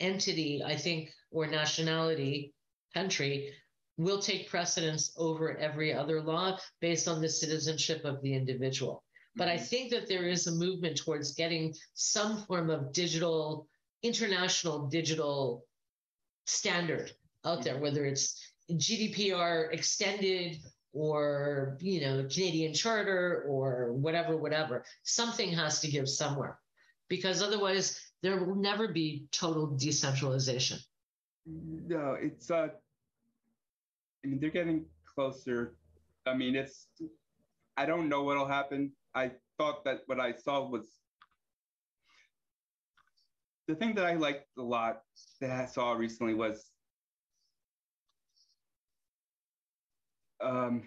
entity, 0.00 0.62
I 0.64 0.76
think, 0.76 1.10
or 1.30 1.46
nationality, 1.46 2.54
country, 2.94 3.52
will 3.96 4.20
take 4.20 4.48
precedence 4.48 5.12
over 5.16 5.56
every 5.56 5.92
other 5.92 6.22
law 6.22 6.56
based 6.80 7.08
on 7.08 7.20
the 7.20 7.28
citizenship 7.28 8.04
of 8.04 8.22
the 8.22 8.32
individual. 8.32 9.02
But 9.34 9.48
I 9.48 9.56
mm-hmm. 9.56 9.64
think 9.64 9.90
that 9.90 10.08
there 10.08 10.28
is 10.28 10.46
a 10.46 10.52
movement 10.52 10.96
towards 10.96 11.34
getting 11.34 11.74
some 11.94 12.44
form 12.44 12.70
of 12.70 12.92
digital, 12.92 13.66
international 14.02 14.86
digital 14.88 15.64
standard 16.46 17.12
out 17.44 17.62
there, 17.62 17.74
mm-hmm. 17.74 17.82
whether 17.82 18.04
it's 18.04 18.40
GDPR 18.70 19.72
extended 19.72 20.58
or 20.92 21.76
you 21.80 22.00
know 22.00 22.26
Canadian 22.32 22.74
Charter 22.74 23.44
or 23.46 23.92
whatever, 23.92 24.36
whatever. 24.36 24.84
Something 25.02 25.52
has 25.52 25.80
to 25.80 25.88
give 25.88 26.08
somewhere, 26.08 26.58
because 27.08 27.42
otherwise 27.42 28.00
there 28.22 28.44
will 28.44 28.56
never 28.56 28.88
be 28.88 29.26
total 29.30 29.66
decentralization. 29.76 30.78
No, 31.46 32.16
it's 32.20 32.50
uh, 32.50 32.68
I 34.24 34.26
mean 34.26 34.40
they're 34.40 34.50
getting 34.50 34.84
closer. 35.14 35.74
I 36.26 36.34
mean 36.34 36.56
it's 36.56 36.86
I 37.76 37.86
don't 37.86 38.08
know 38.08 38.22
what'll 38.22 38.48
happen. 38.48 38.92
I 39.14 39.32
thought 39.56 39.84
that 39.84 40.02
what 40.06 40.20
I 40.20 40.32
saw 40.32 40.68
was 40.68 40.86
the 43.68 43.74
thing 43.74 43.94
that 43.94 44.06
I 44.06 44.14
liked 44.14 44.46
a 44.58 44.62
lot 44.62 45.02
that 45.40 45.50
I 45.50 45.66
saw 45.66 45.92
recently 45.92 46.32
was 46.34 46.70
um, 50.42 50.82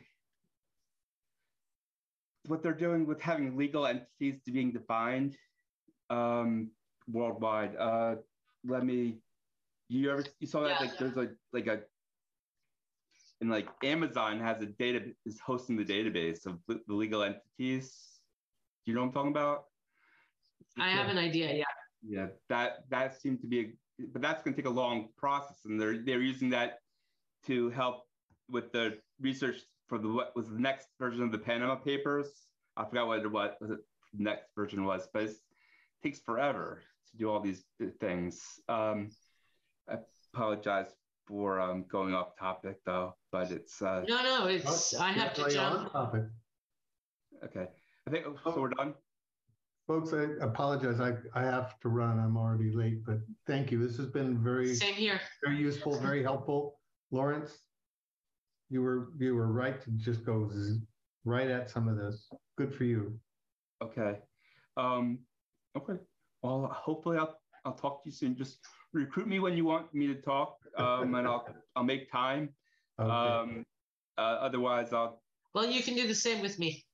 what 2.48 2.64
they're 2.64 2.74
doing 2.74 3.06
with 3.06 3.22
having 3.22 3.56
legal 3.56 3.86
entities 3.86 4.42
to 4.46 4.52
being 4.52 4.72
defined 4.72 5.38
um, 6.10 6.72
worldwide. 7.10 7.76
Uh, 7.78 8.16
let 8.68 8.84
me. 8.84 9.20
You 9.88 10.10
ever 10.10 10.24
you 10.40 10.48
saw 10.48 10.62
that 10.62 10.70
yeah, 10.70 10.80
like 10.80 10.90
yeah. 10.92 10.96
there's 11.00 11.18
a 11.18 11.30
like 11.52 11.68
a 11.68 11.82
and 13.42 13.50
like 13.50 13.68
Amazon 13.84 14.40
has 14.40 14.62
a 14.62 14.68
data 14.68 15.02
is 15.26 15.40
hosting 15.46 15.76
the 15.76 15.84
database 15.84 16.46
of 16.46 16.60
the 16.68 16.82
legal 16.88 17.24
entities. 17.24 17.92
Do 18.86 18.92
you 18.92 18.96
know 18.96 19.02
what 19.02 19.08
I'm 19.08 19.14
talking 19.14 19.32
about? 19.32 19.66
I 20.80 20.90
have 20.92 21.10
an 21.10 21.18
idea. 21.18 21.54
Yeah. 21.54 21.64
Yeah, 22.08 22.28
that 22.50 22.90
that 22.90 23.22
seemed 23.22 23.42
to 23.42 23.48
be, 23.48 23.60
a, 23.60 24.04
but 24.12 24.22
that's 24.22 24.44
going 24.44 24.56
to 24.56 24.62
take 24.62 24.70
a 24.70 24.74
long 24.74 25.10
process, 25.18 25.58
and 25.66 25.80
they're 25.80 25.98
they're 25.98 26.22
using 26.22 26.50
that 26.52 26.80
to 27.48 27.70
help 27.70 28.04
with 28.50 28.72
the 28.72 28.98
research 29.20 29.58
for 29.88 29.98
the 29.98 30.08
what 30.08 30.36
was 30.36 30.48
the 30.48 30.60
next 30.60 30.88
version 31.00 31.24
of 31.24 31.32
the 31.32 31.38
Panama 31.38 31.76
Papers. 31.76 32.28
I 32.78 32.86
forgot 32.86 33.08
what 33.08 33.20
it 33.20 33.32
was. 33.32 33.52
What 33.60 33.70
the 33.70 33.80
next 34.14 34.48
version 34.56 34.86
was, 34.86 35.08
but 35.14 35.24
it 35.24 35.36
takes 36.04 36.20
forever 36.20 36.82
to 37.12 37.18
do 37.18 37.30
all 37.30 37.40
these 37.40 37.64
things. 38.00 38.42
Um, 38.68 39.10
I 39.90 39.98
apologize 40.34 40.96
for 41.28 41.60
um, 41.60 41.86
going 41.90 42.14
off 42.14 42.38
topic 42.38 42.78
though, 42.86 43.16
but 43.32 43.52
it's 43.52 43.82
uh, 43.82 44.04
no, 44.08 44.24
no, 44.24 44.48
it's 44.48 44.94
I 44.96 45.12
have 45.12 45.34
to 45.36 45.50
jump. 45.50 45.92
Topic. 45.92 46.24
Okay, 47.44 47.68
I 48.08 48.10
think 48.10 48.26
so. 48.44 48.60
We're 48.60 48.70
done. 48.70 48.94
Folks, 49.88 50.14
I 50.14 50.28
apologize. 50.42 51.00
I, 51.00 51.14
I 51.34 51.44
have 51.44 51.80
to 51.82 51.90
run. 51.90 52.20
I'm 52.20 52.38
already 52.38 52.72
late, 52.72 53.04
but 53.06 53.18
thank 53.48 53.72
you. 53.72 53.86
This 53.86 53.98
has 53.98 54.08
been 54.08 54.42
very 54.42 54.76
same 54.76 54.94
here. 54.94 55.20
Very 55.44 55.58
useful, 55.58 56.00
very 56.00 56.24
helpful. 56.24 56.80
Lawrence, 57.12 57.58
you 58.70 58.82
were 58.82 59.10
you 59.18 59.36
were 59.36 59.52
right 59.52 59.82
to 59.82 59.92
just 59.92 60.24
go 60.24 60.50
right 61.26 61.50
at 61.50 61.70
some 61.70 61.88
of 61.88 61.98
this. 61.98 62.30
Good 62.58 62.74
for 62.74 62.84
you. 62.84 63.20
Okay. 63.84 64.20
Um, 64.78 65.20
okay. 65.76 66.00
Well, 66.42 66.68
hopefully 66.74 67.18
I'll 67.18 67.40
I'll 67.66 67.74
talk 67.74 68.04
to 68.04 68.10
you 68.10 68.16
soon. 68.16 68.36
Just 68.36 68.60
recruit 68.94 69.28
me 69.28 69.40
when 69.40 69.58
you 69.58 69.66
want 69.66 69.94
me 69.94 70.08
to 70.08 70.16
talk, 70.16 70.58
um, 70.78 71.16
and 71.16 71.28
I'll 71.28 71.48
I'll 71.76 71.84
make 71.84 72.12
time. 72.12 72.50
Okay. 73.00 73.10
Um, 73.10 73.66
uh, 74.18 74.22
otherwise, 74.22 74.94
I'll. 74.94 75.22
Well, 75.54 75.70
you 75.70 75.84
can 75.84 75.96
do 75.96 76.08
the 76.08 76.16
same 76.16 76.42
with 76.42 76.60
me. 76.60 76.86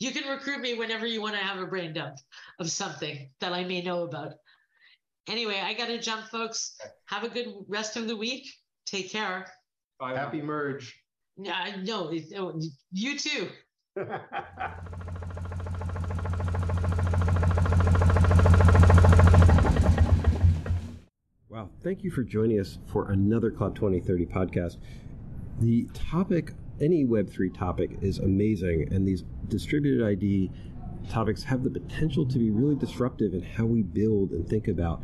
You 0.00 0.10
can 0.12 0.26
recruit 0.30 0.60
me 0.62 0.72
whenever 0.74 1.06
you 1.06 1.20
want 1.20 1.34
to 1.34 1.42
have 1.42 1.58
a 1.58 1.66
brain 1.66 1.92
dump 1.92 2.16
of 2.58 2.70
something 2.70 3.28
that 3.40 3.52
I 3.52 3.64
may 3.64 3.82
know 3.82 4.04
about. 4.04 4.32
Anyway, 5.28 5.60
I 5.62 5.74
got 5.74 5.88
to 5.88 6.00
jump, 6.00 6.24
folks. 6.28 6.74
Have 7.04 7.22
a 7.22 7.28
good 7.28 7.48
rest 7.68 7.98
of 7.98 8.08
the 8.08 8.16
week. 8.16 8.50
Take 8.86 9.10
care. 9.12 9.46
Bye. 9.98 10.16
Happy 10.16 10.40
merge. 10.40 10.98
Yeah, 11.36 11.76
no, 11.82 12.10
oh, 12.38 12.60
you 12.92 13.18
too. 13.18 13.50
wow. 21.50 21.68
Thank 21.82 22.02
you 22.02 22.10
for 22.10 22.22
joining 22.22 22.58
us 22.58 22.78
for 22.86 23.10
another 23.10 23.50
Cloud 23.50 23.76
2030 23.76 24.24
podcast. 24.26 24.78
The 25.60 25.86
topic, 25.92 26.54
any 26.80 27.04
Web3 27.04 27.56
topic, 27.56 27.98
is 28.00 28.18
amazing, 28.18 28.92
and 28.92 29.06
these 29.06 29.24
distributed 29.48 30.06
ID 30.06 30.50
topics 31.08 31.42
have 31.44 31.62
the 31.64 31.70
potential 31.70 32.26
to 32.26 32.38
be 32.38 32.50
really 32.50 32.76
disruptive 32.76 33.34
in 33.34 33.42
how 33.42 33.64
we 33.64 33.82
build 33.82 34.30
and 34.30 34.48
think 34.48 34.68
about 34.68 35.02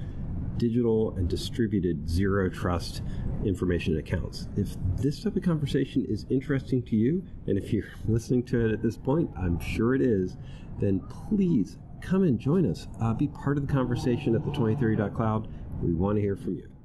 digital 0.57 1.15
and 1.17 1.29
distributed 1.29 2.09
zero 2.09 2.49
trust 2.49 3.03
information 3.45 3.99
accounts. 3.99 4.49
If 4.57 4.77
this 4.97 5.23
type 5.23 5.37
of 5.37 5.43
conversation 5.43 6.05
is 6.09 6.27
interesting 6.31 6.83
to 6.85 6.97
you, 6.97 7.25
and 7.47 7.59
if 7.59 7.73
you're 7.73 7.89
listening 8.09 8.45
to 8.45 8.67
it 8.67 8.73
at 8.73 8.83
this 8.83 8.97
point, 8.97 9.31
I'm 9.37 9.61
sure 9.61 9.95
it 9.95 10.03
is, 10.03 10.37
then 10.81 11.01
please 11.01 11.79
come 12.01 12.23
and 12.23 12.39
join 12.39 12.71
us. 12.71 12.87
Uh, 13.01 13.13
be 13.15 13.29
part 13.29 13.57
of 13.57 13.67
the 13.67 13.73
conversation 13.73 14.35
at 14.35 14.45
the 14.45 14.51
2030.cloud. 14.51 15.49
We 15.83 15.93
want 15.93 16.17
to 16.17 16.23
hear 16.23 16.37
from 16.37 16.57
you. 16.57 16.76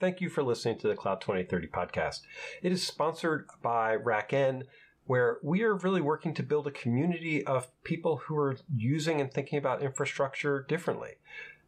Thank 0.00 0.20
you 0.20 0.30
for 0.30 0.44
listening 0.44 0.78
to 0.78 0.86
the 0.86 0.94
Cloud 0.94 1.20
2030 1.20 1.66
podcast. 1.66 2.20
It 2.62 2.70
is 2.70 2.86
sponsored 2.86 3.48
by 3.62 3.96
RackN 3.96 4.62
where 5.06 5.38
we 5.42 5.62
are 5.62 5.74
really 5.74 6.00
working 6.00 6.34
to 6.34 6.42
build 6.44 6.68
a 6.68 6.70
community 6.70 7.44
of 7.44 7.66
people 7.82 8.18
who 8.18 8.36
are 8.36 8.56
using 8.72 9.20
and 9.20 9.32
thinking 9.32 9.58
about 9.58 9.82
infrastructure 9.82 10.64
differently. 10.68 11.14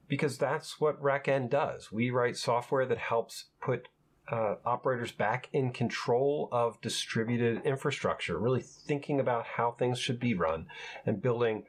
Because 0.07 0.39
that's 0.39 0.81
what 0.81 1.03
RackN 1.03 1.51
does. 1.51 1.91
We 1.91 2.11
write 2.11 2.37
software 2.37 2.87
that 2.87 2.99
helps 2.99 3.47
put 3.61 3.89
uh, 4.31 4.57
operators 4.64 5.11
back 5.11 5.49
in 5.53 5.72
control 5.72 6.49
of 6.53 6.81
distributed 6.81 7.62
infrastructure, 7.64 8.39
really 8.39 8.62
thinking 8.62 9.18
about 9.18 9.45
how 9.45 9.72
things 9.72 9.99
should 9.99 10.20
be 10.20 10.35
run 10.35 10.66
and 11.05 11.20
building 11.20 11.64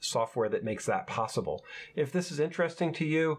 software 0.00 0.50
that 0.50 0.64
makes 0.64 0.84
that 0.84 1.06
possible. 1.06 1.64
If 1.96 2.12
this 2.12 2.30
is 2.30 2.40
interesting 2.40 2.92
to 2.94 3.06
you, 3.06 3.38